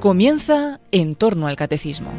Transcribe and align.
Comienza 0.00 0.80
en 0.92 1.14
torno 1.14 1.46
al 1.46 1.56
catecismo. 1.56 2.10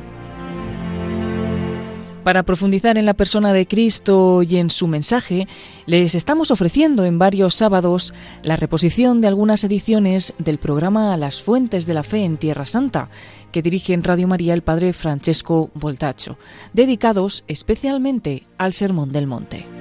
Para 2.23 2.44
profundizar 2.44 3.00
en 3.00 3.07
la 3.07 3.15
persona 3.15 3.54
de 3.54 3.65
Cristo 3.65 4.44
y 4.44 4.57
en 4.57 4.70
su 4.70 4.86
mensaje, 4.86 5.47
les 5.88 6.13
estamos 6.13 6.52
ofreciendo 6.52 7.05
en 7.05 7.17
varios 7.17 7.55
sábados 7.55 8.13
la 8.44 8.55
reposición 8.55 9.20
de 9.20 9.29
algunas 9.29 9.63
ediciones 9.63 10.36
del 10.38 10.60
programa 10.60 11.17
Las 11.17 11.42
Fuentes 11.42 11.88
de 11.88 11.96
la 11.96 12.04
Fe 12.04 12.24
en 12.24 12.38
Tierra 12.38 12.67
Santa, 12.67 13.10
que 13.52 13.63
dirige 13.63 13.94
en 13.94 14.04
Radio 14.04 14.28
María 14.28 14.54
el 14.54 14.62
padre 14.62 14.94
Francesco 14.94 15.72
Voltacho, 15.74 16.38
dedicados 16.73 17.44
especialmente 17.48 18.44
al 18.59 18.73
Sermón 18.73 19.09
del 19.09 19.26
Monte. 19.26 19.80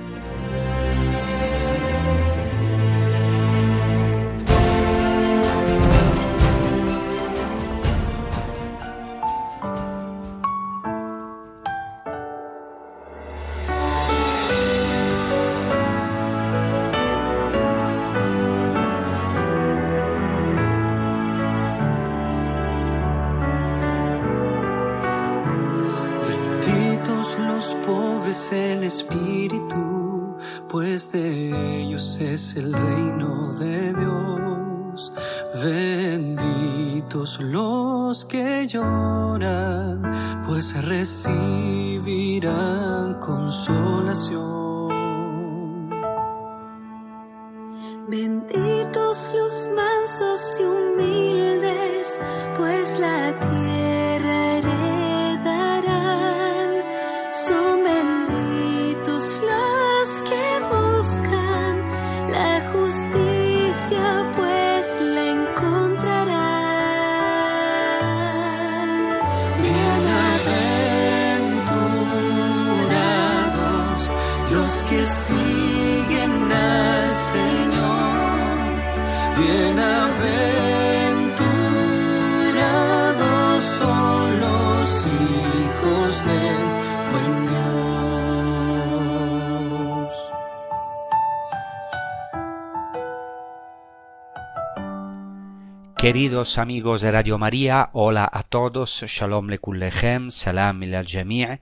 Queridos 96.00 96.56
amigos 96.56 97.02
de 97.02 97.12
Radio 97.12 97.36
María, 97.36 97.90
hola 97.92 98.26
a 98.32 98.42
todos, 98.42 99.04
Shalom 99.06 99.48
Lekullechem, 99.48 100.30
Salam 100.30 100.82
al 100.82 101.06
Jami'. 101.06 101.60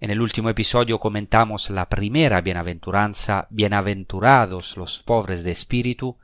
En 0.00 0.10
el 0.10 0.22
último 0.22 0.48
episodio 0.48 0.98
comentamos 0.98 1.68
la 1.68 1.86
primera 1.86 2.40
bienaventuranza, 2.40 3.46
bienaventurados 3.50 4.78
los 4.78 5.02
pobres 5.02 5.44
de 5.44 5.52
espíritu. 5.52 6.16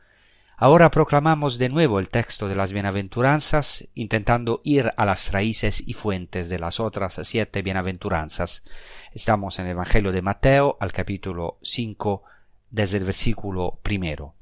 Ahora 0.61 0.91
proclamamos 0.91 1.59
de 1.59 1.69
nuevo 1.69 2.01
el 2.01 2.09
texto 2.09 2.49
de 2.49 2.57
las 2.57 2.73
bienaventuranzas, 2.73 3.87
intentando 3.95 4.61
ir 4.65 4.93
a 4.97 5.05
las 5.05 5.31
raíces 5.31 5.81
y 5.87 5.93
fuentes 5.93 6.49
de 6.49 6.59
las 6.59 6.81
otras 6.81 7.21
siete 7.23 7.63
bienaventuranzas. 7.63 8.65
Estamos 9.13 9.61
en 9.61 9.67
el 9.67 9.71
Evangelio 9.71 10.11
de 10.11 10.21
Mateo, 10.21 10.77
al 10.81 10.91
capítulo 10.91 11.59
5, 11.63 12.25
desde 12.71 12.99
el 12.99 13.05
versículo 13.05 13.79
primero. 13.85 14.35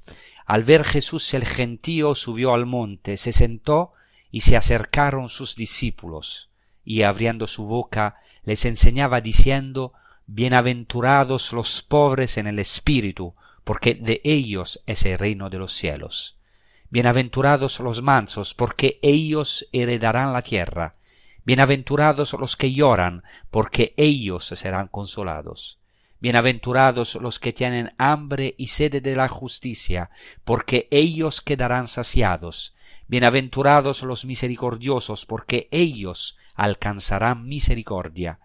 Al 0.47 0.65
ver 0.65 0.85
Jesús 0.85 1.35
el 1.35 1.45
gentío 1.45 2.15
subió 2.15 2.55
al 2.55 2.65
monte, 2.65 3.19
se 3.19 3.35
sentó 3.35 3.93
y 4.31 4.41
se 4.41 4.57
acercaron 4.57 5.29
sus 5.29 5.55
discípulos, 5.55 6.49
y 6.83 7.03
abriendo 7.03 7.47
su 7.47 7.67
boca 7.67 8.17
les 8.43 8.65
enseñaba 8.65 9.21
diciendo 9.21 9.93
Bienaventurados 10.27 11.53
los 11.53 11.83
pobres 11.83 12.39
en 12.39 12.47
el 12.47 12.59
espíritu, 12.59 13.35
porque 13.67 13.95
de 13.95 14.21
ellos 14.23 14.81
es 14.87 15.05
el 15.07 15.19
reino 15.19 15.51
de 15.51 15.59
los 15.59 15.73
cielos. 15.73 16.37
Bienaventurados 16.89 17.81
los 17.81 18.01
mansos, 18.01 18.55
porque 18.55 19.01
ellos 19.03 19.69
heredarán 19.73 20.33
la 20.33 20.43
tierra. 20.43 20.95
Bienaventurados 21.45 22.35
los 22.35 22.55
que 22.55 22.73
lloran, 22.73 23.25
porque 23.51 23.93
ellos 23.97 24.45
serán 24.47 24.87
consolados. 24.87 25.81
Bienaventurados 26.21 27.17
los 27.17 27.41
que 27.41 27.53
tienen 27.53 27.93
hambre 27.99 28.55
y 28.57 28.69
sed 28.69 29.03
de 29.03 29.17
la 29.17 29.27
justicia, 29.27 30.11
porque 30.45 30.87
ellos 30.93 31.41
quedarán 31.41 31.89
saciados. 31.89 32.77
Bienaventurados 33.09 34.05
los 34.05 34.27
misericordiosos, 34.27 35.27
porque 35.27 35.67
ellos 35.73 36.39
alcanzarán 36.55 37.49
misericordia. 37.49 38.39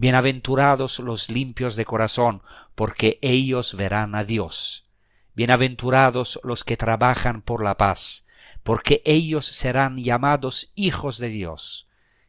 Bienaventurados 0.00 1.00
los 1.00 1.28
limpios 1.28 1.74
de 1.74 1.84
corazón, 1.84 2.42
porque 2.76 3.18
ellos 3.20 3.74
verán 3.74 4.14
a 4.14 4.22
Dios. 4.22 4.86
Bienaventurados 5.34 6.38
los 6.44 6.62
que 6.62 6.76
trabajan 6.76 7.42
por 7.42 7.64
la 7.64 7.76
paz, 7.76 8.24
porque 8.62 9.02
ellos 9.04 9.44
serán 9.44 10.00
llamados 10.00 10.70
hijos 10.76 11.18
de 11.18 11.30
Dios. 11.30 11.88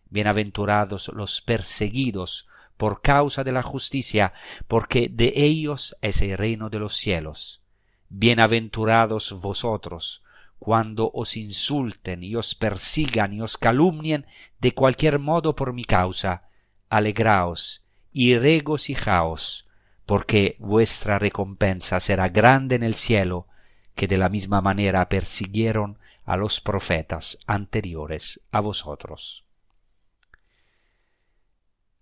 Bienaventurados 0.10 1.10
los 1.10 1.42
perseguidos 1.42 2.48
por 2.76 3.04
causa 3.04 3.44
de 3.44 3.52
la 3.52 3.62
justicia, 3.62 4.34
porque 4.68 5.08
de 5.08 5.34
ellos 5.36 5.96
es 6.02 6.24
el 6.24 6.40
reino 6.40 6.72
de 6.72 6.80
los 6.80 6.96
cielos. 6.96 7.62
Bienaventurados 8.10 9.40
vosotros, 9.42 10.24
cuando 10.58 11.12
os 11.14 11.38
insulten 11.38 12.24
y 12.24 12.36
os 12.36 12.56
persigan 12.56 13.32
y 13.32 13.42
os 13.42 13.58
calumnien 13.58 14.26
de 14.60 14.74
cualquier 14.74 15.20
modo 15.20 15.56
por 15.56 15.72
mi 15.72 15.84
causa, 15.84 16.49
alegraos 16.90 17.84
y 18.12 18.38
regocijaos, 18.38 19.68
porque 20.06 20.56
vuestra 20.60 21.20
recompensa 21.20 22.00
será 22.00 22.30
grande 22.30 22.76
en 22.76 22.84
el 22.84 22.96
cielo, 22.96 23.48
que 23.96 24.08
de 24.08 24.18
la 24.18 24.30
misma 24.30 24.62
manera 24.62 25.08
persiguieron 25.10 26.00
a 26.26 26.38
los 26.38 26.62
profetas 26.62 27.38
anteriores 27.48 28.42
a 28.52 28.60
vosotros. 28.60 29.46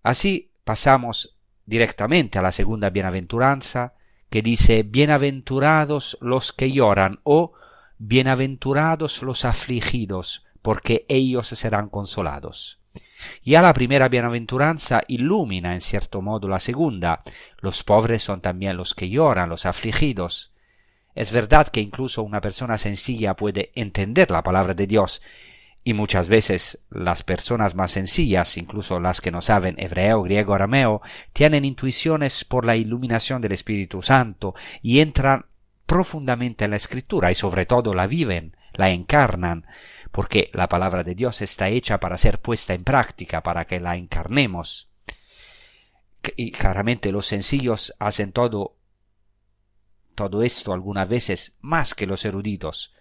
Así 0.02 0.52
pasamos 0.64 1.36
directamente 1.66 2.38
a 2.38 2.42
la 2.42 2.52
segunda 2.52 2.90
bienaventuranza, 2.90 3.94
que 4.30 4.42
dice 4.42 4.82
Bienaventurados 4.82 6.18
los 6.20 6.52
que 6.52 6.72
lloran 6.72 7.20
o 7.24 7.52
Bienaventurados 7.98 9.22
los 9.22 9.44
afligidos, 9.44 10.46
porque 10.62 11.04
ellos 11.08 11.48
serán 11.48 11.88
consolados. 11.88 12.80
Ya 13.44 13.62
la 13.62 13.72
primera 13.72 14.08
bienaventuranza 14.08 15.02
ilumina 15.08 15.74
en 15.74 15.80
cierto 15.80 16.22
modo 16.22 16.48
la 16.48 16.60
segunda. 16.60 17.22
Los 17.60 17.82
pobres 17.82 18.22
son 18.22 18.40
también 18.40 18.76
los 18.76 18.94
que 18.94 19.08
lloran, 19.08 19.48
los 19.48 19.66
afligidos. 19.66 20.52
Es 21.14 21.32
verdad 21.32 21.68
que 21.68 21.80
incluso 21.80 22.22
una 22.22 22.40
persona 22.40 22.78
sencilla 22.78 23.34
puede 23.34 23.72
entender 23.74 24.30
la 24.30 24.42
palabra 24.42 24.74
de 24.74 24.86
Dios, 24.86 25.20
y 25.88 25.94
muchas 25.94 26.28
veces 26.28 26.80
las 26.90 27.22
personas 27.22 27.74
más 27.74 27.92
sencillas, 27.92 28.58
incluso 28.58 29.00
las 29.00 29.22
que 29.22 29.30
no 29.30 29.40
saben 29.40 29.74
hebreo, 29.78 30.22
griego, 30.22 30.54
arameo, 30.54 31.00
tienen 31.32 31.64
intuiciones 31.64 32.44
por 32.44 32.66
la 32.66 32.76
iluminación 32.76 33.40
del 33.40 33.52
Espíritu 33.52 34.02
Santo 34.02 34.54
y 34.82 35.00
entran 35.00 35.46
profundamente 35.86 36.66
en 36.66 36.72
la 36.72 36.76
Escritura 36.76 37.30
y 37.30 37.34
sobre 37.34 37.64
todo 37.64 37.94
la 37.94 38.06
viven, 38.06 38.54
la 38.74 38.90
encarnan, 38.90 39.64
porque 40.10 40.50
la 40.52 40.68
palabra 40.68 41.04
de 41.04 41.14
Dios 41.14 41.42
está 41.42 41.68
hecha 41.68 42.00
para 42.00 42.18
ser 42.18 42.40
puesta 42.40 42.74
en 42.74 42.84
práctica, 42.84 43.42
para 43.42 43.66
que 43.66 43.80
la 43.80 43.96
encarnemos. 43.96 44.88
Y 46.36 46.52
claramente 46.52 47.12
los 47.12 47.26
sencillos 47.26 47.94
hacen 47.98 48.32
todo 48.32 48.78
todo 50.18 50.42
esto 50.42 50.72
algunas 50.72 51.08
veces 51.08 51.56
más 51.60 51.94
que 51.94 52.04
los 52.04 52.24
eruditos. 52.24 52.92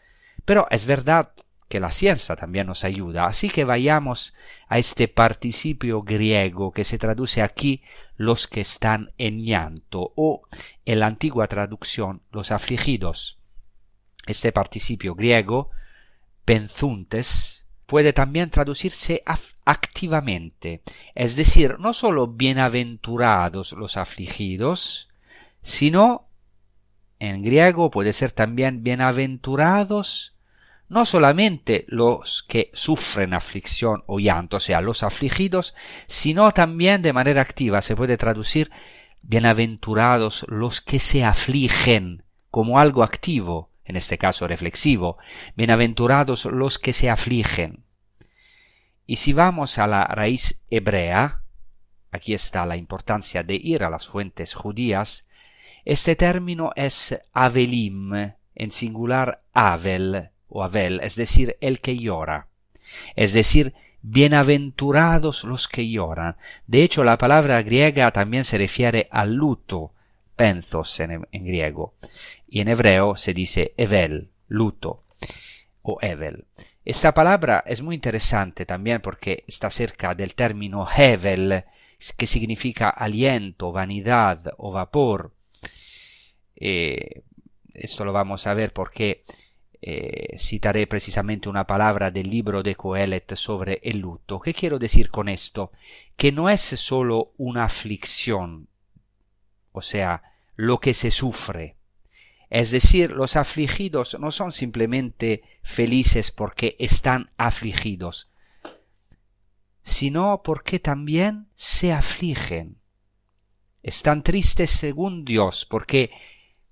Pero 0.46 0.68
es 0.70 0.86
verdad 0.86 1.34
que 1.68 1.80
la 1.80 1.92
ciencia 1.92 2.36
también 2.36 2.68
nos 2.68 2.84
ayuda, 2.84 3.26
así 3.26 3.50
que 3.50 3.66
vayamos 3.66 4.36
a 4.68 4.78
este 4.78 5.08
participio 5.08 6.00
griego 6.00 6.72
que 6.72 6.84
se 6.84 7.00
traduce 7.00 7.42
aquí 7.42 7.82
los 8.16 8.48
que 8.48 8.62
están 8.62 9.14
en 9.18 9.44
llanto 9.44 10.14
o 10.16 10.48
en 10.86 11.00
la 11.00 11.08
antigua 11.08 11.48
traducción 11.48 12.22
los 12.32 12.52
afligidos. 12.52 13.40
Este 14.28 14.52
participio 14.52 15.16
griego, 15.16 15.72
penzuntes, 16.48 17.68
puede 17.88 18.14
también 18.14 18.50
traducirse 18.50 19.22
activamente, 19.66 20.82
es 21.14 21.36
decir, 21.36 21.76
no 21.78 21.92
solo 21.92 22.28
bienaventurados 22.28 23.74
los 23.74 23.98
afligidos, 23.98 25.10
sino 25.62 26.30
en 27.20 27.44
griego 27.44 27.92
puede 27.92 28.14
ser 28.14 28.32
también 28.32 28.82
bienaventurados 28.82 30.38
no 30.88 31.04
solamente 31.04 31.84
los 31.90 32.44
que 32.44 32.72
sufren 32.74 33.34
aflicción 33.34 34.06
o 34.08 34.22
llanto, 34.22 34.56
o 34.56 34.62
sea, 34.62 34.80
los 34.80 35.04
afligidos, 35.04 35.76
sino 36.08 36.54
también 36.54 37.02
de 37.02 37.12
manera 37.12 37.42
activa 37.42 37.82
se 37.82 37.98
puede 37.98 38.16
traducir 38.16 38.72
bienaventurados 39.22 40.46
los 40.48 40.80
que 40.80 41.02
se 41.02 41.26
afligen 41.26 42.24
como 42.50 42.80
algo 42.80 43.04
activo, 43.04 43.70
en 43.88 43.96
este 43.96 44.18
caso 44.18 44.48
reflexivo, 44.48 45.18
bienaventurados 45.56 46.46
los 46.46 46.78
que 46.78 46.92
se 46.94 47.10
afligen. 47.10 47.86
Y 49.06 49.16
si 49.16 49.32
vamos 49.32 49.78
a 49.78 49.88
la 49.88 50.04
raíz 50.04 50.62
hebrea, 50.70 51.44
aquí 52.12 52.34
está 52.34 52.66
la 52.66 52.76
importancia 52.76 53.44
de 53.44 53.56
ir 53.56 53.86
a 53.86 53.90
las 53.90 54.06
fuentes 54.06 54.54
judías, 54.54 55.30
este 55.86 56.18
término 56.18 56.72
es 56.76 57.18
avelim, 57.32 58.34
en 58.56 58.72
singular 58.72 59.42
avel 59.54 60.32
o 60.50 60.64
avel, 60.64 61.00
es 61.02 61.16
decir, 61.16 61.56
el 61.62 61.80
que 61.80 61.98
llora. 61.98 62.48
Es 63.16 63.32
decir, 63.32 63.74
bienaventurados 64.02 65.46
los 65.46 65.70
que 65.70 65.90
lloran. 65.90 66.36
De 66.66 66.84
hecho, 66.84 67.06
la 67.06 67.18
palabra 67.18 67.62
griega 67.62 68.12
también 68.12 68.44
se 68.44 68.58
refiere 68.58 69.08
al 69.12 69.36
luto, 69.36 69.94
penthos 70.36 71.00
en, 71.00 71.26
en 71.32 71.46
griego 71.46 71.94
y 72.48 72.62
en 72.62 72.68
hebreo 72.68 73.16
se 73.16 73.34
dice 73.34 73.74
evel, 73.78 74.32
luto 74.48 75.04
o 75.82 75.98
evel. 76.02 76.46
Esta 76.86 77.14
palabra 77.14 77.64
es 77.66 77.82
muy 77.82 77.96
interesante 77.96 78.66
también 78.66 79.02
porque 79.02 79.44
está 79.48 79.70
cerca 79.70 80.16
del 80.16 80.36
término 80.36 80.88
hevel, 80.90 81.66
que 82.18 82.28
significa 82.28 82.90
aliento, 82.90 83.72
vanidad 83.72 84.54
o 84.58 84.72
vapor. 84.72 85.34
Eh, 86.56 87.24
esto 87.74 88.06
lo 88.06 88.14
vamos 88.14 88.48
a 88.48 88.54
ver 88.54 88.74
porque 88.74 89.26
eh, 89.82 90.38
citaré 90.40 90.88
precisamente 90.88 91.50
una 91.50 91.68
palabra 91.68 92.10
del 92.10 92.30
libro 92.30 92.64
de 92.64 92.76
Coelet 92.76 93.36
sobre 93.36 93.80
el 93.84 94.00
luto. 94.00 94.40
¿Qué 94.40 94.54
quiero 94.54 94.80
decir 94.80 95.10
con 95.12 95.30
esto? 95.30 95.72
Que 96.16 96.32
no 96.32 96.50
es 96.50 96.62
solo 96.62 97.32
una 97.38 97.66
aflicción, 97.66 98.68
o 99.72 99.82
sea, 99.82 100.24
lo 100.56 100.80
que 100.80 100.94
se 100.94 101.12
sufre, 101.12 101.77
es 102.50 102.72
decir, 102.72 103.12
los 103.12 103.36
afligidos 103.36 104.18
no 104.20 104.32
son 104.32 104.52
simplemente 104.52 105.44
felices 105.64 106.32
porque 106.32 106.76
están 106.80 107.32
afligidos, 107.38 108.32
sino 109.84 110.42
porque 110.44 110.80
también 110.80 111.48
se 111.56 111.92
afligen. 111.92 112.78
Están 113.84 114.24
tristes 114.24 114.72
según 114.72 115.26
Dios, 115.26 115.66
porque, 115.66 116.12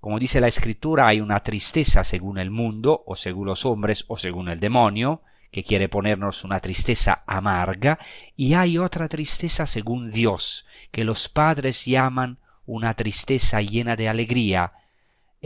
como 0.00 0.18
dice 0.18 0.40
la 0.40 0.48
Escritura, 0.48 1.06
hay 1.06 1.20
una 1.20 1.40
tristeza 1.40 2.04
según 2.04 2.38
el 2.38 2.50
mundo, 2.50 3.04
o 3.06 3.16
según 3.16 3.46
los 3.46 3.64
hombres, 3.64 4.04
o 4.08 4.16
según 4.16 4.48
el 4.48 4.60
demonio, 4.60 5.22
que 5.50 5.62
quiere 5.62 5.88
ponernos 5.88 6.44
una 6.44 6.60
tristeza 6.60 7.22
amarga, 7.26 7.98
y 8.34 8.54
hay 8.54 8.78
otra 8.78 9.08
tristeza 9.08 9.66
según 9.66 10.10
Dios, 10.10 10.66
que 10.90 11.04
los 11.04 11.28
padres 11.28 11.84
llaman 11.84 12.38
una 12.66 12.94
tristeza 12.94 13.62
llena 13.62 13.96
de 13.96 14.08
alegría, 14.08 14.72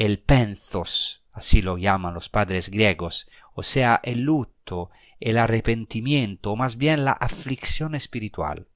el 0.00 0.18
penthos, 0.18 1.22
así 1.30 1.60
lo 1.60 1.76
llaman 1.76 2.14
los 2.14 2.30
padres 2.30 2.70
griegos, 2.70 3.28
o 3.52 3.62
sea, 3.62 4.00
el 4.02 4.22
luto, 4.22 4.90
el 5.20 5.36
arrepentimiento, 5.36 6.52
o 6.52 6.56
más 6.56 6.78
bien 6.78 7.04
la 7.04 7.12
aflicción 7.12 7.94
espiritual. 7.94 8.66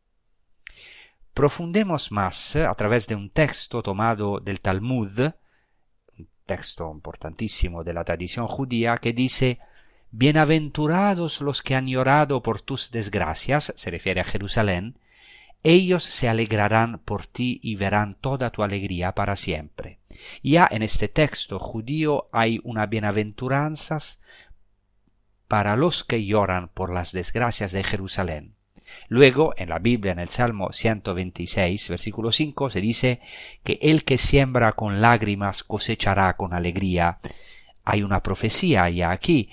Profundemos 1.33 2.13
más 2.13 2.57
a 2.57 2.75
través 2.75 3.07
de 3.07 3.15
un 3.15 3.31
texto 3.31 3.83
tomado 3.83 4.39
del 4.39 4.61
Talmud, 4.61 5.19
un 6.19 6.29
texto 6.45 6.93
importantísimo 6.93 7.85
de 7.85 7.95
la 7.95 8.05
tradición 8.05 8.47
judía, 8.47 8.99
que 8.99 9.15
dice 9.15 9.61
Bienaventurados 10.11 11.41
los 11.41 11.63
que 11.63 11.75
han 11.75 11.87
llorado 11.87 12.43
por 12.43 12.61
tus 12.61 12.91
desgracias, 12.91 13.73
se 13.77 13.91
refiere 13.91 14.21
a 14.21 14.25
Jerusalén, 14.25 14.99
ellos 15.65 16.05
se 16.05 16.29
alegrarán 16.29 16.99
por 16.99 17.27
ti 17.27 17.59
y 17.63 17.77
verán 17.77 18.17
toda 18.21 18.51
tu 18.51 18.63
alegría 18.63 19.13
para 19.13 19.35
siempre. 19.35 19.99
Ya 20.43 20.69
en 20.71 20.83
este 20.83 21.09
texto 21.09 21.59
judío 21.59 22.29
hay 22.33 22.61
una 22.65 22.85
bienaventuranza 22.87 23.99
para 25.49 25.75
los 25.77 26.05
que 26.05 26.25
lloran 26.25 26.69
por 26.69 26.93
las 26.93 27.13
desgracias 27.13 27.73
de 27.73 27.83
Jerusalén. 27.83 28.55
Luego, 29.09 29.55
en 29.57 29.71
la 29.71 29.79
Biblia, 29.79 30.13
en 30.13 30.19
el 30.19 30.29
Salmo 30.29 30.71
126, 30.71 31.89
versículo 31.89 32.31
5, 32.31 32.69
se 32.69 32.81
dice 32.83 33.21
que 33.63 33.79
el 33.81 34.05
que 34.05 34.19
siembra 34.19 34.73
con 34.73 35.01
lágrimas 35.01 35.65
cosechará 35.65 36.37
con 36.37 36.53
alegría. 36.53 37.21
Hay 37.85 38.03
una 38.03 38.23
profecía 38.23 38.89
ya 38.91 39.11
aquí, 39.11 39.51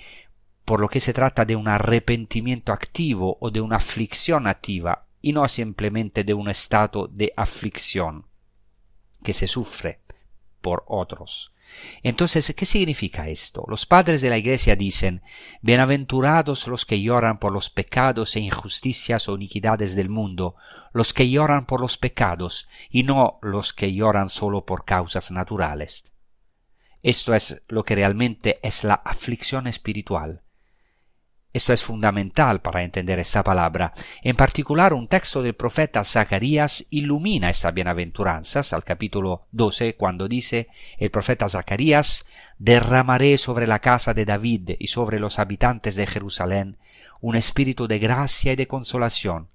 por 0.66 0.80
lo 0.80 0.88
que 0.88 1.00
se 1.00 1.14
trata 1.14 1.46
de 1.46 1.56
un 1.56 1.68
arrepentimiento 1.68 2.72
activo 2.72 3.38
o 3.40 3.50
de 3.50 3.62
una 3.62 3.76
aflicción 3.76 4.46
activa, 4.46 5.06
y 5.22 5.32
no 5.32 5.46
simplemente 5.48 6.24
de 6.24 6.34
un 6.34 6.50
estado 6.50 7.06
de 7.06 7.32
aflicción 7.36 8.26
que 9.22 9.32
se 9.32 9.46
sufre 9.46 10.00
por 10.60 10.84
otros. 10.88 11.52
Entonces, 12.02 12.52
¿qué 12.54 12.66
significa 12.66 13.28
esto? 13.28 13.64
Los 13.68 13.86
padres 13.86 14.20
de 14.20 14.28
la 14.28 14.36
Iglesia 14.36 14.76
dicen, 14.76 15.22
Bienaventurados 15.62 16.66
los 16.66 16.84
que 16.84 17.00
lloran 17.00 17.38
por 17.38 17.52
los 17.52 17.70
pecados 17.70 18.36
e 18.36 18.40
injusticias 18.40 19.28
o 19.28 19.36
iniquidades 19.36 19.94
del 19.94 20.10
mundo, 20.10 20.56
los 20.92 21.14
que 21.14 21.30
lloran 21.30 21.64
por 21.64 21.80
los 21.80 21.96
pecados, 21.96 22.68
y 22.90 23.04
no 23.04 23.38
los 23.42 23.72
que 23.72 23.94
lloran 23.94 24.28
solo 24.28 24.66
por 24.66 24.84
causas 24.84 25.30
naturales. 25.30 26.12
Esto 27.02 27.34
es 27.34 27.62
lo 27.68 27.84
que 27.84 27.94
realmente 27.94 28.60
es 28.62 28.84
la 28.84 28.94
aflicción 28.94 29.66
espiritual, 29.66 30.42
esto 31.52 31.72
es 31.72 31.82
fundamental 31.82 32.62
para 32.62 32.82
entender 32.82 33.18
esta 33.18 33.44
palabra. 33.44 33.92
En 34.22 34.36
particular, 34.36 34.94
un 34.94 35.06
texto 35.06 35.42
del 35.42 35.54
profeta 35.54 36.02
Zacarías 36.02 36.86
ilumina 36.90 37.50
estas 37.50 37.74
bienaventuranzas 37.74 38.72
al 38.72 38.84
capítulo 38.84 39.46
12, 39.52 39.96
cuando 39.96 40.28
dice 40.28 40.68
el 40.98 41.10
profeta 41.10 41.48
Zacarías, 41.48 42.24
derramaré 42.58 43.36
sobre 43.36 43.66
la 43.66 43.80
casa 43.80 44.14
de 44.14 44.24
David 44.24 44.70
y 44.78 44.86
sobre 44.86 45.20
los 45.20 45.38
habitantes 45.38 45.94
de 45.94 46.06
Jerusalén 46.06 46.78
un 47.22 47.36
espíritu 47.36 47.86
de 47.86 47.98
gracia 47.98 48.52
y 48.52 48.56
de 48.56 48.66
consolación. 48.66 49.48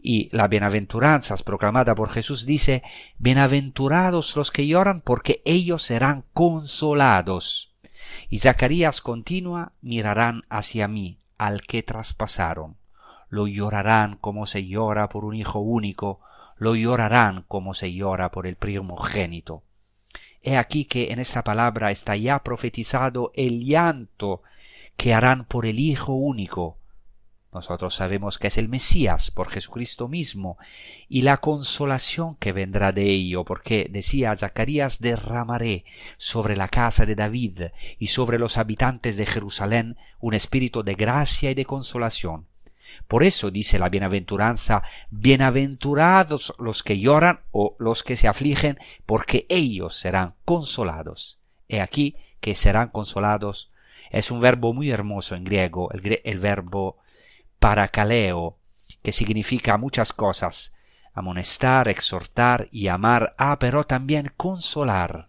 Y 0.00 0.28
la 0.34 0.48
bienaventuranzas 0.48 1.42
proclamada 1.42 1.94
por 1.94 2.08
Jesús 2.08 2.46
dice, 2.46 2.82
bienaventurados 3.18 4.36
los 4.36 4.50
que 4.50 4.66
lloran 4.66 5.00
porque 5.00 5.42
ellos 5.44 5.82
serán 5.82 6.24
consolados. 6.32 7.74
Y 8.30 8.38
Zacarías 8.38 9.00
continúa, 9.00 9.72
mirarán 9.82 10.44
hacia 10.48 10.86
mí, 10.86 11.18
al 11.38 11.62
que 11.62 11.82
traspasaron. 11.82 12.76
Lo 13.30 13.46
llorarán 13.46 14.16
como 14.16 14.46
se 14.46 14.66
llora 14.66 15.08
por 15.08 15.24
un 15.24 15.34
hijo 15.34 15.60
único, 15.60 16.20
lo 16.56 16.74
llorarán 16.74 17.44
como 17.48 17.72
se 17.74 17.92
llora 17.92 18.30
por 18.30 18.46
el 18.46 18.56
primogénito. 18.56 19.62
He 20.42 20.56
aquí 20.56 20.84
que 20.84 21.12
en 21.12 21.18
esta 21.18 21.42
palabra 21.44 21.90
está 21.90 22.16
ya 22.16 22.42
profetizado 22.42 23.32
el 23.34 23.64
llanto 23.64 24.42
que 24.96 25.14
harán 25.14 25.44
por 25.44 25.66
el 25.66 25.78
Hijo 25.78 26.14
único, 26.14 26.77
nosotros 27.52 27.94
sabemos 27.94 28.38
que 28.38 28.48
es 28.48 28.58
el 28.58 28.68
Mesías 28.68 29.30
por 29.30 29.50
Jesucristo 29.50 30.06
mismo 30.06 30.58
y 31.08 31.22
la 31.22 31.38
consolación 31.38 32.36
que 32.36 32.52
vendrá 32.52 32.92
de 32.92 33.04
ello, 33.04 33.44
porque 33.44 33.88
decía 33.90 34.36
Zacarías, 34.36 35.00
derramaré 35.00 35.84
sobre 36.18 36.56
la 36.56 36.68
casa 36.68 37.06
de 37.06 37.14
David 37.14 37.62
y 37.98 38.08
sobre 38.08 38.38
los 38.38 38.58
habitantes 38.58 39.16
de 39.16 39.24
Jerusalén 39.24 39.96
un 40.20 40.34
espíritu 40.34 40.82
de 40.82 40.94
gracia 40.94 41.50
y 41.50 41.54
de 41.54 41.64
consolación. 41.64 42.46
Por 43.06 43.22
eso 43.22 43.50
dice 43.50 43.78
la 43.78 43.88
bienaventuranza, 43.88 44.82
bienaventurados 45.10 46.54
los 46.58 46.82
que 46.82 46.98
lloran 46.98 47.40
o 47.50 47.76
los 47.78 48.02
que 48.02 48.16
se 48.16 48.28
afligen, 48.28 48.78
porque 49.06 49.46
ellos 49.48 49.94
serán 49.98 50.34
consolados. 50.44 51.38
He 51.68 51.80
aquí 51.80 52.16
que 52.40 52.54
serán 52.54 52.88
consolados. 52.88 53.70
Es 54.10 54.30
un 54.30 54.40
verbo 54.40 54.72
muy 54.72 54.90
hermoso 54.90 55.34
en 55.34 55.44
griego, 55.44 55.90
el, 55.92 56.20
el 56.24 56.38
verbo 56.38 56.98
paracaleo, 57.58 58.58
que 59.02 59.12
significa 59.12 59.76
muchas 59.76 60.12
cosas, 60.12 60.74
amonestar, 61.14 61.88
exhortar 61.88 62.68
y 62.70 62.88
amar, 62.88 63.34
ah, 63.38 63.58
pero 63.58 63.84
también 63.84 64.32
consolar. 64.36 65.28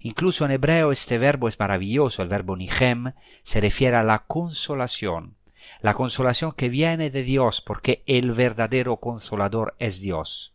Incluso 0.00 0.44
en 0.44 0.50
hebreo 0.50 0.92
este 0.92 1.16
verbo 1.16 1.48
es 1.48 1.58
maravilloso, 1.58 2.22
el 2.22 2.28
verbo 2.28 2.56
nihem 2.56 3.12
se 3.42 3.60
refiere 3.60 3.96
a 3.96 4.02
la 4.02 4.24
consolación, 4.26 5.36
la 5.80 5.94
consolación 5.94 6.52
que 6.52 6.68
viene 6.68 7.08
de 7.08 7.22
Dios, 7.22 7.62
porque 7.62 8.02
el 8.06 8.32
verdadero 8.32 8.98
consolador 8.98 9.74
es 9.78 10.02
Dios. 10.02 10.52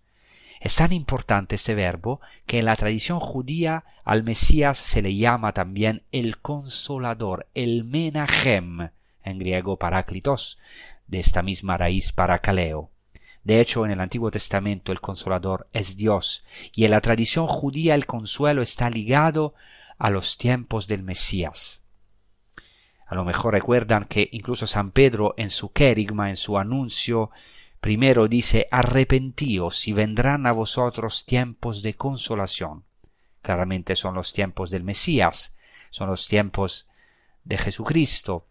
Es 0.60 0.76
tan 0.76 0.92
importante 0.92 1.56
este 1.56 1.74
verbo 1.74 2.20
que 2.46 2.60
en 2.60 2.66
la 2.66 2.76
tradición 2.76 3.20
judía 3.20 3.86
al 4.04 4.24
Mesías 4.24 4.78
se 4.78 5.02
le 5.02 5.16
llama 5.16 5.54
también 5.54 6.04
el 6.12 6.40
consolador, 6.40 7.48
el 7.56 7.86
menahem, 7.86 8.90
en 9.24 9.40
griego 9.40 9.78
paráclitos, 9.78 10.60
de 11.10 11.20
esta 11.20 11.42
misma 11.42 11.78
raíz 11.78 12.12
paracaleo. 12.12 12.92
De 13.44 13.60
hecho, 13.60 13.86
en 13.86 13.92
el 13.92 14.00
Antiguo 14.00 14.32
Testamento 14.32 14.92
el 14.92 15.02
consolador 15.02 15.68
es 15.74 15.98
Dios, 15.98 16.46
y 16.74 16.86
en 16.86 16.92
la 16.92 17.02
tradición 17.02 17.48
judía 17.48 17.96
el 17.96 18.06
consuelo 18.06 18.62
está 18.62 18.90
ligado 18.90 19.56
a 19.98 20.10
los 20.10 20.38
tiempos 20.38 20.88
del 20.88 21.04
Mesías. 21.04 21.84
A 23.08 23.16
lo 23.16 23.26
mejor 23.26 23.54
recuerdan 23.54 24.06
que 24.06 24.30
incluso 24.32 24.68
San 24.68 24.92
Pedro 24.92 25.34
en 25.38 25.50
su 25.50 25.72
querigma, 25.72 26.30
en 26.30 26.36
su 26.36 26.60
anuncio, 26.60 27.32
primero 27.82 28.28
dice 28.28 28.68
arrepentíos 28.70 29.88
y 29.88 29.94
vendrán 29.94 30.46
a 30.46 30.52
vosotros 30.52 31.26
tiempos 31.26 31.82
de 31.82 31.96
consolación. 31.96 32.84
Claramente 33.42 33.96
son 33.96 34.14
los 34.14 34.32
tiempos 34.32 34.70
del 34.70 34.84
Mesías, 34.84 35.56
son 35.90 36.10
los 36.10 36.28
tiempos 36.28 36.88
de 37.46 37.58
Jesucristo, 37.58 38.49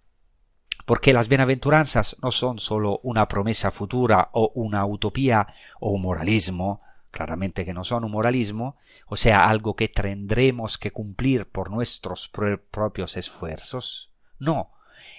porque 0.88 1.12
las 1.12 1.28
bienaventuranzas 1.28 2.16
no 2.22 2.32
son 2.32 2.58
sólo 2.58 3.00
una 3.02 3.28
promesa 3.28 3.70
futura 3.70 4.30
o 4.32 4.52
una 4.54 4.86
utopía 4.86 5.48
o 5.80 5.90
un 5.90 6.00
moralismo, 6.00 6.80
claramente 7.10 7.66
que 7.66 7.74
no 7.74 7.84
son 7.84 8.04
un 8.04 8.10
moralismo, 8.10 8.78
o 9.06 9.18
sea, 9.18 9.50
algo 9.50 9.76
que 9.76 9.88
tendremos 9.88 10.78
que 10.78 10.90
cumplir 10.90 11.46
por 11.46 11.70
nuestros 11.70 12.32
propios 12.70 13.18
esfuerzos. 13.18 14.14
No, 14.38 14.70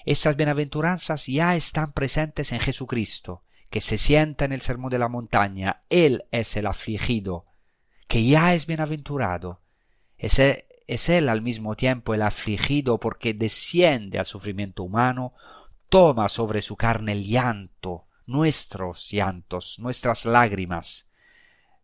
estas 0.05 0.37
bienaventuranzas 0.37 1.27
ya 1.27 1.55
están 1.55 1.91
presentes 1.91 2.51
en 2.51 2.61
Jesucristo, 2.61 3.43
que 3.69 3.79
se 3.79 3.99
sienta 3.99 4.45
en 4.45 4.53
el 4.53 4.61
sermón 4.61 4.89
de 4.89 4.97
la 4.97 5.07
montaña, 5.07 5.83
Él 5.91 6.25
es 6.31 6.57
el 6.57 6.65
afligido, 6.65 7.45
que 8.07 8.25
ya 8.25 8.55
es 8.55 8.65
bienaventurado. 8.65 9.61
Es 10.17 10.39
él, 10.39 10.65
es 10.87 11.07
él 11.07 11.29
al 11.29 11.43
mismo 11.43 11.75
tiempo 11.75 12.15
el 12.15 12.23
afligido 12.23 12.99
porque 12.99 13.35
desciende 13.35 14.17
al 14.17 14.25
sufrimiento 14.25 14.81
humano, 14.81 15.35
toma 15.89 16.29
sobre 16.29 16.61
su 16.61 16.75
carne 16.75 17.13
el 17.13 17.25
llanto, 17.25 18.05
nuestros 18.25 19.09
llantos, 19.11 19.79
nuestras 19.79 20.25
lágrimas. 20.25 21.09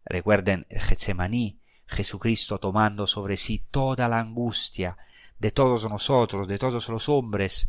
Recuerden 0.06 0.66
el 0.70 0.82
Getsemaní, 0.82 1.60
Jesucristo 1.88 2.60
tomando 2.60 3.08
sobre 3.08 3.38
sí 3.38 3.66
toda 3.72 4.08
la 4.08 4.20
angustia 4.20 4.98
de 5.40 5.52
todos 5.52 5.90
nosotros, 5.90 6.48
de 6.48 6.58
todos 6.58 6.88
los 6.90 7.10
hombres, 7.10 7.68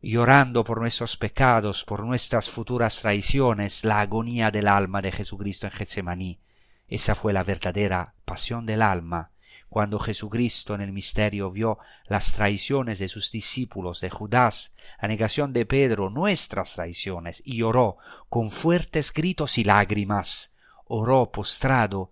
llorando 0.00 0.64
por 0.64 0.80
nuestros 0.80 1.16
pecados, 1.16 1.84
por 1.84 2.04
nuestras 2.04 2.50
futuras 2.50 3.00
traiciones, 3.00 3.84
la 3.84 4.00
agonía 4.00 4.50
del 4.50 4.68
alma 4.68 5.00
de 5.02 5.12
Jesucristo 5.12 5.66
en 5.66 5.72
Getsemaní. 5.72 6.40
Esa 6.86 7.14
fue 7.14 7.32
la 7.32 7.42
verdadera 7.42 8.14
pasión 8.24 8.64
del 8.64 8.80
alma, 8.80 9.30
cuando 9.68 9.98
Jesucristo 9.98 10.74
en 10.74 10.80
el 10.80 10.92
misterio 10.92 11.50
vio 11.50 11.78
las 12.06 12.32
traiciones 12.32 12.98
de 12.98 13.08
sus 13.08 13.30
discípulos, 13.30 14.00
de 14.00 14.10
Judas, 14.10 14.74
la 15.00 15.08
negación 15.08 15.52
de 15.52 15.66
Pedro, 15.66 16.10
nuestras 16.10 16.74
traiciones, 16.74 17.42
y 17.44 17.58
lloró 17.58 17.98
con 18.28 18.50
fuertes 18.50 19.12
gritos 19.12 19.58
y 19.58 19.64
lágrimas, 19.64 20.54
oró 20.86 21.30
postrado, 21.30 22.10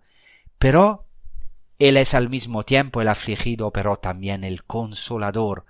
pero 0.59 1.07
Él 1.79 1.97
es 1.97 2.13
al 2.13 2.29
mismo 2.29 2.63
tiempo 2.63 3.01
el 3.01 3.07
afligido, 3.07 3.71
pero 3.71 3.97
también 3.97 4.43
el 4.43 4.63
consolador, 4.63 5.65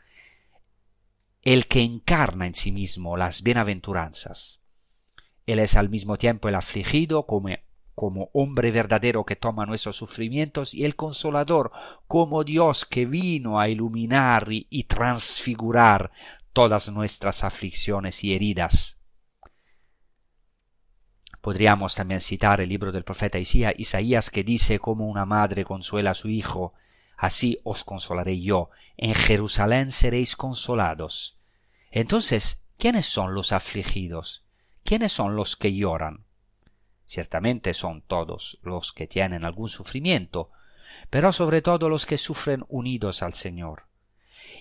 el 1.44 1.67
que 1.67 1.82
encarna 1.82 2.48
en 2.48 2.56
sí 2.56 2.72
mismo 2.72 3.15
las 3.15 3.44
bienaventuranzas. 3.44 4.60
Él 5.46 5.60
es 5.60 5.77
al 5.77 5.88
mismo 5.88 6.17
tiempo 6.17 6.50
el 6.50 6.56
afligido 6.56 7.25
como, 7.25 7.50
como 7.97 8.29
hombre 8.33 8.69
verdadero 8.69 9.25
que 9.25 9.35
toma 9.35 9.65
nuestros 9.65 9.97
sufrimientos 9.97 10.75
y 10.75 10.85
el 10.85 10.95
consolador 10.95 11.71
como 12.05 12.43
Dios 12.43 12.85
que 12.85 13.07
vino 13.07 13.59
a 13.59 13.69
iluminar 13.69 14.49
y, 14.51 14.83
transfigurar 14.83 16.11
todas 16.53 16.89
nuestras 16.89 17.43
aflicciones 17.43 18.23
y 18.23 18.35
heridas. 18.35 18.99
Podríamos 21.41 21.95
también 21.95 22.21
citar 22.21 22.61
el 22.61 22.69
libro 22.69 22.91
del 22.91 23.03
profeta 23.03 23.39
Isaías 23.39 24.29
que 24.29 24.43
dice 24.43 24.77
como 24.77 25.07
una 25.07 25.25
madre 25.25 25.65
consuela 25.65 26.11
a 26.11 26.13
su 26.13 26.29
hijo, 26.29 26.75
así 27.17 27.59
os 27.63 27.83
consolaré 27.83 28.39
yo, 28.39 28.69
en 28.95 29.15
Jerusalén 29.15 29.91
seréis 29.91 30.35
consolados. 30.35 31.39
Entonces, 31.89 32.61
¿quiénes 32.77 33.07
son 33.07 33.33
los 33.33 33.53
afligidos? 33.53 34.45
¿Quiénes 34.83 35.11
son 35.13 35.35
los 35.35 35.55
que 35.55 35.73
lloran? 35.73 36.26
Ciertamente 37.07 37.73
son 37.73 38.01
todos 38.01 38.59
los 38.63 38.91
que 38.91 39.07
tienen 39.07 39.45
algún 39.45 39.69
sufrimiento, 39.69 40.51
pero 41.09 41.31
sobre 41.31 41.61
todo 41.61 41.87
los 41.87 42.05
que 42.05 42.17
sufren 42.17 42.65
unidos 42.67 43.23
al 43.23 43.33
Señor. 43.33 43.83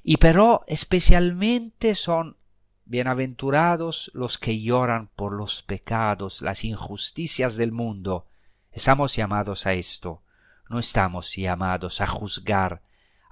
Y 0.05 0.19
pero 0.19 0.65
especialmente 0.69 1.97
son 1.97 2.37
bienaventurados 2.85 4.13
los 4.15 4.39
que 4.39 4.63
lloran 4.63 5.09
por 5.17 5.33
los 5.33 5.65
pecados, 5.65 6.41
las 6.41 6.63
injusticias 6.63 7.57
del 7.57 7.73
mundo. 7.73 8.27
Estamos 8.71 9.17
llamados 9.17 9.67
a 9.67 9.73
esto, 9.73 10.23
no 10.69 10.79
estamos 10.79 11.35
llamados 11.35 12.01
a 12.01 12.07
juzgar 12.07 12.81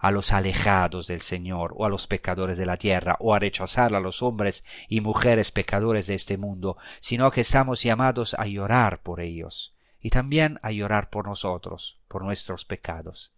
a 0.05 0.11
los 0.11 0.35
alejados 0.35 1.07
del 1.07 1.23
Señor 1.23 1.73
o 1.79 1.87
a 1.87 1.89
los 1.89 2.07
pecadores 2.07 2.59
de 2.59 2.67
la 2.67 2.77
tierra 2.77 3.17
o 3.21 3.33
a 3.33 3.39
rechazar 3.39 3.95
a 3.95 4.01
los 4.01 4.23
hombres 4.23 4.63
y 4.87 5.01
mujeres 5.01 5.51
pecadores 5.51 6.07
de 6.07 6.13
este 6.13 6.37
mundo, 6.37 6.77
sino 7.01 7.31
que 7.31 7.41
estamos 7.41 7.83
llamados 7.83 8.35
a 8.35 8.45
llorar 8.45 9.01
por 9.01 9.23
ellos 9.23 9.75
y 10.03 10.11
también 10.11 10.61
a 10.63 10.73
llorar 10.73 11.09
por 11.09 11.27
nosotros, 11.27 12.01
por 12.07 12.23
nuestros 12.23 12.67
pecados. 12.67 13.33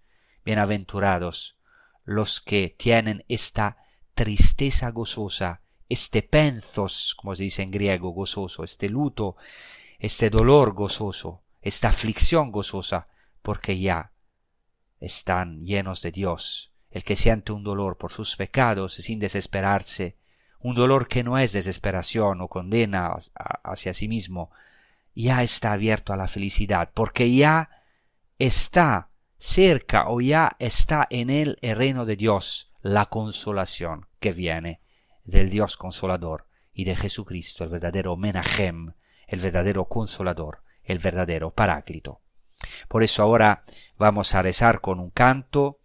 Bienaventurados 0.45 1.57
los 2.05 2.41
que 2.41 2.75
tienen 2.77 3.25
esta 3.29 3.77
tristeza 4.17 4.91
gozosa, 4.91 5.61
este 5.89 6.25
penzos, 6.25 7.15
como 7.15 7.37
se 7.37 7.45
dice 7.45 7.63
en 7.63 7.71
griego, 7.71 8.11
gozoso, 8.11 8.65
este 8.65 8.89
luto, 8.89 9.37
este 10.01 10.31
dolor 10.31 10.75
gozoso, 10.75 11.45
esta 11.63 11.91
aflicción 11.91 12.51
gozosa, 12.51 13.07
porque 13.41 13.79
ya 13.79 14.11
están 15.01 15.65
llenos 15.65 16.03
de 16.03 16.13
Dios. 16.13 16.73
El 16.91 17.05
que 17.05 17.17
siente 17.17 17.53
un 17.53 17.63
dolor 17.63 17.99
por 17.99 18.13
sus 18.13 18.37
pecados 18.37 18.95
sin 18.95 19.19
desesperarse, 19.19 20.17
un 20.61 20.75
dolor 20.75 21.09
que 21.09 21.23
no 21.23 21.39
es 21.39 21.53
desesperación 21.53 22.41
o 22.41 22.49
condena 22.49 23.15
hacia 23.63 23.95
sí 23.95 24.09
mismo, 24.09 24.51
ya 25.15 25.43
está 25.43 25.73
abierto 25.73 26.13
a 26.13 26.17
la 26.17 26.27
felicidad, 26.27 26.91
porque 26.93 27.35
ya 27.35 27.71
está 28.39 29.11
cerca 29.39 30.09
o 30.09 30.21
ya 30.21 30.57
está 30.59 31.07
en 31.11 31.31
él 31.31 31.59
el 31.63 31.77
reino 31.77 32.05
de 32.05 32.17
Dios, 32.17 32.73
la 32.83 33.07
consolación 33.07 34.07
que 34.21 34.33
viene 34.33 34.81
del 35.25 35.51
Dios 35.51 35.77
consolador 35.77 36.47
y 36.73 36.85
de 36.85 36.97
Jesucristo, 36.97 37.65
el 37.65 37.71
verdadero 37.71 38.17
Menahem, 38.17 38.93
el 39.27 39.41
verdadero 39.41 39.87
consolador, 39.87 40.63
el 40.85 40.99
verdadero 40.99 41.51
paráclito. 41.51 42.21
Por 42.89 43.03
eso 43.03 43.23
ahora 43.23 43.63
vamos 43.99 44.35
a 44.35 44.43
rezar 44.43 44.81
con 44.81 45.01
un 45.01 45.11
canto 45.11 45.79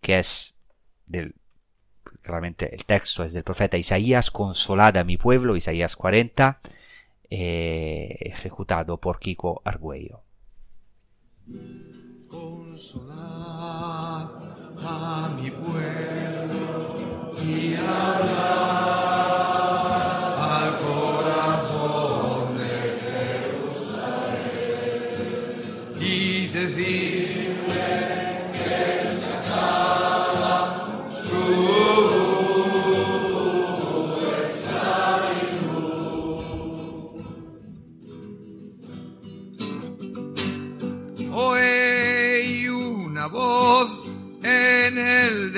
que 0.00 0.18
es 0.18 0.54
del 1.06 1.34
realmente 2.24 2.74
el 2.74 2.84
texto 2.84 3.22
es 3.22 3.32
del 3.32 3.44
profeta 3.44 3.76
Isaías, 3.76 4.30
consolada 4.30 5.04
mi 5.04 5.16
pueblo, 5.16 5.56
Isaías 5.56 5.94
40, 5.94 6.60
eh, 7.30 8.16
ejecutado 8.20 8.98
por 8.98 9.18
Kiko 9.18 9.60
Argüello. 9.64 10.22
Consolad 12.28 13.18
a 14.86 15.36
mi 15.40 15.50
pueblo 15.50 17.34
y 17.42 17.74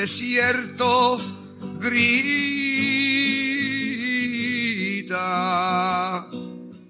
desierto 0.07 1.19
grita, 1.81 1.99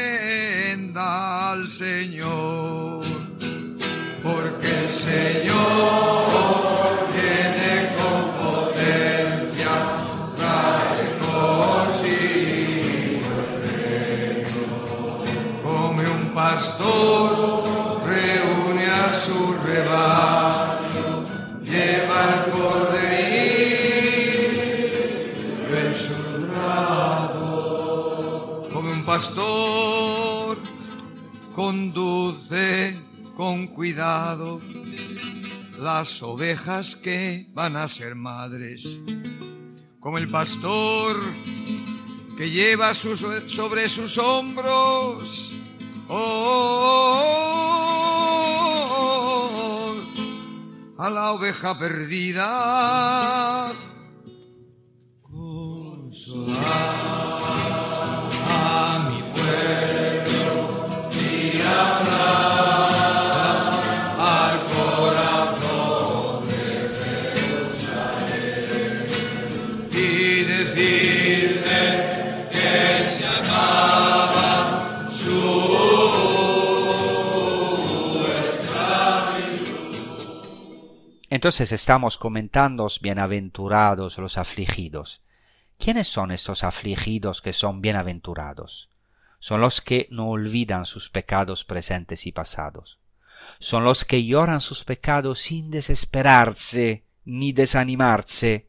al 1.54 1.68
Señor, 1.68 3.02
porque 4.22 4.68
el 4.68 4.94
Señor 4.94 6.28
viene 7.12 7.90
con 7.98 8.22
potencia, 8.44 9.74
trae 10.36 11.18
consigo 11.26 12.20
el 13.42 13.58
reino, 14.44 14.62
come 15.64 16.04
un 16.08 16.26
pastor 16.32 17.89
su 19.30 19.54
rebaño, 19.64 21.24
lleva 21.64 22.18
al 22.24 22.34
en 25.82 25.90
su 26.06 26.20
lado. 26.52 27.48
Como 28.74 28.92
un 28.92 29.06
pastor 29.06 30.58
conduce 31.56 33.00
con 33.38 33.68
cuidado 33.68 34.62
las 35.78 36.24
ovejas 36.24 36.96
que 36.96 37.48
van 37.54 37.76
a 37.76 37.88
ser 37.88 38.16
madres. 38.16 38.88
Como 40.00 40.18
el 40.18 40.28
pastor 40.28 41.18
que 42.36 42.50
lleva 42.50 42.96
sus, 42.96 43.24
sobre 43.48 43.90
sus 43.90 44.18
hombros. 44.18 45.52
oh, 46.08 46.16
oh, 46.16 46.80
oh, 46.82 47.86
oh 47.86 47.89
a 51.00 51.10
la 51.10 51.32
oveja 51.32 51.80
perdida. 51.80 53.72
Consolar 55.22 57.09
Entonces 81.40 81.72
estamos 81.72 82.18
comentando 82.18 82.86
bienaventurados 83.02 84.18
los 84.18 84.38
afligidos. 84.38 85.24
¿Quiénes 85.78 86.10
son 86.10 86.32
estos 86.32 86.66
afligidos 86.66 87.42
que 87.42 87.54
son 87.54 87.80
bienaventurados? 87.80 88.90
Son 89.40 89.62
los 89.62 89.80
que 89.80 90.10
no 90.12 90.32
olvidan 90.32 90.84
sus 90.84 91.10
pecados 91.10 91.64
presentes 91.64 92.28
y 92.28 92.34
pasados. 92.34 93.00
Son 93.58 93.86
los 93.86 94.04
que 94.04 94.26
lloran 94.26 94.60
sus 94.60 94.84
pecados 94.84 95.40
sin 95.40 95.72
desesperarse 95.72 97.06
ni 97.24 97.54
desanimarse. 97.54 98.68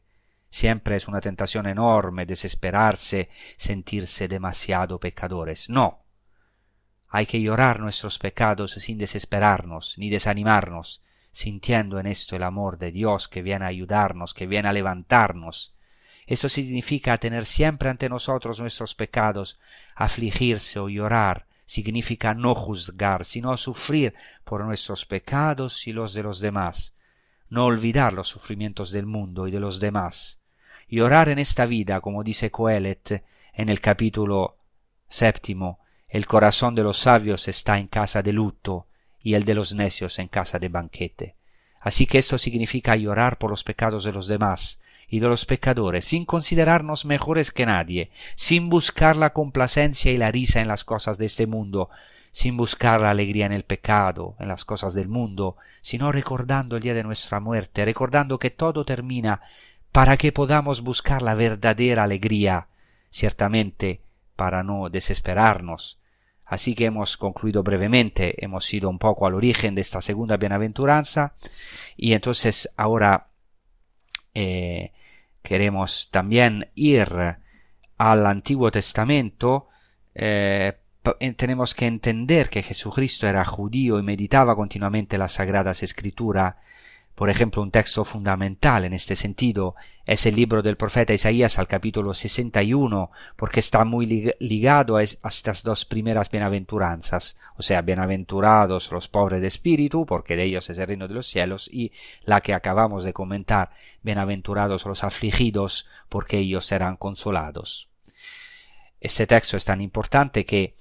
Siempre 0.49 0.95
es 0.95 1.09
una 1.09 1.19
tentación 1.19 1.67
enorme 1.67 2.25
desesperarse, 2.25 3.29
sentirse 3.57 4.29
demasiado 4.29 4.97
pecadores. 4.97 5.69
No. 5.69 6.05
Hay 7.09 7.25
que 7.25 7.41
llorar 7.41 7.81
nuestros 7.81 8.17
pecados 8.17 8.71
sin 8.71 8.97
desesperarnos 8.97 9.97
ni 9.97 10.09
desanimarnos, 10.09 11.01
sintiendo 11.31 11.99
en 11.99 12.07
esto 12.07 12.35
el 12.35 12.43
amor 12.43 12.77
de 12.77 12.91
Dios 12.91 13.27
que 13.27 13.41
viene 13.41 13.65
a 13.65 13.69
ayudarnos, 13.69 14.33
que 14.33 14.47
viene 14.47 14.67
a 14.69 14.73
levantarnos. 14.73 15.73
Eso 16.27 16.49
significa 16.49 17.17
tener 17.17 17.45
siempre 17.45 17.89
ante 17.89 18.09
nosotros 18.09 18.59
nuestros 18.59 18.95
pecados, 18.95 19.59
afligirse 19.95 20.79
o 20.79 20.89
llorar, 20.89 21.47
significa 21.65 22.33
no 22.33 22.53
juzgar, 22.53 23.25
sino 23.25 23.55
sufrir 23.57 24.13
por 24.43 24.63
nuestros 24.65 25.05
pecados 25.05 25.87
y 25.87 25.93
los 25.93 26.13
de 26.13 26.23
los 26.23 26.39
demás, 26.39 26.93
no 27.49 27.65
olvidar 27.65 28.13
los 28.13 28.27
sufrimientos 28.27 28.91
del 28.91 29.05
mundo 29.05 29.47
y 29.47 29.51
de 29.51 29.59
los 29.59 29.79
demás, 29.79 30.41
y 30.87 30.99
orar 30.99 31.29
en 31.29 31.39
esta 31.39 31.65
vida, 31.65 32.01
como 32.01 32.23
dice 32.23 32.51
Coelet 32.51 33.23
en 33.53 33.69
el 33.69 33.79
capítulo 33.79 34.57
séptimo, 35.07 35.79
el 36.07 36.25
corazón 36.27 36.75
de 36.75 36.83
los 36.83 36.97
sabios 36.97 37.47
está 37.47 37.77
en 37.77 37.87
casa 37.87 38.21
de 38.21 38.33
luto, 38.33 38.87
y 39.23 39.33
el 39.35 39.43
de 39.45 39.53
los 39.53 39.73
necios 39.73 40.19
en 40.19 40.27
casa 40.27 40.59
de 40.59 40.69
banquete. 40.69 41.35
Así 41.79 42.05
que 42.05 42.19
esto 42.19 42.37
significa 42.37 42.95
llorar 42.95 43.37
por 43.37 43.49
los 43.49 43.63
pecados 43.63 44.03
de 44.03 44.11
los 44.11 44.27
demás 44.27 44.79
y 45.07 45.19
de 45.19 45.27
los 45.27 45.45
pecadores, 45.45 46.05
sin 46.05 46.25
considerarnos 46.25 47.05
mejores 47.05 47.51
que 47.51 47.65
nadie, 47.65 48.11
sin 48.35 48.69
buscar 48.69 49.17
la 49.17 49.33
complacencia 49.33 50.11
y 50.11 50.17
la 50.17 50.31
risa 50.31 50.61
en 50.61 50.67
las 50.67 50.83
cosas 50.83 51.17
de 51.17 51.25
este 51.25 51.47
mundo, 51.47 51.89
sin 52.31 52.55
buscar 52.55 53.01
la 53.01 53.09
alegría 53.09 53.45
en 53.45 53.51
el 53.51 53.63
pecado, 53.63 54.35
en 54.39 54.47
las 54.47 54.63
cosas 54.63 54.93
del 54.93 55.09
mundo, 55.09 55.57
sino 55.81 56.11
recordando 56.11 56.77
el 56.77 56.83
día 56.83 56.93
de 56.93 57.03
nuestra 57.03 57.39
muerte, 57.39 57.83
recordando 57.83 58.39
que 58.39 58.51
todo 58.51 58.85
termina 58.85 59.41
para 59.91 60.15
que 60.15 60.31
podamos 60.31 60.81
buscar 60.81 61.21
la 61.21 61.33
verdadera 61.33 62.03
alegría, 62.03 62.67
ciertamente 63.09 64.01
para 64.37 64.63
no 64.63 64.89
desesperarnos, 64.89 65.99
Así 66.51 66.75
que 66.75 66.83
hemos 66.83 67.15
concluido 67.15 67.63
brevemente, 67.63 68.35
hemos 68.43 68.73
ido 68.73 68.89
un 68.89 68.99
poco 68.99 69.25
al 69.25 69.35
origen 69.35 69.73
de 69.73 69.79
esta 69.79 70.01
segunda 70.01 70.35
bienaventuranza 70.35 71.33
y 71.95 72.11
entonces 72.11 72.69
ahora 72.75 73.29
eh, 74.33 74.91
queremos 75.41 76.09
también 76.11 76.69
ir 76.75 77.07
al 77.97 78.27
Antiguo 78.27 78.69
Testamento. 78.69 79.69
Eh, 80.13 80.73
tenemos 81.37 81.73
que 81.73 81.85
entender 81.85 82.49
que 82.49 82.63
Jesucristo 82.63 83.29
era 83.29 83.45
judío 83.45 83.97
y 83.97 84.03
meditaba 84.03 84.53
continuamente 84.53 85.17
las 85.17 85.31
sagradas 85.31 85.83
escrituras 85.83 86.55
por 87.15 87.29
ejemplo, 87.29 87.61
un 87.61 87.71
texto 87.71 88.05
fundamental 88.05 88.85
en 88.85 88.93
este 88.93 89.15
sentido 89.15 89.75
es 90.05 90.25
el 90.25 90.35
libro 90.35 90.61
del 90.61 90.77
profeta 90.77 91.13
Isaías 91.13 91.59
al 91.59 91.67
capítulo 91.67 92.13
61, 92.13 93.11
porque 93.35 93.59
está 93.59 93.83
muy 93.85 94.33
ligado 94.39 94.97
a 94.97 95.03
estas 95.03 95.63
dos 95.63 95.85
primeras 95.85 96.31
bienaventuranzas, 96.31 97.37
o 97.57 97.61
sea, 97.61 97.81
bienaventurados 97.81 98.91
los 98.91 99.07
pobres 99.07 99.41
de 99.41 99.47
espíritu, 99.47 100.05
porque 100.05 100.35
de 100.35 100.45
ellos 100.45 100.69
es 100.69 100.79
el 100.79 100.87
reino 100.87 101.07
de 101.07 101.13
los 101.13 101.27
cielos, 101.27 101.69
y 101.71 101.91
la 102.23 102.41
que 102.41 102.53
acabamos 102.53 103.03
de 103.03 103.13
comentar, 103.13 103.71
bienaventurados 104.01 104.85
los 104.85 105.03
afligidos, 105.03 105.87
porque 106.09 106.39
ellos 106.39 106.65
serán 106.65 106.97
consolados. 106.97 107.89
Este 108.99 109.27
texto 109.27 109.57
es 109.57 109.65
tan 109.65 109.81
importante 109.81 110.45
que 110.45 110.75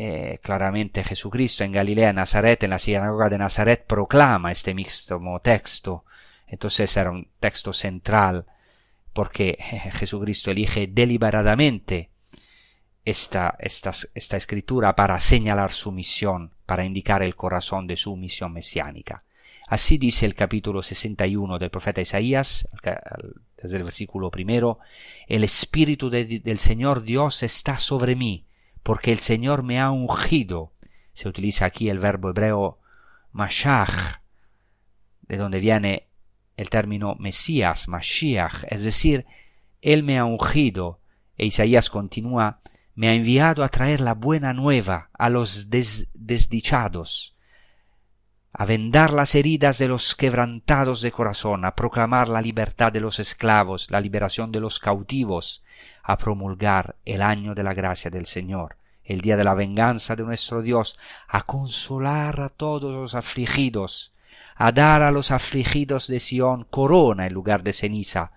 eh, 0.00 0.38
claramente 0.44 1.02
Jesucristo 1.02 1.64
en 1.64 1.72
Galilea, 1.72 2.12
Nazaret, 2.12 2.62
en 2.62 2.70
la 2.70 2.78
sinagoga 2.78 3.28
de 3.28 3.36
Nazaret, 3.36 3.84
proclama 3.84 4.52
este 4.52 4.72
mismo 4.72 5.40
texto. 5.40 6.04
Entonces 6.46 6.96
era 6.96 7.10
un 7.10 7.26
texto 7.40 7.72
central 7.72 8.46
porque 9.12 9.58
Jesucristo 9.94 10.52
elige 10.52 10.86
deliberadamente 10.86 12.10
esta, 13.04 13.56
esta, 13.58 14.36
escritura 14.36 14.94
para 14.94 15.18
señalar 15.18 15.72
su 15.72 15.90
misión, 15.90 16.52
para 16.64 16.84
indicar 16.84 17.24
el 17.24 17.34
corazón 17.34 17.88
de 17.88 17.96
su 17.96 18.14
misión 18.14 18.52
mesiánica. 18.52 19.24
Así 19.66 19.98
dice 19.98 20.26
el 20.26 20.36
capítulo 20.36 20.80
61 20.80 21.58
del 21.58 21.70
profeta 21.70 22.00
Isaías, 22.00 22.68
desde 23.60 23.76
el 23.76 23.82
versículo 23.82 24.30
primero, 24.30 24.78
el 25.26 25.42
Espíritu 25.42 26.08
de, 26.08 26.38
del 26.38 26.60
Señor 26.60 27.02
Dios 27.02 27.42
está 27.42 27.76
sobre 27.78 28.14
mí, 28.14 28.44
porque 28.88 29.12
el 29.12 29.18
Señor 29.18 29.64
me 29.64 29.78
ha 29.78 29.90
ungido. 29.90 30.72
Se 31.12 31.28
utiliza 31.28 31.66
aquí 31.66 31.90
el 31.90 31.98
verbo 31.98 32.30
hebreo 32.30 32.78
mashach, 33.32 34.22
de 35.20 35.36
donde 35.36 35.60
viene 35.60 36.08
el 36.56 36.70
término 36.70 37.14
Mesías, 37.16 37.86
Mashiach, 37.86 38.64
es 38.70 38.84
decir, 38.84 39.26
Él 39.82 40.04
me 40.04 40.16
ha 40.16 40.24
ungido. 40.24 41.00
E 41.36 41.44
Isaías 41.44 41.90
continúa, 41.90 42.60
me 42.94 43.10
ha 43.10 43.12
enviado 43.12 43.62
a 43.62 43.68
traer 43.68 44.00
la 44.00 44.14
buena 44.14 44.54
nueva 44.54 45.10
a 45.12 45.28
los 45.28 45.68
desdichados, 45.68 47.36
a 48.54 48.64
vendar 48.64 49.12
las 49.12 49.34
heridas 49.34 49.76
de 49.76 49.88
los 49.88 50.14
quebrantados 50.14 51.02
de 51.02 51.12
corazón, 51.12 51.66
a 51.66 51.74
proclamar 51.74 52.28
la 52.28 52.40
libertad 52.40 52.90
de 52.90 53.00
los 53.00 53.18
esclavos, 53.18 53.90
la 53.90 54.00
liberación 54.00 54.50
de 54.50 54.60
los 54.60 54.80
cautivos, 54.80 55.62
a 56.02 56.16
promulgar 56.16 56.96
el 57.04 57.20
año 57.20 57.54
de 57.54 57.62
la 57.62 57.74
gracia 57.74 58.10
del 58.10 58.24
Señor, 58.24 58.77
el 59.08 59.22
día 59.22 59.38
de 59.38 59.44
la 59.44 59.54
venganza 59.54 60.14
de 60.14 60.22
nuestro 60.22 60.60
Dios, 60.60 60.98
a 61.28 61.40
consolar 61.40 62.40
a 62.42 62.50
todos 62.50 62.94
los 62.94 63.14
afligidos, 63.14 64.12
a 64.54 64.70
dar 64.70 65.02
a 65.02 65.10
los 65.10 65.30
afligidos 65.30 66.08
de 66.08 66.20
Sión 66.20 66.64
corona 66.64 67.26
en 67.26 67.32
lugar 67.32 67.62
de 67.62 67.72
ceniza, 67.72 68.32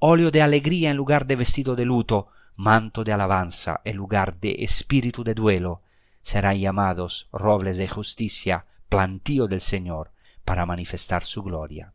óleo 0.00 0.32
de 0.32 0.42
alegría 0.42 0.90
en 0.90 0.96
lugar 0.96 1.26
de 1.26 1.36
vestido 1.36 1.76
de 1.76 1.84
luto, 1.84 2.26
manto 2.56 3.04
de 3.04 3.12
alabanza 3.12 3.80
en 3.84 3.96
lugar 3.96 4.40
de 4.40 4.56
espíritu 4.64 5.22
de 5.22 5.34
duelo, 5.34 5.82
serán 6.22 6.58
llamados 6.58 7.28
robles 7.30 7.76
de 7.76 7.86
justicia, 7.86 8.66
plantío 8.88 9.46
del 9.46 9.60
Señor, 9.60 10.10
para 10.44 10.66
manifestar 10.66 11.22
su 11.22 11.44
gloria. 11.44 11.92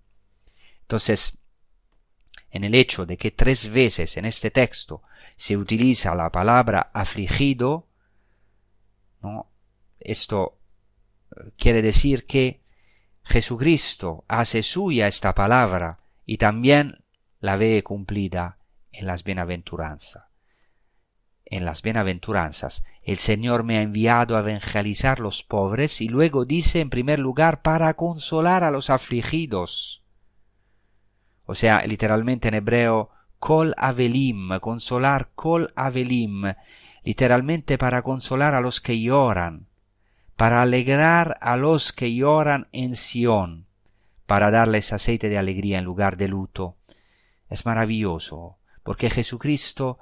Entonces, 0.83 1.37
en 2.49 2.63
el 2.63 2.75
hecho 2.75 3.05
de 3.05 3.17
que 3.17 3.31
tres 3.31 3.69
veces 3.73 4.15
en 4.15 4.23
este 4.23 4.51
texto 4.51 5.01
se 5.35 5.57
utiliza 5.57 6.15
la 6.15 6.31
palabra 6.31 6.91
afligido, 6.93 7.87
¿no? 9.21 9.51
esto 9.99 10.57
eh, 11.31 11.51
quiere 11.57 11.81
decir 11.81 12.25
que 12.25 12.61
Jesucristo 13.23 14.25
hace 14.27 14.63
suya 14.63 15.07
esta 15.07 15.35
palabra 15.35 15.99
y 16.25 16.37
también 16.37 17.03
la 17.39 17.55
ve 17.55 17.83
cumplida 17.83 18.57
en 18.91 19.07
las 19.07 19.23
bienaventuranzas. 19.23 20.25
En 21.45 21.65
las 21.65 21.81
bienaventuranzas, 21.81 22.83
el 23.03 23.17
Señor 23.17 23.63
me 23.63 23.77
ha 23.77 23.81
enviado 23.81 24.37
a 24.37 24.39
evangelizar 24.39 25.19
los 25.19 25.43
pobres 25.43 25.99
y 26.01 26.07
luego 26.07 26.45
dice 26.45 26.79
en 26.79 26.89
primer 26.89 27.19
lugar 27.19 27.61
para 27.61 27.93
consolar 27.95 28.63
a 28.63 28.71
los 28.71 28.89
afligidos. 28.89 30.03
O 31.45 31.55
sea, 31.55 31.85
literalmente 31.85 32.47
en 32.47 32.53
hebreo, 32.53 33.09
Kol 33.39 33.73
Avelim, 33.77 34.59
consolar 34.59 35.31
Kol 35.35 35.73
Avelim, 35.75 36.53
literalmente 37.03 37.77
para 37.77 38.01
consolar 38.01 38.53
a 38.53 38.61
los 38.61 38.81
que 38.81 38.99
lloran, 38.99 39.67
para 40.35 40.61
alegrar 40.61 41.37
a 41.41 41.55
los 41.55 41.91
que 41.91 42.13
lloran 42.13 42.67
en 42.71 42.95
Sión, 42.95 43.67
para 44.25 44.51
darles 44.51 44.93
aceite 44.93 45.29
de 45.29 45.37
alegría 45.37 45.79
en 45.79 45.85
lugar 45.85 46.17
de 46.17 46.27
luto. 46.27 46.77
Es 47.49 47.65
maravilloso, 47.65 48.57
porque 48.83 49.09
Jesucristo 49.09 49.99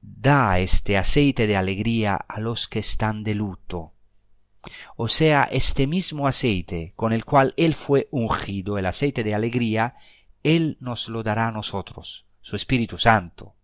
da 0.00 0.58
este 0.58 0.96
aceite 0.96 1.46
de 1.46 1.56
alegría 1.56 2.14
a 2.14 2.40
los 2.40 2.66
que 2.66 2.78
están 2.78 3.22
de 3.22 3.34
luto. 3.34 3.92
O 4.96 5.08
sea, 5.08 5.44
este 5.44 5.86
mismo 5.86 6.26
aceite 6.26 6.92
con 6.96 7.12
el 7.12 7.24
cual 7.24 7.54
Él 7.56 7.74
fue 7.74 8.08
ungido, 8.10 8.78
el 8.78 8.86
aceite 8.86 9.24
de 9.24 9.34
alegría, 9.34 9.94
Él 10.42 10.76
nos 10.80 11.08
lo 11.08 11.22
dará 11.22 11.48
a 11.48 11.52
nosotros, 11.52 12.26
su 12.40 12.56
Espíritu 12.56 12.98
Santo. 12.98 13.54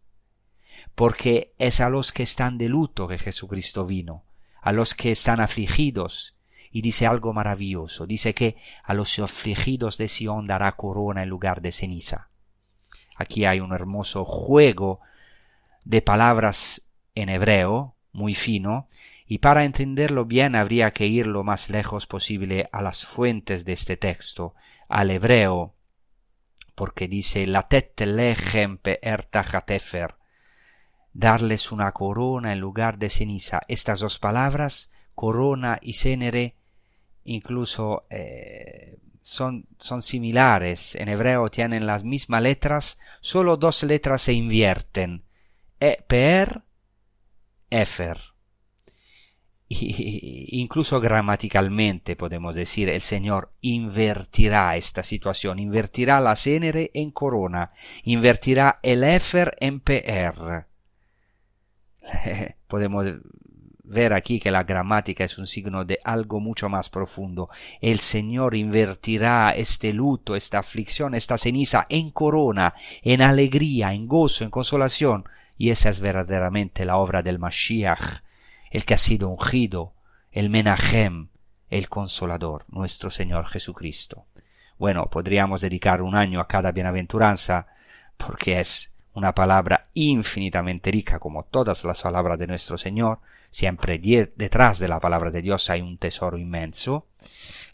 Porque 0.94 1.54
es 1.58 1.80
a 1.80 1.88
los 1.88 2.12
que 2.12 2.22
están 2.22 2.58
de 2.58 2.68
luto 2.68 3.08
que 3.08 3.18
Jesucristo 3.18 3.86
vino, 3.86 4.24
a 4.60 4.72
los 4.72 4.94
que 4.94 5.12
están 5.12 5.40
afligidos. 5.40 6.34
Y 6.70 6.82
dice 6.82 7.06
algo 7.06 7.32
maravilloso, 7.32 8.06
dice 8.06 8.34
que 8.34 8.56
a 8.82 8.92
los 8.94 9.18
afligidos 9.18 9.98
de 9.98 10.08
Sion 10.08 10.46
dará 10.46 10.72
corona 10.72 11.22
en 11.22 11.28
lugar 11.28 11.62
de 11.62 11.72
ceniza. 11.72 12.28
Aquí 13.16 13.46
hay 13.46 13.60
un 13.60 13.72
hermoso 13.72 14.24
juego 14.24 15.00
de 15.84 16.02
palabras 16.02 16.82
en 17.14 17.28
hebreo, 17.30 17.94
muy 18.12 18.34
fino, 18.34 18.88
y 19.26 19.38
para 19.38 19.64
entenderlo 19.64 20.24
bien 20.24 20.54
habría 20.54 20.92
que 20.92 21.06
ir 21.06 21.26
lo 21.26 21.42
más 21.42 21.70
lejos 21.70 22.06
posible 22.06 22.68
a 22.72 22.82
las 22.82 23.04
fuentes 23.04 23.64
de 23.64 23.72
este 23.72 23.96
texto, 23.96 24.54
al 24.88 25.10
hebreo, 25.10 25.74
porque 26.74 27.08
dice 27.08 27.46
la 27.46 27.66
lechem 27.70 28.78
ertachatefer, 28.84 30.14
darles 31.18 31.72
una 31.72 31.92
corona 31.92 32.52
en 32.52 32.60
lugar 32.60 32.98
de 32.98 33.08
ceniza. 33.08 33.60
Estas 33.68 34.00
dos 34.00 34.18
palabras, 34.18 34.90
corona 35.14 35.78
y 35.80 35.94
cenere, 35.94 36.56
incluso 37.24 38.06
eh, 38.10 38.98
son, 39.22 39.66
similares. 39.78 40.94
En 40.94 41.08
hebreo 41.08 41.50
tienen 41.50 41.86
las 41.86 42.04
mismas 42.04 42.42
letras, 42.42 42.98
solo 43.20 43.56
dos 43.56 43.82
letras 43.82 44.22
se 44.22 44.34
invierten. 44.34 45.24
E, 45.80 45.98
per, 46.06 46.62
efer 47.68 48.18
incluso 49.68 51.00
gramaticalmente 51.00 52.14
podemos 52.14 52.54
decir, 52.54 52.88
el 52.88 53.00
Señor 53.00 53.52
invertirá 53.60 54.76
esta 54.76 55.02
situación, 55.02 55.58
invertirá 55.58 56.20
la 56.20 56.36
cénere 56.36 56.90
en 56.94 57.10
corona, 57.10 57.72
invertirá 58.04 58.78
el 58.82 59.02
éfer 59.02 59.56
en 59.60 59.80
PR. 59.80 60.66
podemos 62.66 63.06
ver 63.86 64.12
aquí 64.12 64.40
que 64.40 64.50
la 64.50 64.64
gramática 64.64 65.24
es 65.24 65.38
un 65.38 65.46
signo 65.46 65.84
de 65.84 66.00
algo 66.04 66.40
mucho 66.40 66.68
más 66.68 66.90
profundo. 66.90 67.48
El 67.80 68.00
Señor 68.00 68.54
invertirá 68.54 69.52
este 69.56 69.92
luto, 69.92 70.34
esta 70.34 70.58
aflicción, 70.58 71.14
esta 71.14 71.38
ceniza 71.38 71.86
en 71.88 72.10
corona, 72.10 72.74
en 73.02 73.22
alegría, 73.22 73.92
en 73.92 74.06
gozo, 74.06 74.44
en 74.44 74.50
consolación. 74.50 75.24
Y 75.56 75.70
esa 75.70 75.88
es 75.88 76.00
verdaderamente 76.00 76.84
la 76.84 76.96
obra 76.96 77.22
del 77.22 77.38
Mashiach, 77.38 78.22
el 78.70 78.84
que 78.84 78.94
ha 78.94 78.98
sido 78.98 79.28
ungido, 79.28 79.94
el 80.32 80.50
Menahem, 80.50 81.28
el 81.70 81.88
Consolador, 81.88 82.64
nuestro 82.68 83.10
Señor 83.10 83.46
Jesucristo. 83.46 84.26
Bueno, 84.78 85.06
podríamos 85.06 85.62
dedicar 85.62 86.02
un 86.02 86.14
año 86.14 86.40
a 86.40 86.48
cada 86.48 86.72
bienaventuranza, 86.72 87.68
porque 88.18 88.60
es 88.60 88.95
una 89.16 89.34
palabra 89.34 89.88
infinitamente 89.94 90.90
rica, 90.90 91.18
como 91.18 91.44
todas 91.44 91.84
las 91.84 92.02
palabras 92.02 92.38
de 92.38 92.46
nuestro 92.46 92.76
Señor. 92.76 93.20
Siempre 93.48 93.98
detrás 93.98 94.78
de 94.78 94.88
la 94.88 95.00
palabra 95.00 95.30
de 95.30 95.40
Dios 95.40 95.70
hay 95.70 95.80
un 95.80 95.96
tesoro 95.96 96.36
inmenso. 96.36 97.06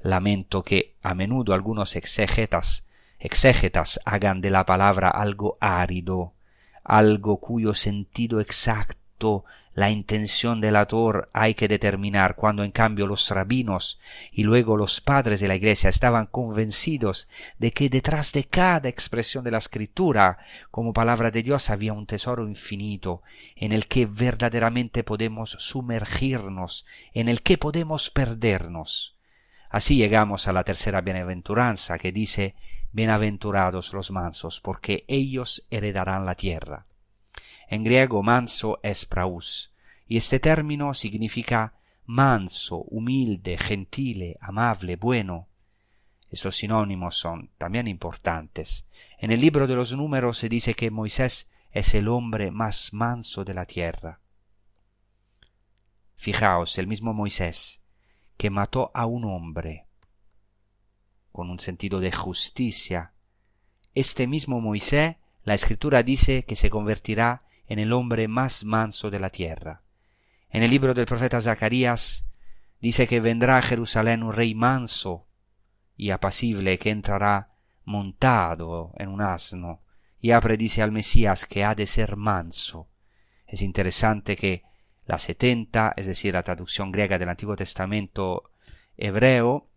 Lamento 0.02 0.62
que 0.62 0.94
a 1.02 1.14
menudo 1.14 1.52
algunos 1.52 1.96
exégetas, 1.96 2.86
exégetas 3.18 4.00
hagan 4.04 4.40
de 4.40 4.50
la 4.50 4.64
palabra 4.64 5.10
algo 5.10 5.58
árido, 5.60 6.32
algo 6.84 7.38
cuyo 7.38 7.74
sentido 7.74 8.40
exacto 8.40 9.44
la 9.74 9.90
intención 9.90 10.60
del 10.60 10.76
autor 10.76 11.30
hay 11.32 11.54
que 11.54 11.68
determinar 11.68 12.36
cuando 12.36 12.62
en 12.62 12.72
cambio 12.72 13.06
los 13.06 13.30
rabinos 13.30 13.98
y 14.30 14.42
luego 14.42 14.76
los 14.76 15.00
padres 15.00 15.40
de 15.40 15.48
la 15.48 15.54
iglesia 15.54 15.88
estaban 15.88 16.26
convencidos 16.26 17.28
de 17.58 17.72
que 17.72 17.88
detrás 17.88 18.32
de 18.32 18.44
cada 18.44 18.88
expresión 18.88 19.44
de 19.44 19.50
la 19.50 19.58
escritura 19.58 20.38
como 20.70 20.92
palabra 20.92 21.30
de 21.30 21.42
Dios 21.42 21.70
había 21.70 21.94
un 21.94 22.06
tesoro 22.06 22.46
infinito 22.46 23.22
en 23.56 23.72
el 23.72 23.86
que 23.86 24.04
verdaderamente 24.04 25.04
podemos 25.04 25.56
sumergirnos, 25.58 26.84
en 27.14 27.28
el 27.28 27.40
que 27.40 27.56
podemos 27.56 28.10
perdernos. 28.10 29.16
Así 29.70 29.96
llegamos 29.96 30.48
a 30.48 30.52
la 30.52 30.64
tercera 30.64 31.00
bienaventuranza 31.00 31.98
que 31.98 32.12
dice 32.12 32.54
Bienaventurados 32.94 33.94
los 33.94 34.10
mansos, 34.10 34.60
porque 34.60 35.06
ellos 35.08 35.64
heredarán 35.70 36.26
la 36.26 36.34
tierra. 36.34 36.84
En 37.68 37.84
griego 37.84 38.22
manso 38.22 38.80
es 38.82 39.06
praus, 39.06 39.72
y 40.06 40.16
este 40.16 40.40
término 40.40 40.94
significa 40.94 41.74
manso, 42.06 42.78
humilde, 42.78 43.56
gentile, 43.58 44.36
amable, 44.40 44.96
bueno. 44.96 45.48
Estos 46.30 46.56
sinónimos 46.56 47.16
son 47.16 47.50
también 47.58 47.88
importantes. 47.88 48.86
En 49.18 49.30
el 49.30 49.40
libro 49.40 49.66
de 49.66 49.74
los 49.74 49.94
números 49.94 50.38
se 50.38 50.48
dice 50.48 50.74
que 50.74 50.90
Moisés 50.90 51.50
es 51.70 51.94
el 51.94 52.08
hombre 52.08 52.50
más 52.50 52.92
manso 52.92 53.44
de 53.44 53.54
la 53.54 53.66
tierra. 53.66 54.20
Fijaos, 56.16 56.78
el 56.78 56.86
mismo 56.86 57.12
Moisés, 57.12 57.80
que 58.36 58.50
mató 58.50 58.90
a 58.94 59.06
un 59.06 59.24
hombre 59.24 59.86
con 61.32 61.50
un 61.50 61.58
sentido 61.58 61.98
de 61.98 62.12
justicia. 62.12 63.12
Este 63.94 64.26
mismo 64.26 64.60
Moisés, 64.60 65.16
la 65.44 65.54
escritura 65.54 66.02
dice 66.02 66.44
que 66.44 66.56
se 66.56 66.70
convertirá 66.70 67.42
en 67.72 67.78
el 67.78 67.94
hombre 67.94 68.28
más 68.28 68.64
manso 68.64 69.10
de 69.10 69.18
la 69.18 69.30
tierra. 69.30 69.80
En 70.50 70.62
el 70.62 70.68
libro 70.68 70.92
del 70.92 71.06
profeta 71.06 71.40
Zacarías 71.40 72.26
dice 72.82 73.06
que 73.06 73.18
vendrá 73.18 73.56
a 73.56 73.62
Jerusalén 73.62 74.22
un 74.22 74.34
rey 74.34 74.54
manso 74.54 75.26
y 75.96 76.10
apacible 76.10 76.78
que 76.78 76.90
entrará 76.90 77.52
montado 77.84 78.92
en 78.98 79.08
un 79.08 79.22
asno, 79.22 79.80
y 80.20 80.32
predice 80.34 80.82
al 80.82 80.92
Mesías 80.92 81.46
que 81.46 81.64
ha 81.64 81.74
de 81.74 81.86
ser 81.86 82.16
manso. 82.16 82.90
Es 83.46 83.62
interesante 83.62 84.36
que 84.36 84.64
la 85.06 85.18
setenta, 85.18 85.94
es 85.96 86.06
decir, 86.06 86.34
la 86.34 86.42
traducción 86.42 86.92
griega 86.92 87.18
del 87.18 87.30
Antiguo 87.30 87.56
Testamento 87.56 88.50
hebreo, 88.98 89.70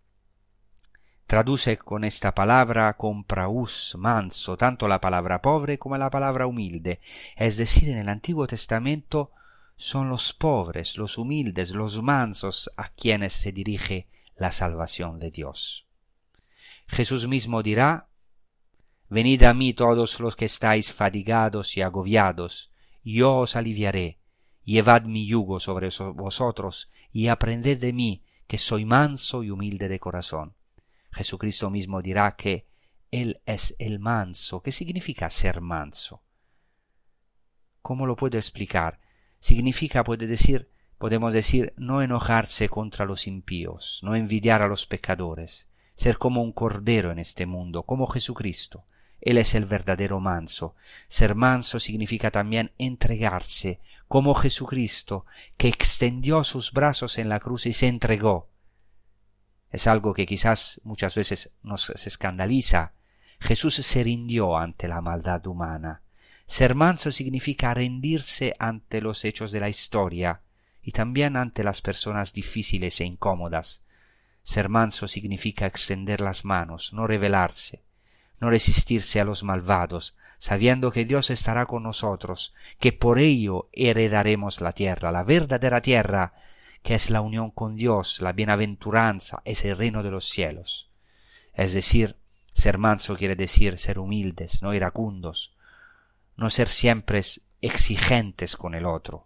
traduce 1.28 1.78
con 1.78 2.04
esta 2.04 2.36
palabra 2.36 2.96
compraus, 2.98 3.96
manso, 3.98 4.58
tanto 4.58 4.88
la 4.88 5.02
palabra 5.02 5.42
pobre 5.42 5.80
como 5.80 5.98
la 5.98 6.12
palabra 6.12 6.46
humilde. 6.46 7.00
Es 7.36 7.58
decir, 7.58 7.90
en 7.90 7.98
el 7.98 8.10
Antiguo 8.10 8.46
Testamento 8.46 9.32
son 9.76 10.10
los 10.10 10.34
pobres, 10.34 10.98
los 10.98 11.18
humildes, 11.18 11.72
los 11.72 12.02
mansos 12.02 12.72
a 12.78 12.90
quienes 12.90 13.34
se 13.34 13.52
dirige 13.52 14.08
la 14.38 14.52
salvación 14.52 15.20
de 15.20 15.32
Dios. 15.32 15.88
Jesús 16.88 17.28
mismo 17.28 17.64
dirá, 17.64 18.08
Venid 19.10 19.44
a 19.44 19.54
mí 19.54 19.74
todos 19.74 20.20
los 20.20 20.36
que 20.36 20.46
estáis 20.46 20.94
fatigados 20.94 21.76
y 21.78 21.82
agobiados, 21.82 22.72
yo 23.04 23.38
os 23.38 23.56
aliviaré. 23.56 24.20
Llevad 24.64 25.04
mi 25.04 25.28
yugo 25.28 25.60
sobre 25.60 25.90
vosotros 26.14 26.90
y 27.12 27.28
aprended 27.28 27.80
de 27.80 27.94
mí, 27.94 28.24
que 28.48 28.58
soy 28.58 28.86
manso 28.86 29.44
y 29.44 29.52
humilde 29.52 29.90
de 29.90 30.00
corazón 30.00 30.56
Jesucristo 31.16 31.70
mismo 31.70 32.02
dirá 32.02 32.36
que 32.36 32.68
Él 33.10 33.42
es 33.46 33.74
el 33.80 34.00
manso. 34.00 34.62
¿Qué 34.62 34.74
significa 34.74 35.30
ser 35.30 35.62
manso? 35.62 36.22
¿Cómo 37.82 38.06
lo 38.06 38.18
puedo 38.18 38.38
explicar? 38.38 39.00
Significa, 39.40 40.04
puede 40.04 40.28
decir, 40.28 40.70
podemos 40.98 41.34
decir, 41.34 41.74
no 41.78 42.02
enojarse 42.02 42.68
contra 42.68 43.06
los 43.06 43.28
impíos, 43.28 44.02
no 44.04 44.16
envidiar 44.16 44.62
a 44.62 44.68
los 44.68 44.88
pecadores, 44.88 45.70
ser 45.96 46.18
como 46.18 46.44
un 46.44 46.52
cordero 46.52 47.12
en 47.12 47.20
este 47.20 47.46
mundo, 47.46 47.84
como 47.84 48.08
Jesucristo. 48.08 48.86
Él 49.22 49.38
es 49.38 49.56
el 49.56 49.66
verdadero 49.66 50.20
manso. 50.20 50.76
Ser 51.08 51.34
manso 51.34 51.80
significa 51.80 52.30
también 52.30 52.74
entregarse, 52.78 53.80
como 54.10 54.34
Jesucristo, 54.36 55.26
que 55.56 55.70
extendió 55.70 56.44
sus 56.44 56.74
brazos 56.74 57.18
en 57.18 57.30
la 57.30 57.40
cruz 57.40 57.68
y 57.68 57.74
se 57.74 57.88
entregó 57.88 58.50
es 59.76 59.88
algo 59.88 60.14
que 60.14 60.26
quizás 60.26 60.80
muchas 60.86 61.16
veces 61.16 61.52
nos 61.62 61.90
escandaliza. 61.90 62.94
Jesús 63.42 63.76
se 63.76 64.04
rindió 64.04 64.58
ante 64.58 64.88
la 64.88 65.02
maldad 65.02 65.46
humana. 65.48 66.02
Ser 66.48 66.76
manso 66.76 67.12
significa 67.12 67.74
rendirse 67.74 68.56
ante 68.58 69.02
los 69.02 69.26
hechos 69.26 69.52
de 69.52 69.60
la 69.60 69.68
historia 69.68 70.40
y 70.82 70.92
también 70.94 71.36
ante 71.36 71.66
las 71.66 71.82
personas 71.82 72.32
difíciles 72.32 73.02
e 73.02 73.06
incómodas. 73.06 73.82
Ser 74.44 74.70
manso 74.70 75.10
significa 75.10 75.66
extender 75.66 76.22
las 76.22 76.46
manos, 76.46 76.94
no 76.94 77.06
rebelarse, 77.06 77.84
no 78.40 78.50
resistirse 78.50 79.20
a 79.20 79.26
los 79.26 79.44
malvados, 79.44 80.16
sabiendo 80.38 80.92
que 80.92 81.04
Dios 81.04 81.32
estará 81.32 81.66
con 81.66 81.84
nosotros, 81.84 82.54
que 82.80 82.94
por 82.94 83.20
ello 83.20 83.68
heredaremos 83.74 84.62
la 84.62 84.72
tierra, 84.72 85.12
la 85.12 85.24
verdadera 85.24 85.82
tierra, 85.82 86.34
que 86.86 86.94
es 86.94 87.10
la 87.10 87.22
unión 87.22 87.50
con 87.50 87.76
Dios, 87.76 88.22
la 88.22 88.32
bienaventuranza, 88.32 89.42
es 89.44 89.66
el 89.66 89.76
reino 89.76 90.04
de 90.04 90.12
los 90.12 90.30
cielos. 90.30 90.92
Es 91.56 91.74
decir, 91.74 92.16
ser 92.54 92.78
manso 92.78 93.16
quiere 93.16 93.36
decir 93.36 93.80
ser 93.80 93.98
humildes, 93.98 94.62
no 94.62 94.72
iracundos, 94.72 95.56
no 96.38 96.52
ser 96.52 96.68
siempre 96.68 97.24
exigentes 97.60 98.56
con 98.56 98.76
el 98.76 98.86
otro, 98.86 99.26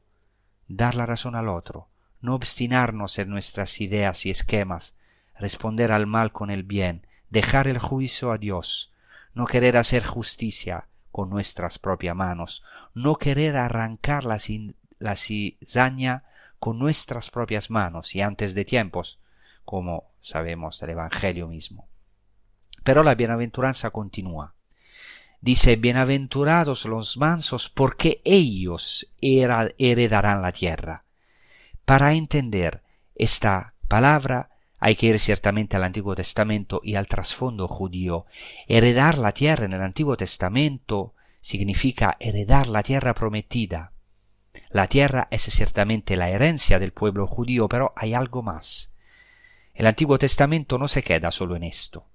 dar 0.69 0.95
la 0.95 1.05
razón 1.05 1.35
al 1.35 1.49
otro, 1.49 1.89
no 2.21 2.33
obstinarnos 2.33 3.19
en 3.19 3.29
nuestras 3.29 3.81
ideas 3.81 4.25
y 4.25 4.29
esquemas, 4.29 4.95
responder 5.37 5.91
al 5.91 6.07
mal 6.07 6.31
con 6.31 6.51
el 6.51 6.63
bien, 6.63 7.05
dejar 7.29 7.67
el 7.67 7.79
juicio 7.79 8.31
a 8.31 8.37
Dios, 8.37 8.93
no 9.33 9.45
querer 9.45 9.75
hacer 9.75 10.05
justicia 10.05 10.87
con 11.11 11.29
nuestras 11.29 11.77
propias 11.77 12.15
manos, 12.15 12.63
no 12.93 13.17
querer 13.17 13.57
arrancar 13.57 14.23
la, 14.23 14.39
la 14.97 15.15
cizaña 15.17 16.23
con 16.59 16.77
nuestras 16.77 17.31
propias 17.31 17.69
manos 17.69 18.15
y 18.15 18.21
antes 18.21 18.53
de 18.53 18.65
tiempos, 18.65 19.19
como 19.63 20.11
sabemos 20.21 20.79
del 20.79 20.91
Evangelio 20.91 21.47
mismo. 21.47 21.87
Pero 22.83 23.03
la 23.03 23.15
bienaventuranza 23.15 23.91
continúa. 23.91 24.55
Dice, 25.41 25.77
bienaventurados 25.77 26.85
los 26.85 27.17
mansos 27.17 27.69
porque 27.69 28.21
ellos 28.25 29.13
heredarán 29.21 30.41
la 30.41 30.51
tierra. 30.51 31.05
Para 31.85 32.13
entender 32.13 32.83
esta 33.15 33.73
palabra 33.87 34.49
hay 34.79 34.95
que 34.95 35.07
ir 35.07 35.19
ciertamente 35.19 35.77
al 35.77 35.83
Antiguo 35.83 36.15
Testamento 36.15 36.81
y 36.83 36.95
al 36.95 37.07
trasfondo 37.07 37.67
judío. 37.67 38.25
Heredar 38.67 39.17
la 39.17 39.33
tierra 39.33 39.65
en 39.65 39.73
el 39.73 39.81
Antiguo 39.81 40.17
Testamento 40.17 41.13
significa 41.41 42.17
heredar 42.19 42.67
la 42.67 42.83
tierra 42.83 43.13
prometida. 43.13 43.93
La 44.69 44.87
tierra 44.87 45.27
es 45.31 45.43
ciertamente 45.43 46.17
la 46.17 46.29
herencia 46.29 46.79
del 46.79 46.91
pueblo 46.91 47.27
judío, 47.27 47.67
pero 47.67 47.93
hay 47.95 48.13
algo 48.13 48.41
más. 48.41 48.91
El 49.73 49.87
Antiguo 49.87 50.19
Testamento 50.19 50.77
no 50.77 50.87
se 50.87 51.03
queda 51.03 51.31
solo 51.31 51.55
en 51.55 51.63
esto, 51.63 52.05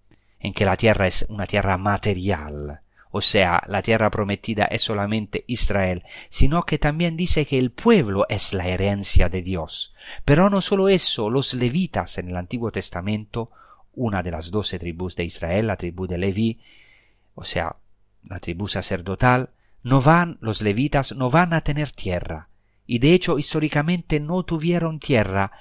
en 0.40 0.52
que 0.52 0.64
la 0.64 0.76
tierra 0.76 1.07
es 1.07 1.26
una 1.28 1.46
tierra 1.46 1.78
material, 1.78 2.80
o 3.16 3.20
sea, 3.20 3.62
la 3.68 3.80
tierra 3.80 4.11
prometida 4.11 4.64
es 4.64 4.83
solamente 4.83 5.44
Israel, 5.46 6.02
sino 6.30 6.64
que 6.64 6.78
también 6.78 7.16
dice 7.16 7.46
que 7.46 7.61
el 7.61 7.70
pueblo 7.70 8.26
es 8.28 8.52
la 8.52 8.66
herencia 8.66 9.28
de 9.28 9.40
Dios. 9.40 9.94
Pero 10.24 10.50
no 10.50 10.61
solo 10.61 10.88
eso, 10.88 11.30
los 11.30 11.54
levitas 11.54 12.18
en 12.18 12.28
el 12.28 12.37
Antiguo 12.37 12.72
Testamento, 12.72 13.52
una 13.94 14.24
de 14.24 14.33
las 14.33 14.50
doce 14.50 14.80
tribus 14.80 15.14
de 15.14 15.22
Israel, 15.22 15.68
la 15.68 15.76
tribu 15.76 16.09
de 16.09 16.18
Leví, 16.18 16.59
o 17.37 17.44
sea, 17.44 17.76
la 18.24 18.40
tribu 18.40 18.66
sacerdotal, 18.66 19.50
no 19.85 20.01
van, 20.01 20.38
los 20.40 20.62
levitas 20.62 21.14
no 21.14 21.31
van 21.31 21.53
a 21.53 21.61
tener 21.61 21.92
tierra, 21.92 22.49
y 22.87 22.99
de 22.99 23.12
hecho 23.12 23.38
históricamente 23.38 24.18
no 24.18 24.42
tuvieron 24.42 24.99
tierra, 24.99 25.53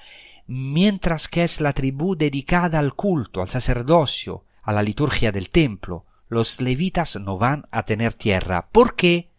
mientras 0.46 1.28
que 1.28 1.44
es 1.44 1.60
la 1.60 1.74
tribu 1.74 2.16
dedicada 2.16 2.78
al 2.78 2.94
culto, 2.94 3.42
al 3.42 3.50
sacerdocio, 3.50 4.44
a 4.62 4.72
la 4.72 4.82
liturgia 4.82 5.30
del 5.30 5.50
templo, 5.50 6.06
los 6.28 6.60
levitas 6.62 7.16
no 7.16 7.36
van 7.38 7.66
a 7.70 7.84
tener 7.84 8.14
tierra. 8.14 8.68
¿Por 8.72 8.96
qué? 8.96 9.30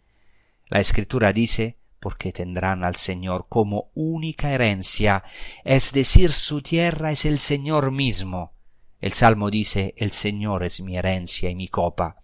La 0.68 0.80
escritura 0.80 1.32
dice, 1.32 1.76
porque 1.98 2.32
tendrán 2.32 2.84
al 2.84 2.94
Señor 2.94 3.46
como 3.48 3.90
única 3.94 4.52
herencia, 4.52 5.24
es 5.64 5.92
decir, 5.92 6.32
su 6.32 6.62
tierra 6.62 7.10
es 7.10 7.24
el 7.24 7.40
Señor 7.40 7.90
mismo. 7.90 8.52
El 9.00 9.12
Salmo 9.12 9.50
dice, 9.50 9.94
el 9.96 10.12
Señor 10.12 10.62
es 10.62 10.80
mi 10.80 10.96
herencia 10.96 11.50
y 11.50 11.56
mi 11.56 11.66
copa. 11.66 12.16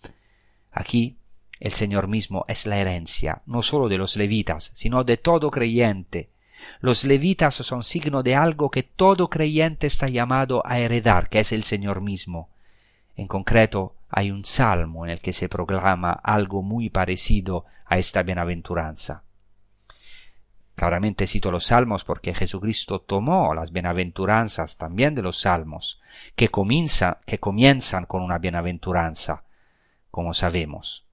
Aquí 0.71 1.19
el 1.63 1.71
Señor 1.71 2.09
mismo 2.09 2.45
es 2.49 2.67
la 2.67 2.79
herencia, 2.79 3.43
no 3.47 3.63
sólo 3.63 3.89
de 3.89 3.97
los 3.97 4.17
levitas, 4.17 4.73
sino 4.75 5.05
de 5.05 5.17
todo 5.17 5.49
creyente. 5.53 6.29
Los 6.81 7.05
levitas 7.05 7.55
son 7.55 7.85
signo 7.85 8.25
de 8.25 8.35
algo 8.35 8.69
que 8.69 8.83
todo 8.83 9.31
creyente 9.31 9.87
está 9.87 10.09
llamado 10.09 10.63
a 10.67 10.81
heredar, 10.81 11.29
que 11.29 11.39
es 11.39 11.53
el 11.53 11.63
Señor 11.63 12.01
mismo. 12.01 12.49
En 13.15 13.29
concreto, 13.29 13.95
hay 14.09 14.33
un 14.33 14.45
salmo 14.45 15.07
en 15.07 15.13
el 15.13 15.21
que 15.21 15.33
se 15.33 15.49
proclama 15.49 16.11
algo 16.11 16.63
muy 16.63 16.91
parecido 16.91 17.65
a 17.87 17.97
esta 17.97 18.25
bienaventuranza. 18.25 19.23
Claramente 20.75 21.29
cito 21.29 21.53
los 21.53 21.67
salmos 21.67 22.03
porque 22.03 22.35
Jesucristo 22.35 23.01
tomó 23.01 23.55
las 23.55 23.71
bienaventuranzas 23.71 24.79
también 24.79 25.15
de 25.15 25.23
los 25.23 25.39
salmos, 25.39 26.01
que, 26.35 26.49
comienza, 26.49 27.21
que 27.25 27.39
comienzan 27.39 28.07
con 28.07 28.21
una 28.21 28.39
bienaventuranza, 28.39 29.45
como 30.11 30.35
sabemos. 30.35 31.07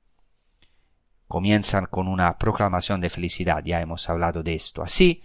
Comienzan 1.30 1.86
con 1.86 2.08
una 2.08 2.40
proclamación 2.40 3.02
de 3.02 3.10
felicidad, 3.12 3.64
ya 3.64 3.80
hemos 3.82 4.10
hablado 4.10 4.42
de 4.42 4.56
esto. 4.56 4.82
Así, 4.82 5.22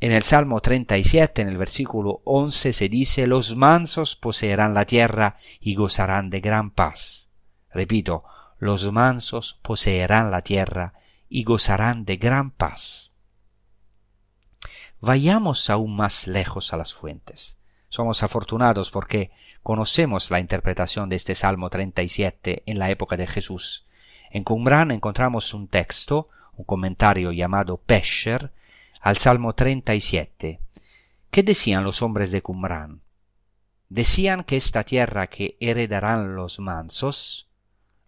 en 0.00 0.10
el 0.10 0.24
Salmo 0.24 0.60
37, 0.60 1.42
en 1.42 1.46
el 1.46 1.56
versículo 1.56 2.22
11, 2.24 2.72
se 2.72 2.88
dice, 2.88 3.28
los 3.28 3.54
mansos 3.54 4.16
poseerán 4.16 4.74
la 4.74 4.84
tierra 4.84 5.36
y 5.60 5.76
gozarán 5.76 6.28
de 6.28 6.40
gran 6.40 6.72
paz. 6.72 7.28
Repito, 7.70 8.24
los 8.58 8.90
mansos 8.90 9.60
poseerán 9.62 10.32
la 10.32 10.42
tierra 10.42 10.94
y 11.28 11.44
gozarán 11.44 12.04
de 12.04 12.16
gran 12.16 12.50
paz. 12.50 13.12
Vayamos 15.00 15.70
aún 15.70 15.94
más 15.94 16.26
lejos 16.26 16.72
a 16.72 16.76
las 16.76 16.92
fuentes. 16.92 17.58
Somos 17.88 18.24
afortunados 18.24 18.90
porque 18.90 19.30
conocemos 19.62 20.32
la 20.32 20.40
interpretación 20.40 21.08
de 21.08 21.14
este 21.14 21.36
Salmo 21.36 21.70
37 21.70 22.64
en 22.66 22.80
la 22.80 22.90
época 22.90 23.16
de 23.16 23.28
Jesús. 23.28 23.87
En 24.30 24.44
Qumran 24.44 24.90
encontramos 24.90 25.54
un 25.54 25.68
texto, 25.68 26.28
un 26.56 26.64
comentario 26.64 27.32
llamado 27.32 27.78
Pesher, 27.78 28.52
al 29.00 29.16
Salmo 29.16 29.54
37. 29.54 30.60
¿Qué 31.30 31.42
decían 31.42 31.84
los 31.84 32.02
hombres 32.02 32.30
de 32.30 32.42
Qumran? 32.42 33.02
Decían 33.88 34.44
que 34.44 34.56
esta 34.56 34.84
tierra 34.84 35.28
que 35.28 35.56
heredarán 35.60 36.34
los 36.34 36.58
mansos, 36.58 37.48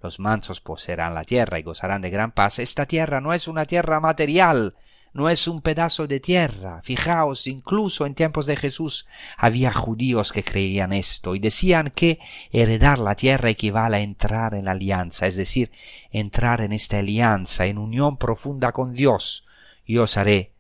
los 0.02 0.18
mansos 0.18 0.60
poseerán 0.60 1.14
la 1.14 1.24
tierra 1.24 1.58
y 1.58 1.62
gozarán 1.62 2.02
de 2.02 2.10
gran 2.10 2.32
paz, 2.32 2.58
esta 2.58 2.86
tierra 2.86 3.20
no 3.20 3.32
es 3.32 3.48
una 3.48 3.64
tierra 3.64 4.00
material, 4.00 4.74
no 5.12 5.28
es 5.28 5.48
un 5.48 5.60
pedazo 5.60 6.06
de 6.06 6.20
tierra. 6.20 6.80
Fijaos, 6.82 7.46
incluso 7.46 8.06
en 8.06 8.14
tiempos 8.14 8.46
de 8.46 8.56
Jesús 8.56 9.06
había 9.36 9.72
judíos 9.72 10.32
que 10.32 10.44
creían 10.44 10.92
esto 10.92 11.34
y 11.34 11.40
decían 11.40 11.90
que 11.90 12.18
heredar 12.52 12.98
la 12.98 13.14
tierra 13.14 13.50
equivale 13.50 13.96
a 13.96 14.00
entrar 14.00 14.54
en 14.54 14.66
la 14.66 14.72
alianza, 14.72 15.26
es 15.26 15.36
decir, 15.36 15.70
entrar 16.10 16.60
en 16.60 16.72
esta 16.72 16.98
alianza, 16.98 17.66
en 17.66 17.78
unión 17.78 18.16
profunda 18.16 18.72
con 18.72 18.94
Dios. 18.94 19.46
Yo 19.86 20.04
os 20.04 20.16
haré 20.16 20.52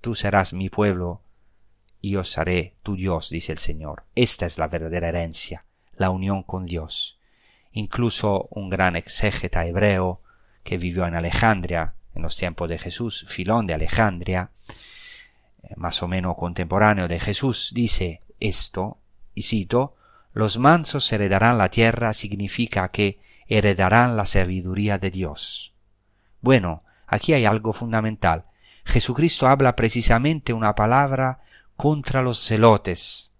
tú 0.00 0.14
serás 0.14 0.52
mi 0.52 0.70
pueblo 0.70 1.22
y 2.00 2.12
yo 2.12 2.24
seré 2.24 2.76
tu 2.82 2.96
Dios, 2.96 3.30
dice 3.30 3.52
el 3.52 3.58
Señor. 3.58 4.04
Esta 4.14 4.46
es 4.46 4.58
la 4.58 4.68
verdadera 4.68 5.08
herencia, 5.08 5.66
la 5.92 6.10
unión 6.10 6.42
con 6.42 6.64
Dios. 6.64 7.18
Incluso 7.72 8.48
un 8.50 8.70
gran 8.70 8.96
exégeta 8.96 9.66
hebreo 9.66 10.22
que 10.64 10.78
vivió 10.78 11.06
en 11.06 11.14
Alejandria 11.14 11.94
en 12.20 12.24
los 12.24 12.36
tiempos 12.36 12.68
de 12.68 12.78
Jesús, 12.78 13.24
Filón 13.28 13.66
de 13.66 13.74
Alejandria, 13.74 14.50
eh, 15.62 15.74
más 15.76 16.02
o 16.02 16.08
menos 16.08 16.36
contemporáneo 16.36 17.08
de 17.08 17.18
Jesús, 17.18 17.72
dice 17.74 18.20
esto, 18.38 18.98
y 19.34 19.42
cito, 19.42 19.96
los 20.32 20.58
mansos 20.58 21.10
heredarán 21.12 21.56
la 21.56 21.70
tierra 21.70 22.12
significa 22.12 22.90
que 22.90 23.20
heredarán 23.48 24.16
la 24.16 24.26
sabiduría 24.26 24.98
de 24.98 25.10
Dios. 25.10 25.72
Bueno, 26.42 26.84
aquí 27.06 27.32
hay 27.32 27.46
algo 27.46 27.72
fundamental. 27.72 28.44
Jesucristo 28.84 29.48
habla 29.48 29.74
precisamente 29.74 30.52
una 30.52 30.74
palabra 30.74 31.40
contra 31.76 32.22
los 32.22 32.38
celotes, 32.38 33.32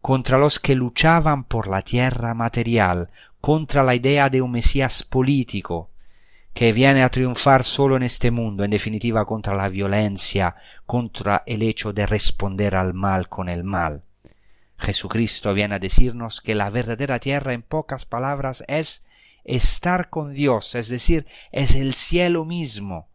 contra 0.00 0.38
los 0.38 0.60
que 0.60 0.76
luchaban 0.76 1.44
por 1.44 1.66
la 1.66 1.82
tierra 1.82 2.32
material, 2.32 3.10
contra 3.40 3.82
la 3.82 3.94
idea 3.94 4.30
de 4.30 4.40
un 4.40 4.52
Mesías 4.52 5.02
político, 5.02 5.89
que 6.52 6.72
viene 6.72 7.02
a 7.02 7.10
triunfar 7.10 7.64
solo 7.64 7.96
en 7.96 8.02
este 8.02 8.30
mundo, 8.30 8.64
en 8.64 8.70
definitiva 8.70 9.24
contra 9.24 9.54
la 9.54 9.68
violencia, 9.68 10.56
contra 10.86 11.42
el 11.46 11.62
hecho 11.62 11.92
de 11.92 12.06
responder 12.06 12.76
al 12.76 12.94
mal 12.94 13.28
con 13.28 13.48
el 13.48 13.64
mal. 13.64 14.02
Jesucristo 14.78 15.54
viene 15.54 15.76
a 15.76 15.78
decirnos 15.78 16.40
que 16.40 16.54
la 16.54 16.70
verdadera 16.70 17.18
tierra, 17.18 17.52
en 17.52 17.62
pocas 17.62 18.06
palabras, 18.06 18.64
es 18.66 19.04
estar 19.44 20.10
con 20.10 20.32
Dios, 20.32 20.74
es 20.74 20.88
decir, 20.88 21.26
es 21.52 21.74
el 21.74 21.94
cielo 21.94 22.44
mismo, 22.44 23.08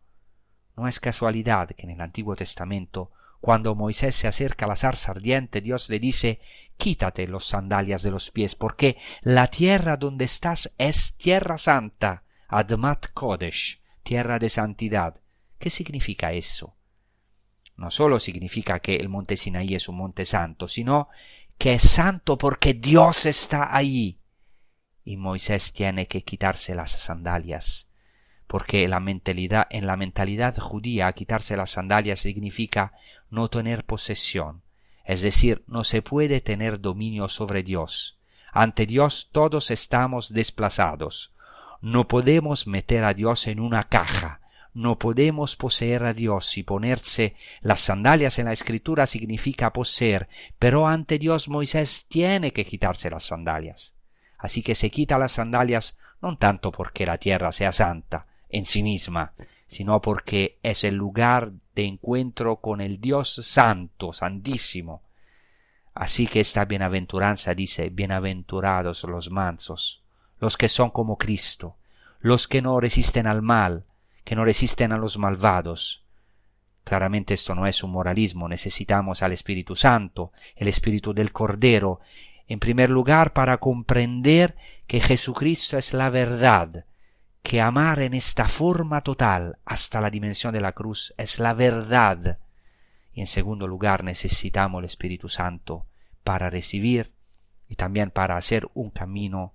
no 0.75 0.87
es 0.87 0.99
casualidad 0.99 1.69
que 1.69 1.83
en 1.83 1.91
el 1.91 2.01
Antiguo 2.01 2.35
Testamento, 2.35 3.11
cuando 3.39 3.75
Moisés 3.75 4.15
se 4.15 4.27
acerca 4.27 4.65
a 4.65 4.69
la 4.69 4.75
zarza 4.75 5.11
ardiente, 5.11 5.61
Dios 5.61 5.89
le 5.89 5.99
dice 5.99 6.39
Quítate 6.77 7.27
los 7.27 7.45
sandalias 7.45 8.01
de 8.01 8.11
los 8.11 8.31
pies, 8.31 8.55
porque 8.55 8.97
la 9.21 9.47
tierra 9.47 9.97
donde 9.97 10.25
estás 10.25 10.73
es 10.77 11.15
tierra 11.17 11.57
santa, 11.57 12.23
Admat 12.47 13.07
Kodesh, 13.13 13.81
tierra 14.03 14.39
de 14.39 14.49
santidad. 14.49 15.21
¿Qué 15.57 15.69
significa 15.69 16.33
eso? 16.33 16.75
No 17.75 17.91
solo 17.91 18.19
significa 18.19 18.79
que 18.79 18.95
el 18.95 19.09
monte 19.09 19.37
Sinaí 19.37 19.75
es 19.75 19.89
un 19.89 19.97
monte 19.97 20.25
santo, 20.25 20.67
sino 20.67 21.09
que 21.57 21.73
es 21.73 21.83
santo 21.83 22.37
porque 22.37 22.73
Dios 22.73 23.25
está 23.25 23.75
allí. 23.75 24.19
Y 25.03 25.17
Moisés 25.17 25.73
tiene 25.73 26.07
que 26.07 26.23
quitarse 26.23 26.75
las 26.75 26.91
sandalias 26.91 27.89
porque 28.47 28.87
la 28.87 28.99
mentalidad, 28.99 29.67
en 29.69 29.87
la 29.87 29.97
mentalidad 29.97 30.57
judía 30.57 31.11
quitarse 31.13 31.57
las 31.57 31.71
sandalias 31.71 32.19
significa 32.19 32.93
no 33.29 33.49
tener 33.49 33.85
posesión, 33.85 34.63
es 35.03 35.21
decir, 35.21 35.63
no 35.67 35.83
se 35.83 36.01
puede 36.01 36.41
tener 36.41 36.79
dominio 36.79 37.27
sobre 37.27 37.63
Dios. 37.63 38.19
Ante 38.51 38.85
Dios 38.85 39.29
todos 39.31 39.71
estamos 39.71 40.31
desplazados. 40.31 41.33
No 41.81 42.07
podemos 42.07 42.67
meter 42.67 43.03
a 43.03 43.13
Dios 43.13 43.47
en 43.47 43.59
una 43.59 43.83
caja, 43.83 44.41
no 44.75 44.99
podemos 44.99 45.55
poseer 45.55 46.03
a 46.03 46.13
Dios 46.13 46.57
y 46.57 46.63
ponerse 46.63 47.35
las 47.61 47.79
sandalias 47.79 48.39
en 48.39 48.45
la 48.45 48.51
escritura 48.51 49.07
significa 49.07 49.71
poseer, 49.71 50.27
pero 50.59 50.87
ante 50.87 51.17
Dios 51.17 51.47
Moisés 51.47 52.07
tiene 52.09 52.51
que 52.51 52.65
quitarse 52.65 53.09
las 53.09 53.23
sandalias. 53.23 53.95
Así 54.37 54.61
que 54.61 54.75
se 54.75 54.91
quita 54.91 55.17
las 55.17 55.31
sandalias 55.31 55.97
no 56.21 56.37
tanto 56.37 56.71
porque 56.71 57.05
la 57.05 57.17
tierra 57.17 57.53
sea 57.53 57.71
santa 57.71 58.27
en 58.49 58.65
sí 58.65 58.83
misma, 58.83 59.33
sino 59.65 60.01
porque 60.01 60.59
es 60.61 60.83
el 60.83 60.95
lugar 60.95 61.53
de 61.73 61.85
encuentro 61.85 62.57
con 62.57 62.81
el 62.81 62.99
Dios 62.99 63.33
santo, 63.33 64.11
santísimo. 64.11 65.03
Así 65.93 66.27
que 66.27 66.41
esta 66.41 66.65
bienaventuranza 66.65 67.53
dice, 67.53 67.89
bienaventurados 67.89 69.05
los 69.05 69.31
mansos, 69.31 70.03
los 70.39 70.57
que 70.57 70.69
son 70.69 70.89
como 70.89 71.17
Cristo, 71.17 71.77
los 72.19 72.47
que 72.47 72.61
no 72.61 72.79
resisten 72.79 73.27
al 73.27 73.41
mal, 73.41 73.85
que 74.23 74.35
no 74.35 74.45
resisten 74.45 74.91
a 74.91 74.97
los 74.97 75.17
malvados. 75.17 76.03
Claramente 76.83 77.33
esto 77.33 77.55
no 77.55 77.67
es 77.67 77.83
un 77.83 77.91
moralismo, 77.91 78.47
necesitamos 78.47 79.23
al 79.23 79.31
Espíritu 79.31 79.75
Santo, 79.75 80.31
el 80.55 80.67
Espíritu 80.67 81.13
del 81.13 81.31
Cordero, 81.31 81.99
en 82.47 82.59
primer 82.59 82.89
lugar 82.89 83.33
para 83.33 83.57
comprender 83.57 84.55
que 84.87 84.99
Jesucristo 84.99 85.77
es 85.77 85.93
la 85.93 86.09
verdad, 86.09 86.85
que 87.41 87.61
amar 87.61 87.99
en 87.99 88.13
esta 88.13 88.47
forma 88.47 89.01
total 89.01 89.57
hasta 89.65 90.01
la 90.01 90.09
dimensión 90.09 90.53
de 90.53 90.61
la 90.61 90.73
cruz 90.73 91.13
es 91.17 91.39
la 91.39 91.53
verdad. 91.53 92.39
Y 93.13 93.21
en 93.21 93.27
segundo 93.27 93.67
lugar 93.67 94.03
necesitamos 94.03 94.79
el 94.79 94.85
Espíritu 94.85 95.29
Santo 95.29 95.85
para 96.23 96.49
recibir 96.49 97.13
y 97.69 97.75
también 97.75 98.11
para 98.11 98.35
hacer 98.35 98.67
un 98.73 98.89
camino, 98.89 99.53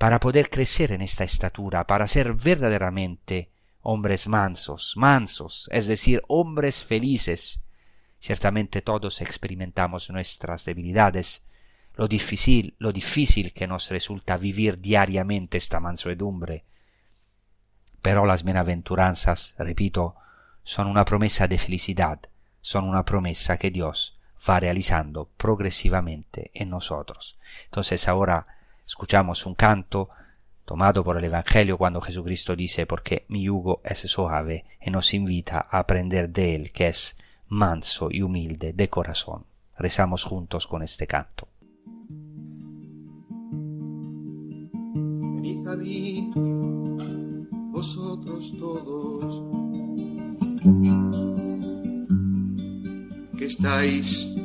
para 0.00 0.18
poder 0.18 0.48
crecer 0.48 0.92
en 0.92 1.02
esta 1.02 1.24
estatura, 1.24 1.86
para 1.86 2.08
ser 2.08 2.32
verdaderamente 2.32 3.50
hombres 3.82 4.28
mansos, 4.28 4.94
mansos, 4.96 5.68
es 5.70 5.86
decir, 5.88 6.22
hombres 6.26 6.82
felices. 6.82 7.60
Ciertamente 8.18 8.80
todos 8.80 9.20
experimentamos 9.20 10.08
nuestras 10.08 10.64
debilidades, 10.64 11.44
lo 11.96 12.08
difícil, 12.08 12.74
lo 12.78 12.92
difícil 12.92 13.52
que 13.52 13.66
nos 13.66 13.90
resulta 13.90 14.38
vivir 14.38 14.80
diariamente 14.80 15.58
esta 15.58 15.80
mansedumbre. 15.80 16.64
Pero 18.00 18.24
las 18.24 18.42
bienaventuranzas, 18.42 19.54
repito, 19.58 20.14
son 20.62 20.86
una 20.86 21.04
promesa 21.04 21.46
de 21.46 21.58
felicidad, 21.58 22.20
son 22.62 22.88
una 22.88 23.04
promesa 23.04 23.58
que 23.58 23.70
Dios 23.70 24.18
va 24.48 24.60
realizando 24.60 25.28
progresivamente 25.36 26.52
en 26.54 26.70
nosotros. 26.70 27.38
Entonces 27.66 28.08
ahora 28.08 28.46
escuchamos 28.90 29.46
un 29.46 29.54
canto 29.54 30.08
tomado 30.64 31.04
por 31.04 31.16
el 31.16 31.22
Evangelio 31.22 31.78
cuando 31.78 32.00
Jesucristo 32.00 32.56
dice 32.56 32.86
porque 32.86 33.24
mi 33.28 33.44
yugo 33.44 33.80
es 33.84 34.00
suave 34.00 34.64
y 34.84 34.90
nos 34.90 35.14
invita 35.14 35.68
a 35.70 35.78
aprender 35.78 36.28
de 36.28 36.56
él 36.56 36.72
que 36.72 36.88
es 36.88 37.16
manso 37.46 38.08
y 38.10 38.22
humilde 38.22 38.72
de 38.72 38.88
corazón. 38.88 39.44
Rezamos 39.78 40.24
juntos 40.24 40.66
con 40.66 40.82
este 40.82 41.06
canto. 41.06 41.46
Venid 45.36 45.68
a 45.68 45.76
mí, 45.76 46.28
vosotros 47.70 48.52
todos, 48.58 49.44
que 53.38 53.44
estáis 53.44 54.39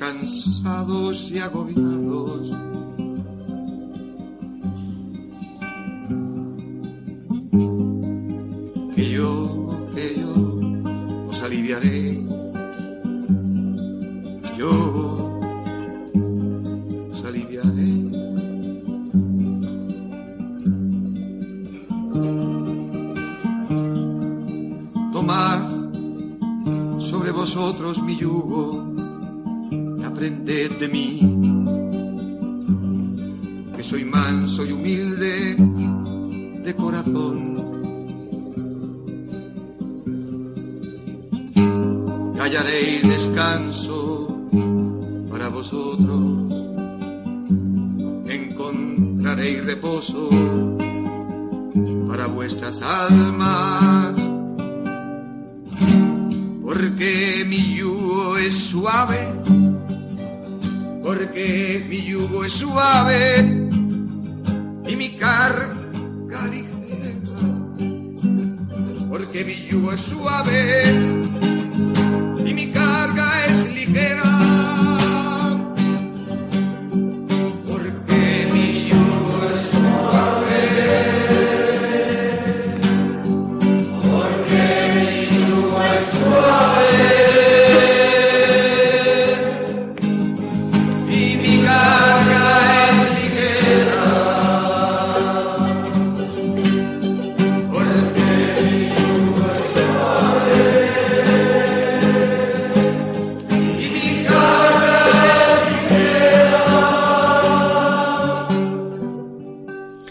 cansados 0.00 1.30
y 1.30 1.38
agobiados 1.38 2.50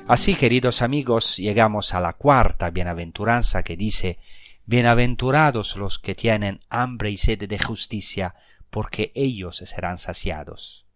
Así, 0.10 0.34
queridos 0.34 0.82
amigos, 0.82 1.38
llegamos 1.38 1.93
a 1.93 2.00
la 2.02 2.13
cuarta 2.13 2.72
bienaventuranza 2.72 3.62
que 3.62 3.78
dice 3.78 4.17
Bienaventurados 4.65 5.76
los 5.76 6.00
que 6.00 6.15
tienen 6.15 6.62
hambre 6.67 7.12
y 7.12 7.17
sed 7.17 7.48
de 7.48 7.60
justicia, 7.60 8.34
porque 8.71 9.12
ellos 9.13 9.58
serán 9.58 10.00
saciados. 10.00 10.88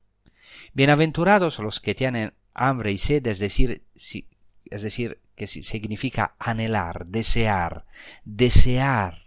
Bienaventurados 0.73 1.59
los 1.59 1.79
que 1.79 1.93
tienen 1.93 2.33
hambre 2.55 2.91
y 2.91 2.97
sed, 2.97 3.27
es 3.27 3.37
decir, 3.37 3.83
si- 3.95 4.27
es 4.71 4.81
decir, 4.81 5.21
que 5.35 5.45
si- 5.45 5.61
significa 5.61 6.33
anhelar, 6.39 7.05
desear, 7.05 7.85
desear 8.25 9.19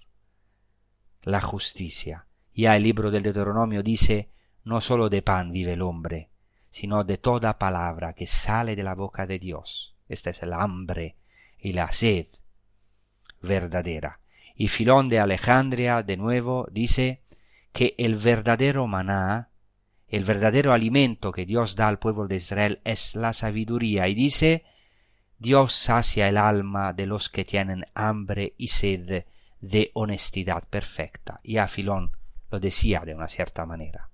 la 1.22 1.40
justicia. 1.40 2.26
Ya 2.56 2.74
el 2.74 2.82
libro 2.82 3.12
del 3.12 3.22
Deuteronomio 3.22 3.84
dice, 3.84 4.30
no 4.64 4.80
solo 4.80 5.10
de 5.10 5.22
pan 5.22 5.52
vive 5.52 5.74
el 5.74 5.82
hombre, 5.82 6.28
sino 6.76 7.04
de 7.04 7.16
toda 7.16 7.58
palabra 7.58 8.12
que 8.12 8.26
sale 8.26 8.76
de 8.76 8.82
la 8.82 8.94
boca 8.94 9.24
de 9.24 9.38
Dios. 9.38 9.96
Esta 10.10 10.28
es 10.28 10.42
el 10.42 10.52
hambre 10.52 11.16
y 11.58 11.72
la 11.72 11.90
sed 11.90 12.26
verdadera. 13.40 14.20
Y 14.54 14.68
Filón 14.68 15.08
de 15.08 15.18
Alejandria, 15.18 16.02
de 16.02 16.18
nuevo, 16.18 16.68
dice 16.70 17.22
que 17.72 17.94
el 17.96 18.14
verdadero 18.14 18.86
maná, 18.86 19.48
el 20.06 20.24
verdadero 20.24 20.74
alimento 20.74 21.32
que 21.32 21.46
Dios 21.46 21.76
da 21.76 21.88
al 21.88 21.98
pueblo 21.98 22.28
de 22.28 22.36
Israel 22.36 22.82
es 22.84 23.16
la 23.16 23.32
sabiduría. 23.32 24.06
Y 24.08 24.14
dice, 24.14 24.66
Dios 25.38 25.72
sacia 25.72 26.28
el 26.28 26.36
alma 26.36 26.92
de 26.92 27.06
los 27.06 27.30
que 27.30 27.46
tienen 27.46 27.86
hambre 27.94 28.52
y 28.58 28.68
sed 28.68 29.24
de 29.62 29.92
honestidad 29.94 30.68
perfecta. 30.68 31.38
Y 31.42 31.56
a 31.56 31.68
Filón 31.68 32.12
lo 32.50 32.60
decía 32.60 33.00
de 33.06 33.14
una 33.14 33.28
cierta 33.28 33.64
manera. 33.64 34.10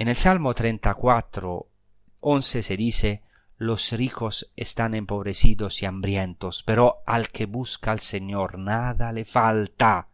En 0.00 0.08
el 0.08 0.16
Salmo 0.16 0.54
34, 0.54 1.68
11 2.20 2.62
se 2.62 2.76
dice, 2.78 3.22
los 3.58 3.92
ricos 3.92 4.50
están 4.56 4.94
empobrecidos 4.94 5.82
y 5.82 5.84
hambrientos, 5.84 6.62
pero 6.62 7.02
al 7.04 7.28
que 7.28 7.44
busca 7.44 7.92
al 7.92 8.00
Señor 8.00 8.58
nada 8.58 9.12
le 9.12 9.26
falta, 9.26 10.08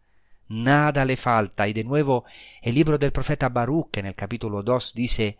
nada 0.48 1.04
le 1.04 1.16
falta. 1.16 1.68
Y 1.68 1.72
de 1.72 1.84
nuevo 1.84 2.24
el 2.62 2.74
libro 2.74 2.98
del 2.98 3.12
profeta 3.12 3.48
Baruch 3.48 3.98
en 3.98 4.06
el 4.06 4.16
capítulo 4.16 4.64
2 4.64 4.92
dice, 4.92 5.38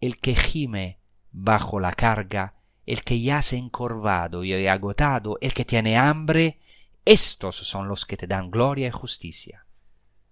el 0.00 0.20
que 0.20 0.36
gime 0.36 1.00
bajo 1.32 1.80
la 1.80 1.90
carga, 1.90 2.54
el 2.86 3.02
que 3.02 3.20
yace 3.20 3.56
encorvado 3.56 4.44
y 4.44 4.68
agotado, 4.68 5.36
el 5.40 5.52
que 5.52 5.64
tiene 5.64 5.98
hambre, 5.98 6.60
estos 7.04 7.56
son 7.56 7.88
los 7.88 8.06
que 8.06 8.16
te 8.16 8.28
dan 8.28 8.52
gloria 8.52 8.86
y 8.86 8.92
justicia. 8.92 9.66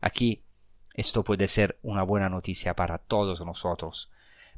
Aquí 0.01 0.45
esto 0.99 1.23
puede 1.23 1.47
ser 1.47 1.79
una 1.83 2.03
buena 2.03 2.29
noticia 2.29 2.75
para 2.75 2.99
todos 2.99 3.41
nosotros, 3.47 4.11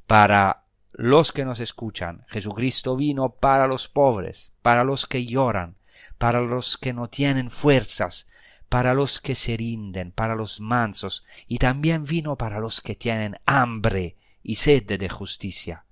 para 0.07 0.65
los 0.93 1.33
que 1.33 1.45
nos 1.45 1.61
escuchan. 1.61 2.25
Jesucristo 2.29 2.97
vino 2.97 3.35
para 3.35 3.67
los 3.67 3.89
pobres, 3.89 4.51
para 4.63 4.83
los 4.83 5.07
que 5.07 5.27
lloran, 5.27 5.77
para 6.17 6.41
los 6.41 6.79
que 6.79 6.95
no 6.95 7.11
tienen 7.11 7.51
fuerzas, 7.51 8.27
para 8.71 8.95
los 8.95 9.21
que 9.21 9.35
se 9.35 9.55
rinden, 9.55 10.13
para 10.13 10.35
los 10.35 10.63
mansos, 10.63 11.27
y 11.47 11.59
también 11.59 12.05
vino 12.05 12.37
para 12.37 12.59
los 12.59 12.81
que 12.81 12.95
tienen 12.95 13.37
hambre 13.45 14.17
y 14.43 14.55
sed 14.55 14.87
de 14.87 15.09
justicia. 15.11 15.85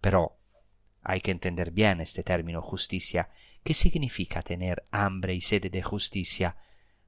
Pero 0.00 0.36
hay 1.04 1.20
que 1.20 1.30
entender 1.30 1.70
bien 1.70 2.00
este 2.00 2.24
término 2.24 2.60
justicia. 2.60 3.30
¿Qué 3.62 3.72
significa 3.72 4.42
tener 4.42 4.84
hambre 4.90 5.32
y 5.34 5.40
sed 5.40 5.70
de 5.70 5.82
justicia? 5.82 6.56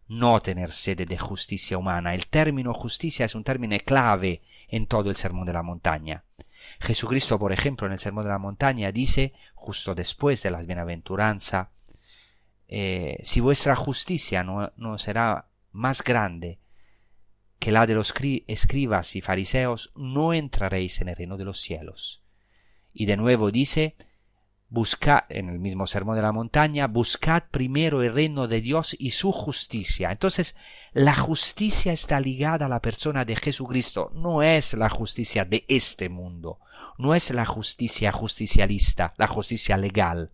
No 0.09 0.41
tener 0.41 0.71
sed 0.71 1.07
de 1.07 1.19
justicia 1.19 1.79
humana. 1.79 2.15
El 2.15 2.27
término 2.27 2.75
justicia 2.75 3.27
es 3.27 3.35
un 3.35 3.45
término 3.45 3.77
clave 3.85 4.43
en 4.69 4.87
todo 4.87 5.11
el 5.11 5.17
sermón 5.17 5.47
de 5.47 5.53
la 5.53 5.63
montaña. 5.63 6.25
Jesucristo, 6.81 7.39
por 7.39 7.53
ejemplo, 7.53 7.87
en 7.87 7.93
el 7.93 7.99
Sermón 7.99 8.25
de 8.25 8.31
la 8.31 8.39
Montaña 8.39 8.93
dice, 8.93 9.33
justo 9.55 9.95
después 9.95 10.43
de 10.43 10.51
la 10.51 10.63
bienaventuranza, 10.63 11.71
eh, 12.69 13.19
si 13.23 13.41
vuestra 13.41 13.77
justicia 13.77 14.43
no, 14.43 14.73
no, 14.77 14.99
será 14.99 15.49
más 15.73 16.03
grande 16.03 16.59
que 17.59 17.73
la 17.73 17.87
de 17.87 17.95
los 17.95 18.15
escribas 18.47 19.17
y 19.17 19.21
fariseos, 19.21 19.93
no 19.95 20.35
entraréis 20.35 21.01
en 21.01 21.09
el 21.09 21.17
reino 21.17 21.37
de 21.37 21.45
los 21.45 21.61
cielos. 21.61 22.23
Y 22.93 23.07
de 23.07 23.17
nuevo 23.17 23.51
dice, 23.51 23.97
buscad, 24.75 25.21
en 25.29 25.49
el 25.49 25.61
mismo 25.61 25.87
sermón 25.87 26.17
de 26.17 26.23
la 26.23 26.33
montaña, 26.33 26.89
buscad 26.89 27.45
primero 27.49 28.03
el 28.03 28.13
reino 28.13 28.49
de 28.49 28.61
Dios 28.61 28.97
y 28.99 29.11
su 29.11 29.31
justicia. 29.31 30.11
Entonces, 30.11 30.57
la 30.93 31.15
justicia 31.15 31.93
está 31.93 32.21
ligada 32.21 32.67
a 32.67 32.69
la 32.69 32.83
persona 32.83 33.25
de 33.25 33.37
Jesucristo, 33.37 34.11
no 34.15 34.43
es 34.43 34.75
la 34.75 34.91
justicia 34.91 35.45
de 35.45 35.65
este 35.69 36.09
mundo, 36.09 36.59
no 36.99 37.15
es 37.15 37.31
la 37.31 37.47
justicia 37.47 38.11
justicialista, 38.11 39.15
la 39.17 39.29
justicia 39.29 39.77
legal. 39.77 40.33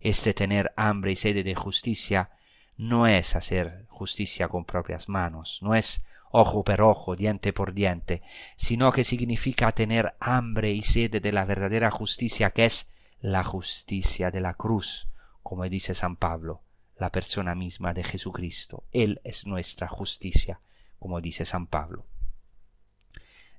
Este 0.00 0.34
tener 0.34 0.72
hambre 0.76 1.12
y 1.12 1.16
sede 1.16 1.44
de 1.44 1.54
justicia 1.54 2.30
no 2.76 3.06
es 3.06 3.36
hacer 3.36 3.86
justicia 3.88 4.48
con 4.48 4.64
propias 4.64 5.08
manos, 5.08 5.60
no 5.62 5.76
es 5.76 6.04
ojo 6.32 6.64
por 6.64 6.80
ojo, 6.80 7.14
diente 7.14 7.52
por 7.52 7.72
diente, 7.72 8.22
sino 8.56 8.90
que 8.90 9.04
significa 9.04 9.70
tener 9.70 10.16
hambre 10.18 10.72
y 10.72 10.82
sede 10.82 11.20
de 11.20 11.30
la 11.30 11.44
verdadera 11.44 11.92
justicia 11.92 12.50
que 12.50 12.64
es 12.64 12.95
la 13.20 13.44
justicia 13.44 14.30
de 14.30 14.40
la 14.40 14.54
cruz, 14.54 15.08
como 15.42 15.64
dice 15.64 15.94
San 15.94 16.16
Pablo, 16.16 16.62
la 16.96 17.10
persona 17.10 17.54
misma 17.54 17.92
de 17.94 18.04
Jesucristo. 18.04 18.84
Él 18.92 19.20
es 19.24 19.46
nuestra 19.46 19.88
justicia, 19.88 20.60
como 20.98 21.20
dice 21.20 21.44
San 21.44 21.66
Pablo. 21.66 22.06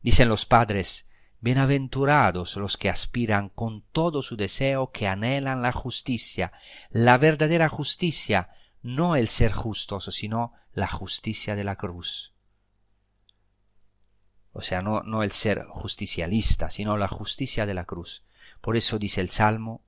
Dicen 0.02 0.30
los 0.30 0.46
padres, 0.46 1.08
Bienaventurados 1.40 2.56
los 2.56 2.78
que 2.78 2.90
aspiran 2.90 3.50
con 3.50 3.82
todo 3.82 4.24
su 4.24 4.38
deseo, 4.38 4.92
que 4.92 5.08
anhelan 5.08 5.62
la 5.62 5.72
justicia, 5.72 6.52
la 6.90 7.20
verdadera 7.20 7.70
justicia, 7.70 8.50
no 8.82 9.16
el 9.16 9.28
ser 9.28 9.52
justos, 9.52 10.06
sino 10.06 10.54
la 10.74 10.88
justicia 10.88 11.56
de 11.56 11.64
la 11.64 11.76
cruz. 11.76 12.34
O 14.52 14.62
sea, 14.62 14.82
no, 14.82 15.04
no 15.04 15.22
el 15.22 15.32
ser 15.32 15.66
justicialista, 15.70 16.72
sino 16.72 16.98
la 16.98 17.08
justicia 17.08 17.68
de 17.68 17.76
la 17.76 17.86
cruz. 17.86 18.24
Por 18.62 18.78
eso 18.78 19.00
dice 19.00 19.22
el 19.22 19.30
Salmo, 19.30 19.84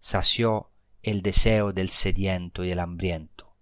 sació 0.00 0.70
el 1.02 1.22
deseo 1.22 1.72
del 1.72 1.90
sediento 1.90 2.64
y 2.64 2.70
el 2.70 2.78
hambriento. 2.78 3.54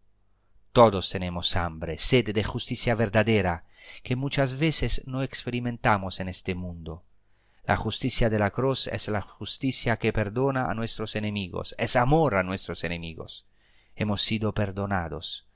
Todos 0.73 1.11
tenemos 1.11 1.57
hambre, 1.57 1.99
sed 1.99 2.33
de 2.33 2.45
justicia 2.45 2.95
verdadera, 2.95 3.65
que 4.03 4.17
muchas 4.17 4.59
veces 4.59 5.03
no 5.07 5.23
experimentamos 5.23 6.21
en 6.21 6.29
este 6.29 6.55
mundo. 6.55 7.05
La 7.65 7.77
justicia 7.77 8.31
de 8.31 8.39
la 8.39 8.51
cruz 8.51 8.87
es 8.87 9.09
la 9.09 9.21
justicia 9.21 9.97
que 9.97 10.13
perdona 10.13 10.71
a 10.71 10.75
nuestros 10.75 11.17
enemigos, 11.17 11.75
es 11.79 11.97
amor 11.97 12.37
a 12.37 12.43
nuestros 12.43 12.85
enemigos. 12.85 13.47
Hemos 13.95 14.23
sido 14.23 14.55
perdonados. 14.55 15.49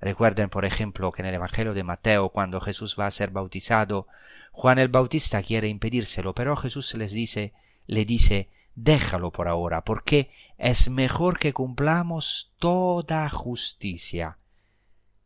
Recuerden, 0.00 0.50
por 0.50 0.64
ejemplo, 0.64 1.12
que 1.12 1.22
en 1.22 1.28
el 1.28 1.34
Evangelio 1.34 1.72
de 1.72 1.84
Mateo, 1.84 2.30
cuando 2.30 2.60
Jesús 2.60 2.96
va 2.98 3.06
a 3.06 3.10
ser 3.10 3.30
bautizado, 3.30 4.06
Juan 4.52 4.78
el 4.78 4.88
Bautista 4.88 5.42
quiere 5.42 5.68
impedírselo, 5.68 6.34
pero 6.34 6.56
Jesús 6.56 6.94
les 6.94 7.12
dice 7.12 7.54
le 7.86 8.04
dice 8.04 8.50
déjalo 8.76 9.32
por 9.32 9.48
ahora, 9.48 9.82
porque 9.84 10.30
es 10.58 10.88
mejor 10.88 11.38
que 11.38 11.52
cumplamos 11.52 12.54
toda 12.58 13.28
justicia. 13.28 14.38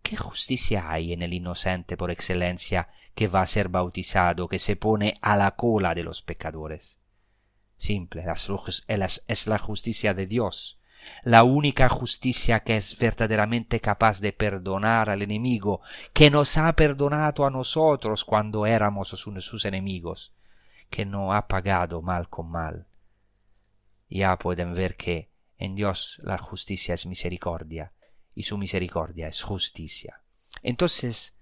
¿Qué 0.02 0.16
justicia 0.16 0.90
hay 0.90 1.12
en 1.12 1.22
el 1.22 1.34
inocente 1.34 1.96
por 1.96 2.10
excelencia 2.10 2.88
que 3.14 3.28
va 3.28 3.42
a 3.42 3.46
ser 3.46 3.68
bautizado, 3.68 4.48
que 4.48 4.58
se 4.58 4.76
pone 4.76 5.14
a 5.20 5.36
la 5.36 5.56
cola 5.56 5.94
de 5.94 6.04
los 6.04 6.22
pecadores? 6.22 6.98
Simple, 7.76 8.24
es 8.86 9.46
la 9.46 9.58
justicia 9.58 10.14
de 10.14 10.26
Dios, 10.26 10.78
la 11.22 11.44
única 11.44 11.88
justicia 11.88 12.60
que 12.60 12.76
es 12.76 12.98
verdaderamente 12.98 13.80
capaz 13.80 14.20
de 14.20 14.32
perdonar 14.32 15.10
al 15.10 15.22
enemigo, 15.22 15.80
que 16.12 16.30
nos 16.30 16.56
ha 16.56 16.72
perdonado 16.74 17.46
a 17.46 17.50
nosotros 17.50 18.24
cuando 18.24 18.66
éramos 18.66 19.08
sus 19.08 19.64
enemigos, 19.64 20.34
que 20.90 21.06
no 21.06 21.32
ha 21.32 21.46
pagado 21.46 22.02
mal 22.02 22.28
con 22.28 22.50
mal. 22.50 22.86
Ya 24.08 24.36
pueden 24.38 24.74
ver 24.74 24.96
que 24.96 25.30
en 25.56 25.76
Dios 25.76 26.20
la 26.24 26.36
justicia 26.36 26.94
es 26.94 27.06
misericordia 27.06 27.92
y 28.34 28.42
su 28.42 28.58
misericordia 28.58 29.28
es 29.28 29.42
justicia. 29.42 30.20
Entonces, 30.62 31.36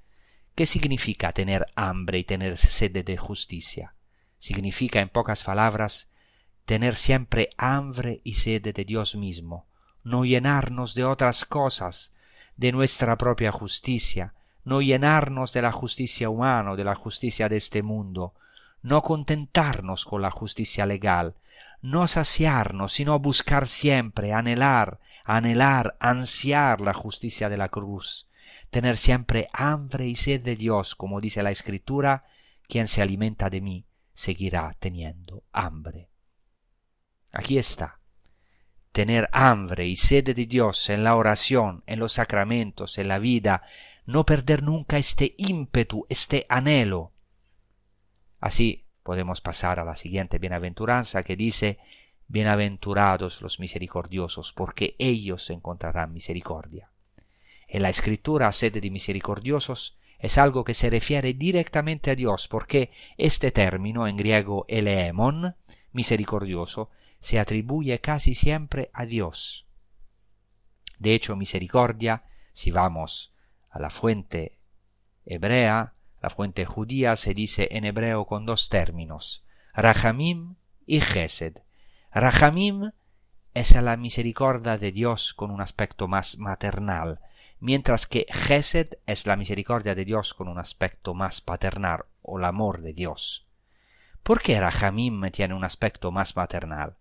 ¿qué 0.55 0.67
significa 0.67 1.33
tener 1.33 1.67
hambre 1.75 2.19
y 2.19 2.25
tener 2.25 2.59
sed 2.59 3.05
de 3.05 3.17
justicia? 3.17 3.95
Significa, 4.39 5.01
en 5.01 5.09
pocas 5.09 5.43
palabras, 5.45 6.11
tener 6.65 6.95
siempre 6.95 7.49
hambre 7.57 8.21
y 8.25 8.35
sed 8.35 8.75
de 8.75 8.85
Dios 8.85 9.17
mismo, 9.17 9.67
no 10.05 10.25
llenarnos 10.25 10.95
de 10.95 11.05
otras 11.05 11.45
cosas, 11.45 12.13
de 12.57 12.73
nuestra 12.73 13.17
propia 13.17 13.53
justicia, 13.53 14.35
no 14.65 14.83
llenarnos 14.83 15.53
de 15.53 15.63
la 15.63 15.73
justicia 15.73 16.29
humana, 16.29 16.77
de 16.77 16.85
la 16.85 16.95
justicia 16.95 17.49
de 17.49 17.57
este 17.57 17.83
mundo, 17.83 18.35
no 18.89 19.03
contentarnos 19.03 20.05
con 20.05 20.23
la 20.23 20.31
justicia 20.31 20.87
legal, 20.87 21.35
no 21.81 22.09
saciarnos, 22.09 22.93
sino 22.93 23.19
buscar 23.19 23.69
siempre, 23.69 24.33
anhelar, 24.33 24.99
anhelar, 25.25 25.97
ansiar 26.01 26.81
la 26.81 26.95
justicia 26.95 27.49
de 27.49 27.57
la 27.57 27.69
cruz, 27.69 28.29
tener 28.71 28.97
siempre 28.97 29.47
hambre 29.53 30.07
y 30.07 30.17
sed 30.17 30.41
de 30.41 30.57
Dios, 30.57 30.95
como 30.95 31.21
dice 31.21 31.43
la 31.43 31.51
Escritura, 31.51 32.25
quien 32.67 32.89
se 32.89 33.03
alimenta 33.03 33.49
de 33.49 33.61
mí 33.61 33.87
seguirá 34.15 34.75
teniendo 34.81 35.45
hambre. 35.53 36.11
Aquí 37.31 37.57
está. 37.57 38.01
Tener 38.91 39.29
hambre 39.33 39.87
y 39.87 39.95
sed 39.95 40.35
de 40.35 40.47
Dios 40.47 40.91
en 40.91 41.05
la 41.05 41.15
oración, 41.15 41.85
en 41.87 42.01
los 42.01 42.15
sacramentos, 42.15 42.99
en 42.99 43.07
la 43.07 43.19
vida, 43.19 43.63
no 44.07 44.27
perder 44.27 44.63
nunca 44.63 44.99
este 44.99 45.35
ímpetu, 45.39 46.07
este 46.09 46.47
anhelo, 46.49 47.13
Así 48.41 48.87
podemos 49.03 49.41
pasar 49.41 49.81
a 49.81 49.85
la 49.85 49.97
siguiente 49.97 50.39
bienaventuranza 50.39 51.23
que 51.23 51.37
dice 51.37 51.79
Bienaventurados 52.31 53.41
los 53.41 53.59
misericordiosos, 53.59 54.53
porque 54.53 54.95
ellos 54.99 55.49
encontrarán 55.49 56.13
misericordia. 56.13 56.91
En 57.67 57.83
la 57.83 57.89
escritura 57.89 58.53
sed 58.53 58.81
de 58.81 58.91
misericordiosos 58.91 59.99
es 60.19 60.37
algo 60.37 60.63
que 60.63 60.75
se 60.75 60.91
refiere 60.91 61.33
directamente 61.33 62.11
a 62.11 62.15
Dios, 62.15 62.49
porque 62.49 62.91
este 63.17 63.51
término 63.51 64.07
en 64.07 64.17
griego 64.17 64.67
eleemon, 64.69 65.57
misericordioso, 65.93 66.91
se 67.21 67.39
atribuye 67.39 67.99
casi 68.01 68.35
siempre 68.35 68.91
a 68.93 69.07
Dios. 69.07 69.67
De 70.99 71.15
hecho, 71.15 71.35
misericordia, 71.35 72.25
si 72.53 72.71
vamos 72.71 73.33
a 73.71 73.79
la 73.79 73.91
fuente 73.91 74.59
hebrea, 75.25 75.95
la 76.21 76.31
fuente 76.31 76.65
judía 76.65 77.17
se 77.17 77.35
dice 77.35 77.69
en 77.73 77.85
hebreo 77.85 78.27
con 78.27 78.47
dos 78.47 78.69
términos, 78.69 79.45
Rahamim 79.75 80.57
y 80.87 81.01
Gesed. 81.01 81.59
Rahamim 82.13 82.93
es 83.55 83.75
la 83.75 83.97
misericordia 83.97 84.79
de 84.79 84.93
Dios 84.93 85.35
con 85.35 85.51
un 85.51 85.61
aspecto 85.61 86.09
más 86.09 86.39
maternal, 86.39 87.21
mientras 87.61 88.07
que 88.07 88.27
Gesed 88.29 88.99
es 89.07 89.27
la 89.27 89.37
misericordia 89.37 89.95
de 89.95 90.05
Dios 90.05 90.35
con 90.35 90.49
un 90.49 90.59
aspecto 90.59 91.15
más 91.15 91.41
paternal 91.41 92.05
o 92.23 92.39
el 92.39 92.45
amor 92.45 92.83
de 92.83 92.93
Dios. 92.93 93.47
¿Por 94.23 94.43
qué 94.43 94.61
Rahamim 94.61 95.31
tiene 95.31 95.55
un 95.55 95.65
aspecto 95.65 96.11
más 96.11 96.37
maternal? 96.37 96.97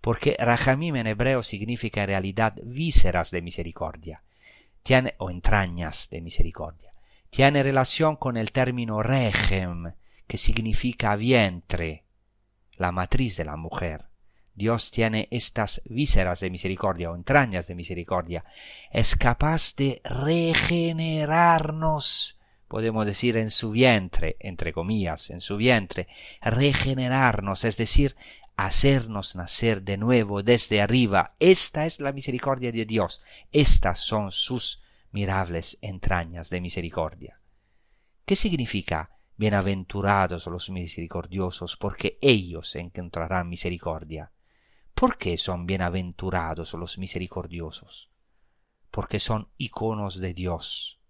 Porque 0.00 0.36
Rahamim 0.38 0.96
en 0.96 1.06
hebreo 1.06 1.42
significa 1.42 2.02
en 2.02 2.08
realidad 2.08 2.54
vísceras 2.64 3.30
de 3.30 3.40
misericordia, 3.40 4.22
tiene, 4.82 5.14
o 5.18 5.30
entrañas 5.30 6.08
de 6.10 6.20
misericordia. 6.20 6.91
Tiene 7.32 7.62
relación 7.62 8.16
con 8.16 8.36
el 8.36 8.52
término 8.52 9.02
regem, 9.02 9.94
que 10.26 10.36
significa 10.36 11.16
vientre, 11.16 12.04
la 12.76 12.92
matriz 12.92 13.38
de 13.38 13.46
la 13.46 13.56
mujer. 13.56 14.04
Dios 14.54 14.90
tiene 14.90 15.28
estas 15.30 15.80
vísceras 15.86 16.40
de 16.40 16.50
misericordia 16.50 17.10
o 17.10 17.16
entrañas 17.16 17.68
de 17.68 17.74
misericordia. 17.74 18.44
Es 18.90 19.16
capaz 19.16 19.74
de 19.76 20.02
regenerarnos, 20.04 22.38
podemos 22.68 23.06
decir, 23.06 23.38
en 23.38 23.50
su 23.50 23.70
vientre, 23.70 24.36
entre 24.38 24.74
comillas, 24.74 25.30
en 25.30 25.40
su 25.40 25.56
vientre, 25.56 26.08
regenerarnos, 26.42 27.64
es 27.64 27.78
decir, 27.78 28.14
hacernos 28.56 29.36
nacer 29.36 29.84
de 29.84 29.96
nuevo 29.96 30.42
desde 30.42 30.82
arriba. 30.82 31.34
Esta 31.38 31.86
es 31.86 31.98
la 31.98 32.12
misericordia 32.12 32.72
de 32.72 32.84
Dios. 32.84 33.22
Estas 33.52 34.00
son 34.00 34.32
sus 34.32 34.82
mirables 35.12 35.78
entrañas 35.82 36.50
de 36.50 36.60
misericordia. 36.60 37.40
¿Qué 38.24 38.36
significa 38.36 39.16
bienaventurados 39.36 40.46
los 40.46 40.70
misericordiosos, 40.70 41.76
porque 41.76 42.18
ellos 42.20 42.74
encontrarán 42.76 43.48
misericordia? 43.48 44.32
¿Por 44.94 45.18
qué 45.18 45.36
son 45.36 45.66
bienaventurados 45.66 46.74
los 46.74 46.98
misericordiosos? 46.98 48.10
Porque 48.90 49.20
son 49.20 49.48
iconos 49.56 50.20
de 50.20 50.34
Dios 50.34 51.00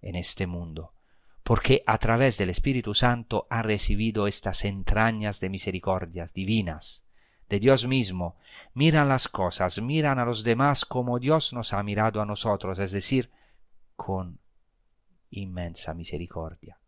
en 0.00 0.14
este 0.14 0.46
mundo, 0.46 0.94
porque 1.42 1.82
a 1.86 1.98
través 1.98 2.38
del 2.38 2.50
Espíritu 2.50 2.94
Santo 2.94 3.46
han 3.50 3.64
recibido 3.64 4.26
estas 4.26 4.64
entrañas 4.64 5.40
de 5.40 5.50
misericordias 5.50 6.32
divinas 6.32 7.07
de 7.48 7.58
Dios 7.58 7.86
mismo, 7.86 8.36
miran 8.74 9.08
las 9.08 9.28
cosas, 9.28 9.80
miran 9.80 10.18
a 10.18 10.24
los 10.24 10.44
demás 10.44 10.84
como 10.84 11.18
Dios 11.18 11.52
nos 11.52 11.72
ha 11.72 11.82
mirado 11.82 12.20
a 12.20 12.26
nosotros, 12.26 12.78
es 12.78 12.92
decir, 12.92 13.30
con 13.96 14.38
inmensa 15.30 15.94
misericordia. 15.94 16.78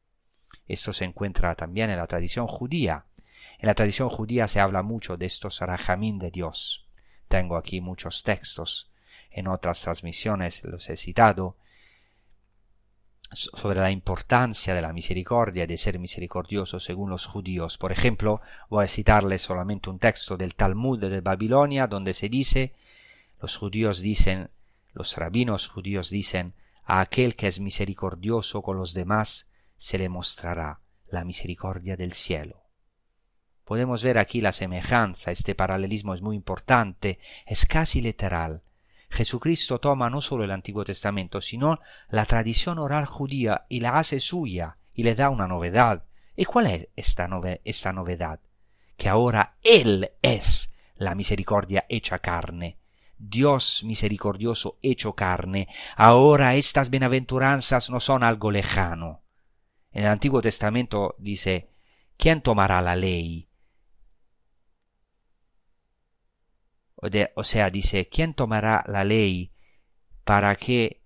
Esto 0.67 0.93
se 0.93 1.05
encuentra 1.05 1.55
también 1.55 1.91
en 1.91 1.97
la 1.97 2.07
tradición 2.07 2.47
judía. 2.47 3.07
En 3.59 3.67
la 3.67 3.75
tradición 3.75 4.09
judía 4.09 4.49
se 4.49 4.61
habla 4.61 4.83
mucho 4.83 5.17
de 5.17 5.27
estos 5.27 5.61
rajamín 5.61 6.19
de 6.19 6.31
Dios. 6.31 6.87
Tengo 7.29 7.57
aquí 7.57 7.81
muchos 7.81 8.23
textos, 8.23 8.91
en 9.31 9.49
otras 9.49 9.81
transmisiones 9.81 10.65
los 10.65 10.89
he 10.91 10.97
citado, 10.97 11.57
sobre 13.33 13.81
la 13.81 13.91
importancia 13.91 14.74
de 14.74 14.83
la 14.83 14.93
misericordia, 14.93 15.66
de 15.66 15.76
ser 15.76 15.99
misericordioso 15.99 16.81
según 16.81 17.11
los 17.11 17.26
judíos. 17.26 17.78
Por 17.78 17.93
ejemplo, 17.93 18.41
voy 18.68 18.85
a 18.85 18.89
citarles 18.89 19.43
solamente 19.43 19.91
un 19.91 19.99
texto 19.99 20.37
del 20.37 20.55
Talmud 20.55 20.99
de 20.99 21.20
Babilonia 21.20 21.87
donde 21.87 22.12
se 22.12 22.28
dice, 22.28 22.74
los 23.41 23.57
judíos 23.57 24.01
dicen, 24.01 24.51
los 24.93 25.16
rabinos 25.16 25.68
judíos 25.68 26.11
dicen, 26.11 26.55
a 26.85 27.01
aquel 27.01 27.37
que 27.37 27.47
es 27.47 27.61
misericordioso 27.61 28.62
con 28.62 28.76
los 28.76 28.95
demás 28.95 29.49
se 29.76 29.99
le 29.99 30.09
mostrará 30.09 30.81
la 31.09 31.24
misericordia 31.24 31.97
del 31.97 32.12
cielo. 32.12 32.64
Podemos 33.64 34.03
ver 34.03 34.18
aquí 34.18 34.41
la 34.41 34.51
semejanza, 34.51 35.31
este 35.31 35.55
paralelismo 35.55 36.14
es 36.14 36.22
muy 36.22 36.35
importante, 36.35 37.20
es 37.47 37.66
casi 37.66 38.01
literal. 38.01 38.62
Jesucristo 39.11 39.81
toma 39.81 40.09
no 40.09 40.21
solo 40.21 40.45
el 40.45 40.53
Antiguo 40.53 40.85
Testamento, 40.85 41.41
sino 41.41 41.81
la 42.09 42.27
tradición 42.27 42.79
oral 42.79 43.07
judía 43.07 43.67
y 43.69 43.81
la 43.81 43.99
hace 43.99 44.21
suya 44.21 44.79
y 44.95 45.03
le 45.03 45.15
da 45.15 45.31
una 45.31 45.49
novedad. 45.49 46.05
¿Y 46.37 46.45
cuál 46.45 46.67
es 46.69 46.89
esta, 46.97 47.29
esta 47.65 47.93
novedad? 47.93 48.41
Que 48.97 49.09
ahora 49.09 49.57
Él 49.63 50.13
es 50.23 50.73
la 50.95 51.15
misericordia 51.15 51.85
hecha 51.89 52.21
carne. 52.21 52.79
Dios 53.19 53.83
misericordioso 53.85 54.79
hecho 54.81 55.15
carne. 55.15 55.69
Ahora 55.97 56.55
estas 56.55 56.89
bienaventuranzas 56.89 57.91
no 57.91 58.01
son 58.01 58.23
algo 58.23 58.51
lejano. 58.51 59.23
En 59.93 60.05
el 60.05 60.09
Antiguo 60.09 60.41
Testamento 60.41 61.17
dice, 61.19 61.69
¿quién 62.17 62.41
tomará 62.41 62.81
la 62.81 62.97
ley? 62.97 63.50
O, 67.35 67.45
sea, 67.45 67.71
dice, 67.71 68.09
¿quién 68.09 68.35
tomará 68.35 68.85
la 68.87 69.05
ley 69.05 69.53
para 70.25 70.55
que 70.57 71.03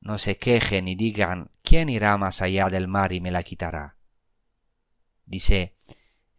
no 0.00 0.18
se 0.18 0.36
quejen 0.36 0.88
y 0.88 0.96
digan, 0.96 1.50
¿quién 1.62 1.88
irá 1.88 2.16
más 2.16 2.42
allá 2.42 2.66
del 2.66 2.88
mar 2.88 3.12
y 3.12 3.20
me 3.20 3.30
la 3.30 3.42
quitará? 3.42 3.96
Dice, 5.24 5.76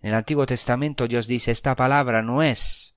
en 0.02 0.10
el 0.10 0.16
Antiguo 0.16 0.46
Testamento 0.46 1.08
Dios 1.08 1.28
dice, 1.28 1.52
esta 1.52 1.76
palabra 1.76 2.22
no 2.22 2.44
es 2.44 2.96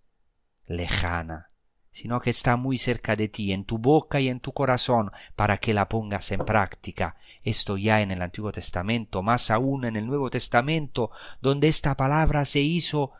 lejana, 0.66 1.50
sino 1.92 2.20
que 2.20 2.30
está 2.30 2.56
muy 2.56 2.78
cerca 2.78 3.14
de 3.14 3.28
ti, 3.28 3.52
en 3.52 3.64
tu 3.64 3.78
boca 3.78 4.18
y 4.18 4.28
en 4.28 4.40
tu 4.40 4.52
corazón, 4.52 5.12
para 5.36 5.58
que 5.58 5.72
la 5.72 5.88
pongas 5.88 6.32
en 6.32 6.44
práctica. 6.44 7.16
Esto 7.44 7.76
ya 7.76 8.02
en 8.02 8.10
el 8.10 8.22
Antiguo 8.22 8.50
Testamento, 8.50 9.22
más 9.22 9.52
aún 9.52 9.84
en 9.84 9.94
el 9.94 10.06
Nuevo 10.06 10.30
Testamento, 10.30 11.12
donde 11.40 11.68
esta 11.68 11.96
palabra 11.96 12.44
se 12.44 12.60
hizo 12.60 13.12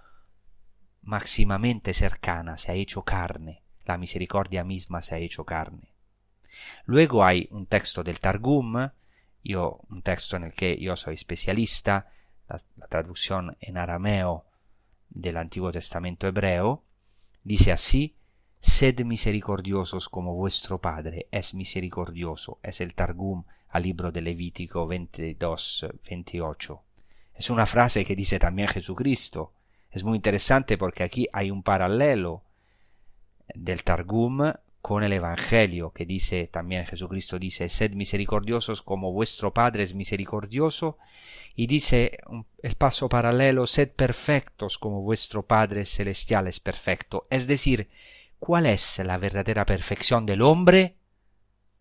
máximamente 1.07 1.95
cercana, 1.95 2.59
se 2.59 2.73
ha 2.73 2.75
hecho 2.75 3.03
carne, 3.03 3.63
la 3.85 3.97
misericordia 3.97 4.65
misma 4.65 5.01
se 5.01 5.15
ha 5.15 5.19
hecho 5.19 5.45
carne. 5.45 5.93
Luego 6.85 7.25
hay 7.25 7.49
un 7.51 7.67
texto 7.67 8.03
del 8.03 8.21
Targum, 8.21 8.91
yo, 9.45 9.81
un 9.89 10.03
texto 10.03 10.37
en 10.37 10.45
el 10.45 10.53
que 10.53 10.77
yo 10.79 10.97
soy 10.97 11.15
especialista, 11.15 12.11
la, 12.49 12.57
la 12.77 12.87
traducción 12.89 13.57
en 13.61 13.79
arameo 13.79 14.45
del 15.09 15.37
Antiguo 15.37 15.71
Testamento 15.71 16.27
hebreo, 16.27 16.83
dice 17.45 17.73
así, 17.73 18.17
Sed 18.61 19.05
misericordiosos 19.05 20.09
como 20.09 20.35
vuestro 20.35 20.81
Padre 20.81 21.29
es 21.31 21.55
misericordioso, 21.55 22.59
es 22.63 22.81
el 22.81 22.95
Targum 22.95 23.45
al 23.69 23.85
libro 23.85 24.11
de 24.11 24.23
Levítico 24.23 24.87
22, 24.87 25.87
28. 26.09 26.83
Es 27.35 27.51
una 27.51 27.67
frase 27.67 28.05
que 28.05 28.17
dice 28.17 28.39
también 28.39 28.67
Jesucristo, 28.69 29.53
es 29.97 30.05
muy 30.05 30.17
interesante 30.17 30.77
porque 30.77 31.03
aquí 31.03 31.27
hay 31.33 31.51
un 31.51 31.63
paralelo 31.63 32.43
del 33.55 33.83
Targum 33.83 34.53
con 34.83 35.03
el 35.03 35.15
Evangelio 35.15 35.91
que 35.91 36.05
dice 36.05 36.49
también 36.49 36.85
Jesucristo 36.85 37.39
dice 37.39 37.71
sed 37.71 37.93
misericordiosos 37.93 38.83
como 38.83 39.11
vuestro 39.13 39.55
Padre 39.55 39.85
es 39.85 39.95
misericordioso 39.95 40.99
y 41.55 41.67
dice 41.67 42.19
el 42.63 42.75
paso 42.75 43.09
paralelo 43.09 43.67
sed 43.67 43.91
perfectos 43.91 44.77
como 44.77 45.01
vuestro 45.01 45.47
Padre 45.47 45.87
celestial 45.87 46.47
es 46.47 46.61
perfecto 46.61 47.27
es 47.31 47.47
decir 47.47 47.89
cuál 48.39 48.67
es 48.67 48.99
la 48.99 49.17
verdadera 49.17 49.65
perfección 49.65 50.27
del 50.27 50.43
hombre 50.43 50.97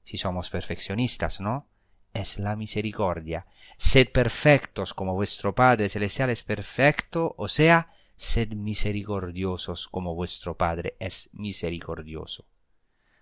si 0.03 0.17
somos 0.17 0.49
perfeccionistas 0.49 1.41
no 1.41 1.67
es 2.13 2.39
la 2.39 2.55
misericordia. 2.55 3.45
Sed 3.77 4.07
perfectos 4.09 4.93
como 4.93 5.15
vuestro 5.15 5.53
Padre 5.53 5.89
celestial 5.89 6.29
es 6.29 6.43
perfecto 6.43 7.35
o 7.37 7.49
sea 7.49 7.89
sed 8.15 8.53
misericordiosos 8.53 9.87
como 9.87 10.15
vuestro 10.15 10.55
Padre 10.57 10.95
es 10.99 11.29
misericordioso. 11.33 12.45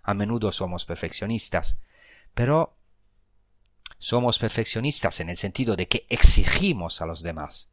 A 0.01 0.13
menudo 0.13 0.51
somos 0.51 0.85
perfeccionistas, 0.85 1.77
pero 2.33 2.75
somos 3.97 4.37
perfeccionistas 4.37 5.19
en 5.19 5.29
el 5.29 5.37
sentido 5.37 5.75
de 5.75 5.87
que 5.87 6.05
exigimos 6.09 7.01
a 7.01 7.05
los 7.05 7.23
demás. 7.23 7.69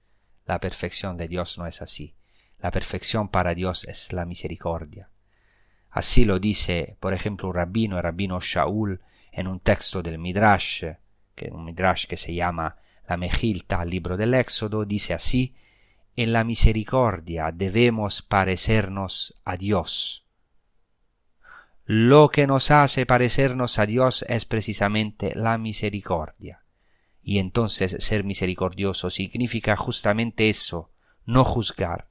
La 0.47 0.61
perfección 0.61 1.17
de 1.17 1.29
Dios 1.29 1.59
no 1.59 1.67
es 1.67 1.83
así. 1.83 2.15
La 2.59 2.71
perfección 2.71 3.29
para 3.29 3.55
Dios 3.55 3.85
es 3.85 4.13
la 4.13 4.25
misericordia. 4.25 5.11
Así 5.91 6.25
lo 6.25 6.39
dice, 6.39 6.97
por 7.01 7.15
ejemplo, 7.15 7.49
un 7.49 7.55
rabino, 7.55 7.97
el 7.97 8.03
rabino 8.03 8.39
Shaul, 8.41 9.01
en 9.33 9.49
un 9.49 9.61
texto 9.61 10.03
del 10.03 10.19
Midrash, 10.19 10.85
que 11.35 11.51
un 11.51 11.65
Midrash 11.65 12.07
que 12.07 12.17
se 12.17 12.35
llama 12.35 12.77
la 13.09 13.17
Mejilta, 13.17 13.85
libro 13.85 14.17
del 14.17 14.35
Éxodo, 14.35 14.85
dice 14.85 15.15
así, 15.15 15.55
en 16.23 16.33
la 16.33 16.45
misericordia 16.45 17.51
debemos 17.53 18.23
parecernos 18.23 19.35
a 19.45 19.57
Dios. 19.57 20.27
Lo 21.85 22.29
que 22.29 22.47
nos 22.47 22.71
hace 22.71 23.07
parecernos 23.07 23.79
a 23.79 23.87
Dios 23.87 24.25
es 24.29 24.45
precisamente 24.45 25.35
la 25.35 25.59
misericordia. 25.59 26.63
Y 27.23 27.39
entonces 27.39 27.97
ser 28.05 28.25
misericordioso 28.25 29.11
significa 29.11 29.77
justamente 29.77 30.49
eso, 30.49 30.91
no 31.27 31.45
juzgar, 31.45 32.09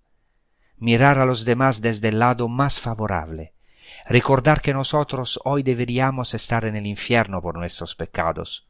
mirar 0.78 1.18
a 1.20 1.26
los 1.26 1.46
demás 1.46 1.82
desde 1.82 2.10
el 2.10 2.20
lado 2.20 2.48
más 2.48 2.80
favorable, 2.80 3.54
recordar 4.08 4.62
que 4.62 4.74
nosotros 4.74 5.40
hoy 5.46 5.64
deberíamos 5.64 6.34
estar 6.34 6.66
en 6.66 6.76
el 6.76 6.86
infierno 6.86 7.42
por 7.42 7.58
nuestros 7.58 7.96
pecados, 7.96 8.68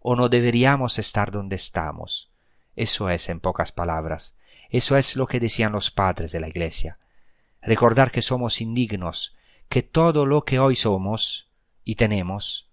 o 0.00 0.16
no 0.16 0.28
deberíamos 0.28 0.98
estar 0.98 1.30
donde 1.30 1.56
estamos. 1.56 2.30
Eso 2.76 3.10
es, 3.10 3.28
en 3.28 3.40
pocas 3.40 3.72
palabras, 3.72 4.36
eso 4.70 4.96
es 4.96 5.16
lo 5.16 5.26
que 5.26 5.40
decían 5.40 5.72
los 5.72 5.90
padres 5.90 6.32
de 6.32 6.40
la 6.40 6.48
Iglesia. 6.48 6.98
Recordar 7.60 8.10
que 8.10 8.22
somos 8.22 8.60
indignos, 8.60 9.34
que 9.68 9.82
todo 9.82 10.24
lo 10.26 10.44
que 10.44 10.58
hoy 10.58 10.76
somos 10.76 11.48
y 11.84 11.96
tenemos, 11.96 12.70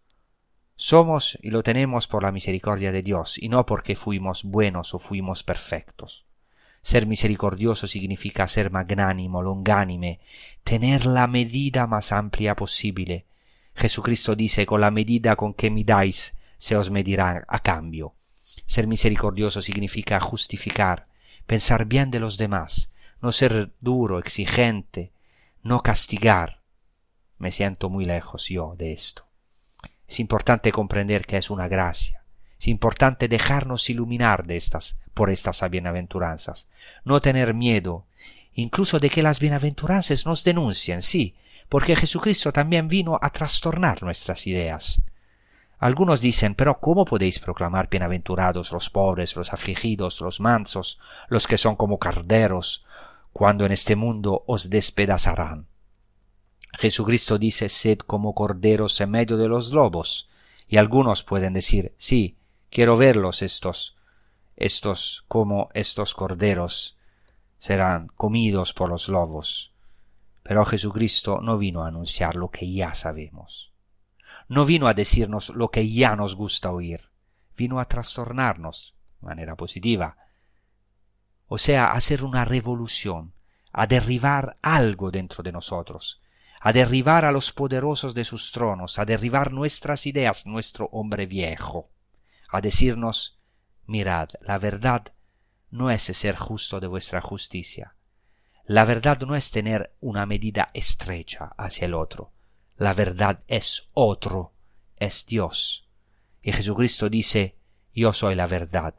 somos 0.80 1.40
y 1.42 1.50
lo 1.50 1.64
tenemos 1.64 2.08
por 2.08 2.22
la 2.22 2.32
misericordia 2.32 2.92
de 2.92 3.02
Dios 3.02 3.40
y 3.40 3.50
no 3.50 3.66
porque 3.66 3.96
fuimos 3.96 4.44
buenos 4.44 4.94
o 4.94 5.00
fuimos 5.00 5.44
perfectos. 5.44 6.26
Ser 6.84 7.08
misericordioso 7.08 7.88
significa 7.88 8.48
ser 8.48 8.72
magnánimo, 8.72 9.42
longánime, 9.42 10.20
tener 10.64 11.08
la 11.08 11.26
medida 11.26 11.88
más 11.88 12.12
amplia 12.12 12.56
posible. 12.56 13.26
Jesucristo 13.76 14.36
dice, 14.36 14.68
con 14.68 14.80
la 14.80 14.92
medida 14.92 15.36
con 15.36 15.56
que 15.56 15.72
me 15.72 15.84
dais, 15.84 16.38
se 16.60 16.78
os 16.78 16.92
medirá 16.92 17.44
a 17.48 17.60
cambio. 17.60 18.14
Ser 18.68 18.88
misericordioso 18.88 19.62
significa 19.62 20.20
justificar, 20.20 21.08
pensar 21.48 21.86
bien 21.86 22.12
de 22.12 22.20
los 22.20 22.38
demás, 22.38 22.92
no 23.22 23.32
ser 23.32 23.72
duro, 23.80 24.20
exigente, 24.20 25.12
no 25.64 25.82
castigar. 25.82 26.60
Me 27.40 27.52
siento 27.52 27.90
muy 27.90 28.06
lejos 28.06 28.48
yo 28.50 28.76
de 28.78 28.94
esto. 28.94 29.26
Es 30.08 30.20
importante 30.20 30.72
comprender 30.72 31.26
que 31.26 31.38
es 31.38 31.50
una 31.50 31.68
gracia. 31.68 32.24
Es 32.60 32.68
importante 32.68 33.28
dejarnos 33.28 33.90
iluminar 33.90 34.46
de 34.46 34.58
estas, 34.58 34.98
por 35.14 35.30
estas 35.30 35.68
bienaventuranzas. 35.70 36.68
No 37.04 37.22
tener 37.22 37.54
miedo, 37.54 38.06
incluso 38.54 39.00
de 39.00 39.10
que 39.10 39.24
las 39.24 39.40
bienaventuranzas 39.40 40.26
nos 40.26 40.44
denuncien, 40.44 41.02
sí, 41.02 41.36
porque 41.70 41.96
Jesucristo 41.96 42.52
también 42.52 42.88
vino 42.88 43.20
a 43.22 43.30
trastornar 43.30 44.04
nuestras 44.04 44.48
ideas. 44.48 45.02
Algunos 45.80 46.22
dicen, 46.22 46.56
pero 46.56 46.80
¿cómo 46.80 47.06
podéis 47.06 47.38
proclamar 47.40 47.88
bienaventurados 47.90 48.72
los 48.72 48.90
pobres, 48.90 49.36
los 49.36 49.54
afligidos, 49.54 50.22
los 50.22 50.40
mansos, 50.40 51.00
los 51.30 51.46
que 51.46 51.58
son 51.58 51.76
como 51.76 52.00
carderos, 52.00 52.84
cuando 53.32 53.66
en 53.66 53.72
este 53.72 53.96
mundo 53.96 54.44
os 54.48 54.72
despedazarán? 54.72 55.68
Jesucristo 56.74 57.38
dice, 57.38 57.70
sed 57.70 58.00
como 58.00 58.34
corderos 58.34 59.00
en 59.02 59.12
medio 59.12 59.38
de 59.38 59.48
los 59.48 59.72
lobos. 59.72 60.30
Y 60.68 60.78
algunos 60.78 61.24
pueden 61.24 61.54
decir, 61.54 61.94
sí, 61.98 62.38
quiero 62.72 62.98
verlos 62.98 63.42
estos, 63.42 63.96
estos 64.56 65.26
como 65.28 65.70
estos 65.74 66.14
corderos 66.16 66.98
serán 67.60 68.08
comidos 68.16 68.74
por 68.74 68.90
los 68.90 69.10
lobos. 69.10 69.72
Pero 70.44 70.66
Jesucristo 70.66 71.40
no 71.42 71.58
vino 71.58 71.84
a 71.84 71.88
anunciar 71.88 72.36
lo 72.36 72.50
que 72.50 72.72
ya 72.72 72.96
sabemos. 72.96 73.72
No 74.48 74.66
vino 74.66 74.88
a 74.88 74.94
decirnos 74.94 75.50
lo 75.50 75.70
que 75.72 75.90
ya 75.92 76.16
nos 76.16 76.36
gusta 76.36 76.72
oír. 76.72 77.10
Vino 77.56 77.80
a 77.80 77.86
trastornarnos 77.86 78.96
de 79.20 79.28
manera 79.28 79.56
positiva. 79.56 80.18
O 81.48 81.58
sea, 81.58 81.88
a 81.88 81.94
hacer 81.94 82.24
una 82.24 82.46
revolución, 82.46 83.34
a 83.72 83.88
derribar 83.88 84.58
algo 84.62 85.12
dentro 85.12 85.44
de 85.44 85.52
nosotros, 85.52 86.22
a 86.60 86.74
derribar 86.74 87.26
a 87.26 87.32
los 87.32 87.52
poderosos 87.52 88.14
de 88.14 88.26
sus 88.26 88.52
tronos, 88.52 89.00
a 89.00 89.06
derribar 89.06 89.52
nuestras 89.52 90.06
ideas, 90.06 90.46
nuestro 90.46 90.90
hombre 90.92 91.26
viejo, 91.26 91.90
a 92.50 92.62
decirnos, 92.62 93.40
mirad, 93.86 94.30
la 94.42 94.58
verdad 94.58 95.14
no 95.70 95.92
es 95.92 96.04
ser 96.04 96.36
justo 96.36 96.80
de 96.80 96.88
vuestra 96.88 97.22
justicia, 97.22 97.96
la 98.66 98.84
verdad 98.84 99.22
no 99.22 99.36
es 99.36 99.52
tener 99.52 99.96
una 100.00 100.26
medida 100.26 100.70
estrecha 100.74 101.54
hacia 101.58 101.86
el 101.86 101.94
otro, 101.94 102.34
la 102.78 102.94
verdad 102.94 103.44
es 103.48 103.90
otro, 103.94 104.54
es 105.00 105.26
Dios. 105.26 105.88
Y 106.42 106.52
Jesucristo 106.52 107.10
dice, 107.10 107.56
yo 107.94 108.14
soy 108.14 108.36
la 108.36 108.48
verdad, 108.48 108.94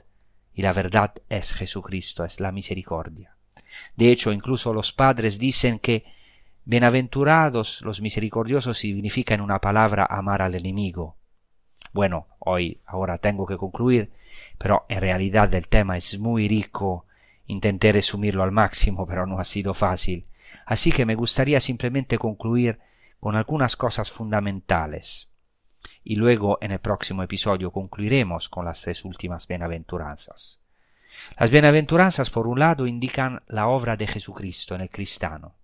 y 0.53 0.63
la 0.63 0.73
verdad 0.73 1.15
es 1.29 1.55
Jesucristo, 1.55 2.25
es 2.25 2.41
la 2.41 2.53
misericordia. 2.53 3.37
De 3.97 4.11
hecho, 4.11 4.33
incluso 4.33 4.73
los 4.73 4.93
padres 4.93 5.39
dicen 5.39 5.79
que 5.79 6.05
Bienaventurados 6.71 7.81
los 7.81 8.03
misericordiosos 8.03 8.77
significa 8.77 9.33
en 9.33 9.41
una 9.41 9.59
palabra 9.59 10.05
amar 10.05 10.43
al 10.43 10.55
enemigo. 10.55 11.17
Bueno, 11.95 12.27
hoy 12.41 12.83
ahora 12.85 13.17
tengo 13.17 13.47
que 13.47 13.57
concluir, 13.57 14.13
pero 14.59 14.85
en 14.91 15.01
realidad 15.01 15.55
el 15.55 15.67
tema 15.69 15.97
es 15.97 16.19
muy 16.19 16.47
rico. 16.47 17.07
Intenté 17.47 17.91
resumirlo 17.91 18.43
al 18.43 18.53
máximo, 18.53 19.07
pero 19.07 19.25
no 19.27 19.41
ha 19.41 19.45
sido 19.45 19.73
fácil. 19.73 20.27
Así 20.67 20.93
que 20.93 21.07
me 21.07 21.15
gustaría 21.15 21.59
simplemente 21.61 22.19
concluir 22.19 22.81
con 23.21 23.37
algunas 23.37 23.77
cosas 23.77 24.11
fundamentales. 24.11 25.29
Y 26.03 26.17
luego 26.17 26.59
en 26.61 26.73
el 26.73 26.81
próximo 26.81 27.23
episodio 27.23 27.71
concluiremos 27.71 28.49
con 28.49 28.65
las 28.65 28.83
tres 28.83 29.05
últimas 29.05 29.47
bienaventuranzas. 29.47 30.61
Las 31.39 31.51
bienaventuranzas, 31.51 32.31
por 32.31 32.47
un 32.47 32.59
lado, 32.59 32.87
indican 32.87 33.43
la 33.47 33.69
obra 33.69 33.97
de 33.97 34.07
Jesucristo 34.07 34.75
en 34.75 34.83
el 34.83 34.91
cristiano. 34.91 35.57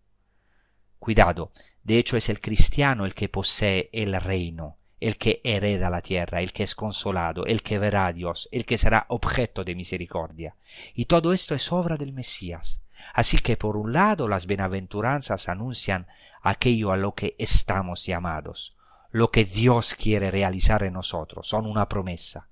Cuidado, 0.98 1.52
de 1.82 1.98
hecho 1.98 2.16
es 2.16 2.28
el 2.28 2.40
cristiano 2.40 3.04
el 3.04 3.14
que 3.14 3.28
posee 3.28 3.90
el 3.92 4.18
reino, 4.20 4.78
el 5.00 5.16
que 5.16 5.40
hereda 5.44 5.90
la 5.90 6.00
tierra, 6.00 6.40
el 6.40 6.52
que 6.52 6.62
es 6.62 6.74
consolado, 6.74 7.44
el 7.46 7.62
que 7.62 7.78
verá 7.78 8.06
a 8.06 8.12
Dios, 8.12 8.48
el 8.52 8.64
que 8.64 8.78
será 8.78 9.06
objeto 9.08 9.64
de 9.64 9.74
misericordia. 9.74 10.56
Y 10.94 11.06
todo 11.06 11.32
esto 11.32 11.54
es 11.54 11.72
obra 11.72 11.96
del 11.96 12.12
Mesías. 12.12 12.82
Así 13.12 13.38
que 13.38 13.56
por 13.56 13.76
un 13.76 13.92
lado 13.92 14.28
las 14.28 14.46
bienaventuranzas 14.46 15.48
anuncian 15.48 16.06
aquello 16.42 16.92
a 16.92 16.96
lo 16.96 17.14
que 17.14 17.34
estamos 17.38 18.06
llamados, 18.06 18.76
lo 19.10 19.30
que 19.30 19.44
Dios 19.44 19.94
quiere 19.94 20.30
realizar 20.30 20.82
en 20.84 20.94
nosotros, 20.94 21.48
son 21.48 21.66
una 21.66 21.88
promesa. 21.88 22.48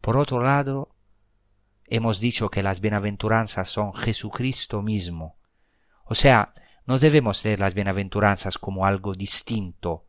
Por 0.00 0.16
otro 0.16 0.42
lado, 0.42 0.94
hemos 1.86 2.20
dicho 2.20 2.50
que 2.50 2.62
las 2.62 2.80
bienaventuranzas 2.80 3.68
son 3.68 3.94
Jesucristo 3.94 4.82
mismo. 4.82 5.36
O 6.04 6.14
sea, 6.14 6.52
no 6.86 6.98
debemos 6.98 7.44
leer 7.44 7.60
las 7.60 7.74
bienaventuranzas 7.74 8.56
como 8.56 8.86
algo 8.86 9.12
distinto. 9.12 10.06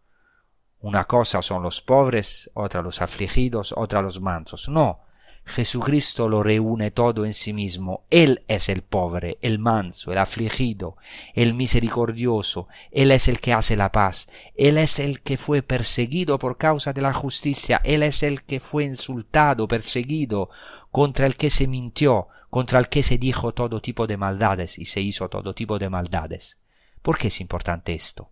Una 0.81 1.05
cosa 1.05 1.41
son 1.41 1.63
los 1.63 1.81
pobres, 1.81 2.49
otra 2.53 2.81
los 2.81 3.01
afligidos, 3.01 3.73
otra 3.75 4.01
los 4.01 4.21
mansos. 4.21 4.69
No, 4.69 5.01
Jesucristo 5.49 6.29
lo 6.29 6.43
reúne 6.43 6.91
todo 6.91 7.25
en 7.25 7.33
sí 7.33 7.53
mismo. 7.53 8.05
Él 8.09 8.43
es 8.47 8.69
el 8.69 8.83
pobre, 8.83 9.37
el 9.41 9.59
manso, 9.59 10.11
el 10.11 10.19
afligido, 10.19 10.95
el 11.33 11.53
misericordioso. 11.53 12.67
Él 12.91 13.11
es 13.11 13.27
el 13.27 13.39
que 13.39 13.53
hace 13.53 13.75
la 13.75 13.91
paz. 13.91 14.29
Él 14.55 14.77
es 14.77 14.99
el 14.99 15.21
que 15.21 15.37
fue 15.37 15.63
perseguido 15.63 16.37
por 16.39 16.57
causa 16.57 16.93
de 16.93 17.01
la 17.01 17.13
justicia. 17.13 17.81
Él 17.83 18.03
es 18.03 18.23
el 18.23 18.43
que 18.43 18.59
fue 18.59 18.85
insultado, 18.85 19.67
perseguido, 19.67 20.49
contra 20.91 21.25
el 21.25 21.35
que 21.35 21.49
se 21.49 21.67
mintió, 21.67 22.27
contra 22.49 22.79
el 22.79 22.87
que 22.87 23.03
se 23.03 23.17
dijo 23.17 23.53
todo 23.53 23.81
tipo 23.81 24.07
de 24.07 24.17
maldades 24.17 24.77
y 24.77 24.85
se 24.85 25.01
hizo 25.01 25.29
todo 25.29 25.53
tipo 25.53 25.79
de 25.79 25.89
maldades. 25.89 26.59
¿Por 27.01 27.17
qué 27.17 27.27
es 27.27 27.41
importante 27.41 27.93
esto? 27.93 28.29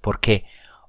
Porque 0.00 0.44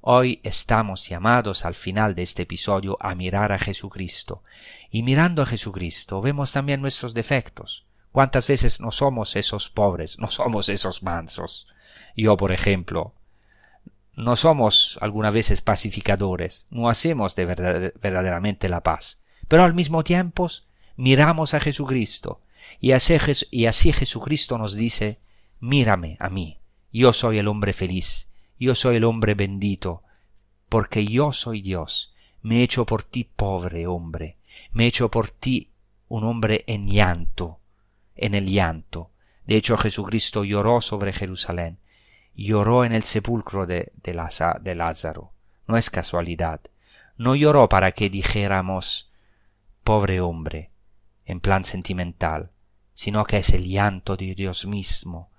hoy 0.06 0.42
estamos 0.44 1.08
llamados 1.08 1.64
al 1.64 1.76
final 1.76 2.14
de 2.14 2.24
este 2.24 2.44
episodio 2.44 2.98
a 3.00 3.16
mirar 3.16 3.54
a 3.54 3.58
Jesucristo. 3.58 4.44
Y 4.92 5.02
mirando 5.02 5.42
a 5.42 5.46
Jesucristo 5.46 6.22
vemos 6.22 6.52
también 6.52 6.82
nuestros 6.82 7.14
defectos. 7.14 7.86
¿Cuántas 8.12 8.46
veces 8.46 8.82
no 8.82 8.92
somos 8.92 9.38
esos 9.38 9.70
pobres, 9.70 10.20
no 10.20 10.28
somos 10.28 10.68
esos 10.68 11.04
mansos? 11.04 11.68
Yo, 12.18 12.36
por 12.36 12.52
ejemplo, 12.52 13.14
no 14.14 14.36
somos 14.36 15.00
algunas 15.02 15.34
veces 15.34 15.62
pacificadores, 15.62 16.68
no 16.70 16.90
hacemos 16.90 17.36
de 17.36 17.46
verdad, 17.46 17.94
verdaderamente 18.02 18.68
la 18.68 18.84
paz, 18.84 19.22
pero 19.48 19.64
al 19.64 19.74
mismo 19.74 20.04
tiempo 20.04 20.50
miramos 20.98 21.54
a 21.54 21.62
Jesucristo 21.62 22.42
y 22.80 22.92
así, 22.92 23.16
y 23.52 23.66
así 23.68 23.94
Jesucristo 23.94 24.58
nos 24.58 24.76
dice, 24.76 25.20
mírame 25.62 26.18
a 26.20 26.30
mí, 26.30 26.60
yo 26.92 27.14
soy 27.14 27.40
el 27.40 27.48
hombre 27.48 27.72
feliz, 27.72 28.28
yo 28.64 28.76
soy 28.76 28.96
el 28.96 29.04
hombre 29.04 29.36
bendito, 29.36 30.04
porque 30.70 31.06
yo 31.06 31.34
soy 31.34 31.62
Dios, 31.62 32.14
me 32.42 32.60
he 32.60 32.64
hecho 32.64 32.86
por 32.86 33.04
ti 33.04 33.24
pobre 33.24 33.88
hombre, 33.88 34.38
me 34.72 34.86
he 34.86 34.88
hecho 34.88 35.12
por 35.12 35.30
ti 35.30 35.70
un 36.08 36.24
hombre 36.24 36.64
en 36.68 36.90
llanto, 36.90 37.60
en 38.16 38.36
el 38.36 38.48
llanto. 38.48 39.12
De 39.46 39.58
hecho 39.58 39.78
Jesucristo 39.78 40.44
lloró 40.44 40.80
sobre 40.80 41.12
Jerusalén, 41.12 41.80
lloró 42.36 42.86
en 42.86 42.94
el 42.94 43.04
sepulcro 43.04 43.66
de, 43.66 43.92
de, 44.02 44.14
de 44.62 44.76
Lázaro. 44.76 45.32
No 45.68 45.78
es 45.78 45.90
casualidad. 45.90 46.62
No 47.18 47.36
lloró 47.36 47.70
para 47.70 47.92
que 47.92 48.10
dijéramos 48.10 49.12
pobre 49.84 50.22
hombre, 50.22 50.72
en 51.26 51.40
plan 51.40 51.66
sentimental, 51.66 52.52
sino 52.94 53.26
que 53.26 53.38
es 53.38 53.50
el 53.50 53.66
llanto 53.66 54.16
de 54.16 54.34
Dios 54.36 54.66
mismo, 54.66 55.30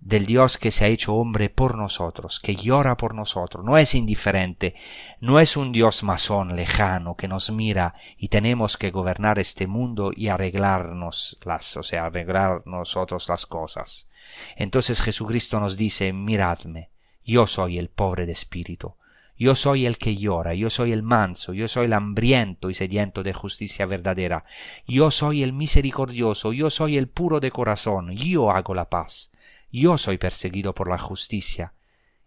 del 0.00 0.26
Dios 0.26 0.58
que 0.58 0.70
se 0.70 0.84
ha 0.84 0.88
hecho 0.88 1.14
hombre 1.14 1.50
por 1.50 1.76
nosotros, 1.76 2.38
que 2.38 2.54
llora 2.54 2.96
por 2.96 3.14
nosotros, 3.14 3.64
no 3.64 3.76
es 3.78 3.94
indiferente, 3.94 4.74
no 5.20 5.40
es 5.40 5.56
un 5.56 5.72
Dios 5.72 6.02
masón 6.02 6.54
lejano 6.54 7.16
que 7.16 7.28
nos 7.28 7.50
mira 7.50 7.94
y 8.16 8.28
tenemos 8.28 8.76
que 8.76 8.90
gobernar 8.90 9.38
este 9.38 9.66
mundo 9.66 10.12
y 10.14 10.28
arreglarnos 10.28 11.38
las, 11.44 11.76
o 11.76 11.82
sea, 11.82 12.06
arreglar 12.06 12.62
nosotros 12.66 13.28
las 13.28 13.46
cosas. 13.46 14.08
Entonces 14.54 15.02
Jesucristo 15.02 15.58
nos 15.60 15.76
dice, 15.76 16.12
miradme, 16.12 16.90
yo 17.24 17.46
soy 17.46 17.78
el 17.78 17.88
pobre 17.88 18.26
de 18.26 18.32
espíritu, 18.32 18.94
yo 19.38 19.54
soy 19.54 19.86
el 19.86 19.98
que 19.98 20.16
llora, 20.16 20.54
yo 20.54 20.70
soy 20.70 20.92
el 20.92 21.02
manso, 21.02 21.52
yo 21.52 21.68
soy 21.68 21.86
el 21.86 21.92
hambriento 21.92 22.70
y 22.70 22.74
sediento 22.74 23.22
de 23.22 23.32
justicia 23.32 23.86
verdadera, 23.86 24.44
yo 24.86 25.10
soy 25.10 25.42
el 25.42 25.52
misericordioso, 25.52 26.52
yo 26.52 26.70
soy 26.70 26.96
el 26.96 27.08
puro 27.08 27.40
de 27.40 27.50
corazón, 27.50 28.12
yo 28.12 28.50
hago 28.50 28.74
la 28.74 28.88
paz 28.88 29.32
yo 29.80 29.98
soy 29.98 30.18
perseguido 30.18 30.74
por 30.74 30.88
la 30.88 30.98
justicia, 30.98 31.74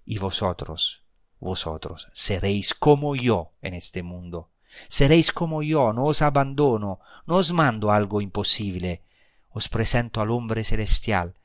y 0.05 0.17
vosotros, 0.17 1.03
vosotros, 1.39 2.09
seréis 2.13 2.73
como 2.73 3.15
yo 3.15 3.51
en 3.61 3.73
este 3.73 4.03
mundo. 4.03 4.49
Seréis 4.87 5.31
como 5.31 5.63
yo, 5.63 5.93
no 5.93 6.05
os 6.05 6.21
abandono, 6.21 6.99
no 7.25 7.35
os 7.37 7.53
mando 7.53 7.91
algo 7.91 8.21
imposible, 8.21 9.03
os 9.49 9.67
presento 9.67 10.21
al 10.21 10.31
hombre 10.31 10.63
celestial, 10.63 11.35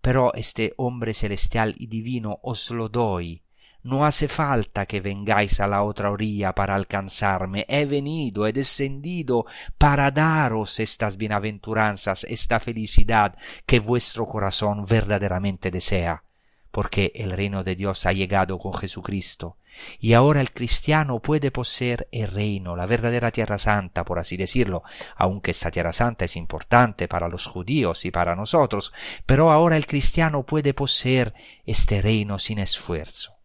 pero 0.00 0.32
este 0.34 0.72
hombre 0.76 1.14
celestial 1.14 1.74
y 1.78 1.86
divino 1.86 2.40
os 2.42 2.70
lo 2.70 2.88
doy. 2.88 3.42
No 3.82 4.04
hace 4.04 4.28
falta 4.28 4.86
que 4.86 5.00
vengáis 5.00 5.60
a 5.60 5.66
la 5.66 5.82
otra 5.82 6.10
orilla 6.10 6.54
para 6.54 6.74
alcanzarme. 6.74 7.64
He 7.68 7.86
venido, 7.86 8.46
he 8.46 8.52
descendido 8.52 9.46
para 9.78 10.10
daros 10.10 10.80
estas 10.80 11.16
bienaventuranzas, 11.16 12.24
esta 12.24 12.60
felicidad 12.60 13.36
que 13.66 13.80
vuestro 13.80 14.26
corazón 14.26 14.84
verdaderamente 14.86 15.70
desea 15.70 16.24
porque 16.70 17.12
el 17.14 17.32
reino 17.32 17.64
de 17.64 17.74
Dios 17.74 18.06
ha 18.06 18.12
llegado 18.12 18.58
con 18.58 18.74
Jesucristo. 18.74 19.56
Y 19.98 20.12
ahora 20.12 20.40
el 20.40 20.52
cristiano 20.52 21.20
puede 21.20 21.50
poseer 21.50 22.08
el 22.12 22.28
reino, 22.28 22.76
la 22.76 22.86
verdadera 22.86 23.30
tierra 23.30 23.58
santa, 23.58 24.04
por 24.04 24.18
así 24.18 24.36
decirlo, 24.36 24.82
aunque 25.16 25.52
esta 25.52 25.70
tierra 25.70 25.92
santa 25.92 26.24
es 26.24 26.36
importante 26.36 27.08
para 27.08 27.28
los 27.28 27.46
judíos 27.46 28.04
y 28.04 28.10
para 28.10 28.36
nosotros, 28.36 28.92
pero 29.26 29.50
ahora 29.50 29.76
el 29.76 29.86
cristiano 29.86 30.44
puede 30.44 30.74
poseer 30.74 31.34
este 31.66 32.02
reino 32.02 32.38
sin 32.38 32.58
esfuerzo. 32.58 33.39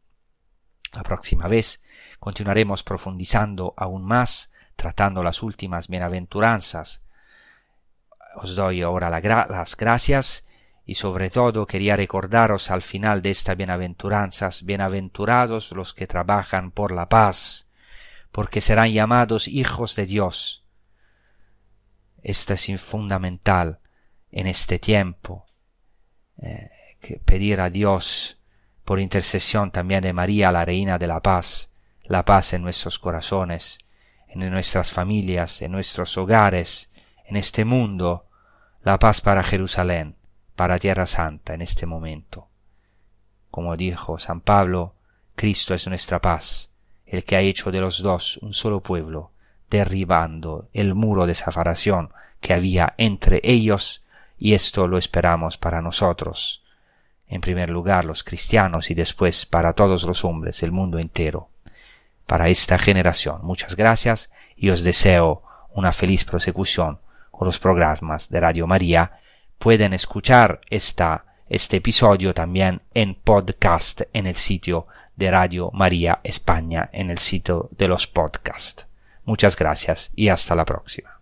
La 0.96 1.04
próxima 1.04 1.50
vez 1.50 1.84
continuaremos 2.20 2.84
profundizando 2.84 3.74
aún 3.76 4.06
más, 4.06 4.54
tratando 4.78 5.24
las 5.24 5.44
últimas 5.44 5.90
bienaventuranzas. 5.90 7.04
Os 8.36 8.56
doy 8.56 8.82
ahora 8.82 9.10
las 9.10 9.76
gracias 9.76 10.48
y 10.86 10.96
sobre 10.96 11.30
todo 11.30 11.66
quería 11.68 11.98
recordaros 11.98 12.72
al 12.72 12.82
final 12.82 13.22
de 13.22 13.32
estas 13.32 13.58
bienaventuranzas, 13.58 14.64
bienaventurados 14.64 15.74
los 15.74 15.94
que 15.94 16.08
trabajan 16.08 16.72
por 16.72 16.94
la 16.94 17.10
paz, 17.10 17.70
porque 18.32 18.62
serán 18.62 18.94
llamados 18.94 19.50
hijos 19.50 19.96
de 19.96 20.06
Dios. 20.06 20.66
Esto 22.24 22.54
es 22.54 22.82
fundamental 22.82 23.80
en 24.32 24.48
este 24.48 24.80
tiempo, 24.80 25.46
eh, 26.42 26.70
que 27.02 27.20
pedir 27.20 27.60
a 27.60 27.70
Dios 27.70 28.40
por 28.86 29.00
intercesión 29.00 29.72
también 29.72 30.02
de 30.02 30.14
María, 30.14 30.52
la 30.52 30.64
Reina 30.64 31.00
de 31.00 31.08
la 31.08 31.20
Paz, 31.20 31.72
la 32.04 32.24
paz 32.24 32.54
en 32.54 32.62
nuestros 32.62 33.00
corazones, 33.00 33.80
en 34.28 34.50
nuestras 34.52 34.94
familias, 34.94 35.64
en 35.64 35.72
nuestros 35.72 36.18
hogares, 36.20 36.92
en 37.26 37.36
este 37.36 37.66
mundo, 37.66 38.28
la 38.84 39.00
paz 39.00 39.22
para 39.22 39.42
Jerusalén, 39.42 40.16
para 40.56 40.78
Tierra 40.78 41.08
Santa 41.08 41.56
en 41.56 41.64
este 41.64 41.88
momento. 41.88 42.48
Como 43.50 43.76
dijo 43.76 44.20
San 44.20 44.42
Pablo, 44.42 44.94
Cristo 45.36 45.74
es 45.74 45.88
nuestra 45.88 46.22
paz, 46.22 46.72
el 47.08 47.24
que 47.24 47.36
ha 47.36 47.42
hecho 47.42 47.72
de 47.72 47.82
los 47.82 48.04
dos 48.04 48.38
un 48.38 48.54
solo 48.54 48.82
pueblo, 48.82 49.32
derribando 49.72 50.70
el 50.74 50.94
muro 50.94 51.26
de 51.26 51.34
separación 51.34 52.12
que 52.40 52.54
había 52.54 52.94
entre 53.00 53.42
ellos, 53.44 54.04
y 54.38 54.54
esto 54.54 54.86
lo 54.86 55.00
esperamos 55.00 55.58
para 55.58 55.82
nosotros 55.82 56.65
en 57.36 57.42
primer 57.42 57.70
lugar 57.70 58.06
los 58.06 58.24
cristianos 58.24 58.90
y 58.90 58.94
después 58.94 59.46
para 59.46 59.74
todos 59.74 60.04
los 60.04 60.26
hombres 60.26 60.62
del 60.62 60.72
mundo 60.72 61.00
entero. 61.00 61.50
Para 62.26 62.50
esta 62.50 62.78
generación, 62.78 63.42
muchas 63.44 63.76
gracias 63.76 64.32
y 64.56 64.70
os 64.70 64.84
deseo 64.84 65.44
una 65.74 65.92
feliz 65.92 66.24
prosecución 66.24 67.00
con 67.30 67.46
los 67.46 67.60
programas 67.60 68.30
de 68.30 68.40
Radio 68.40 68.66
María. 68.66 69.20
Pueden 69.60 69.94
escuchar 69.94 70.62
esta, 70.70 71.26
este 71.48 71.78
episodio 71.78 72.34
también 72.34 72.82
en 72.94 73.16
podcast 73.16 74.02
en 74.14 74.26
el 74.26 74.36
sitio 74.36 74.88
de 75.16 75.30
Radio 75.30 75.70
María 75.74 76.20
España, 76.24 76.90
en 76.92 77.10
el 77.10 77.20
sitio 77.20 77.70
de 77.78 77.88
los 77.88 78.08
podcasts. 78.08 78.88
Muchas 79.26 79.56
gracias 79.56 80.12
y 80.16 80.30
hasta 80.30 80.56
la 80.56 80.66
próxima. 80.66 81.20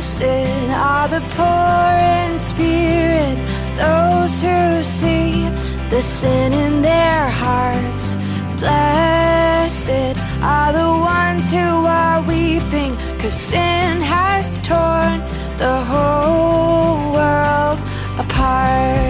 Blessed 0.00 0.70
are 0.70 1.08
the 1.08 1.20
poor 1.36 1.90
in 2.16 2.38
spirit, 2.38 3.36
those 3.76 4.40
who 4.40 4.82
see 4.82 5.46
the 5.90 6.00
sin 6.00 6.54
in 6.54 6.80
their 6.80 7.28
hearts. 7.28 8.16
Blessed 8.58 10.16
are 10.40 10.72
the 10.72 10.90
ones 11.16 11.52
who 11.52 11.84
are 11.84 12.22
weeping, 12.22 12.96
cause 13.20 13.34
sin 13.34 14.00
has 14.00 14.56
torn 14.66 15.20
the 15.58 15.76
whole 15.90 17.12
world 17.12 17.78
apart. 18.18 19.04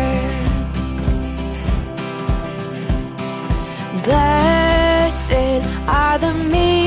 Blessed 4.02 5.62
are 5.86 6.18
the 6.18 6.34
meek 6.50 6.79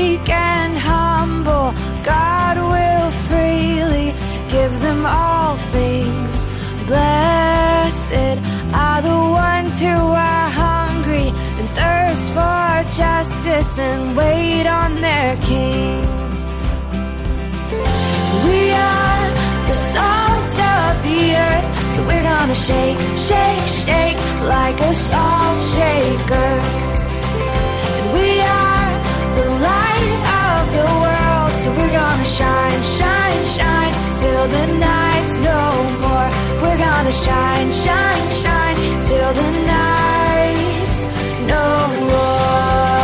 justice 13.74 13.78
and 13.78 14.16
wait 14.16 14.66
on 14.66 15.00
their 15.00 15.36
king. 15.42 16.02
We 18.46 18.72
are 18.72 19.30
the 19.68 19.76
salt 19.92 20.54
of 20.74 21.02
the 21.02 21.20
earth, 21.36 21.66
so 21.94 22.02
we're 22.06 22.22
gonna 22.22 22.54
shake, 22.54 22.98
shake, 23.16 23.68
shake 23.68 24.18
like 24.44 24.78
a 24.80 24.94
salt 24.94 25.60
shaker. 25.74 26.52
And 27.96 28.06
we 28.14 28.40
are 28.40 28.90
the 29.38 29.48
light 29.68 30.12
of 30.46 30.62
the 30.78 30.86
world, 31.02 31.52
so 31.60 31.70
we're 31.72 31.96
gonna 32.02 32.24
shine, 32.24 32.82
shine, 32.98 33.42
shine 33.56 33.94
till 34.20 34.46
the 34.56 34.66
night's 34.78 35.38
no 35.50 35.62
more. 36.04 36.30
We're 36.62 36.78
gonna 36.78 37.12
shine, 37.12 37.70
shine, 37.72 38.28
shine 38.42 38.76
till 39.08 39.32
the 39.40 39.50
night's 39.66 41.00
no 41.46 41.64
more. 42.10 43.03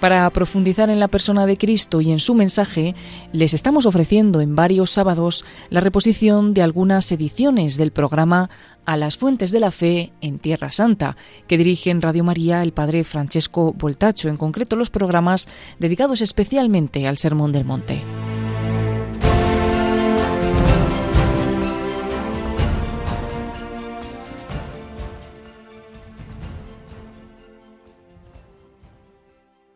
Para 0.00 0.30
profundizar 0.30 0.90
en 0.90 1.00
la 1.00 1.08
persona 1.08 1.44
de 1.44 1.56
Cristo 1.56 2.00
y 2.00 2.12
en 2.12 2.20
su 2.20 2.34
mensaje, 2.34 2.94
les 3.32 3.52
estamos 3.52 3.84
ofreciendo 3.84 4.40
en 4.40 4.54
varios 4.54 4.92
sábados 4.92 5.44
la 5.70 5.80
reposición 5.80 6.54
de 6.54 6.62
algunas 6.62 7.10
ediciones 7.10 7.76
del 7.76 7.90
programa 7.90 8.48
A 8.84 8.96
las 8.96 9.16
Fuentes 9.16 9.50
de 9.50 9.58
la 9.58 9.72
Fe 9.72 10.12
en 10.20 10.38
Tierra 10.38 10.70
Santa, 10.70 11.16
que 11.48 11.58
dirige 11.58 11.90
en 11.90 12.00
Radio 12.00 12.22
María 12.22 12.62
el 12.62 12.72
padre 12.72 13.02
Francesco 13.02 13.72
Voltacho, 13.72 14.28
en 14.28 14.36
concreto 14.36 14.76
los 14.76 14.90
programas 14.90 15.48
dedicados 15.80 16.20
especialmente 16.20 17.08
al 17.08 17.18
Sermón 17.18 17.50
del 17.50 17.64
Monte. 17.64 18.00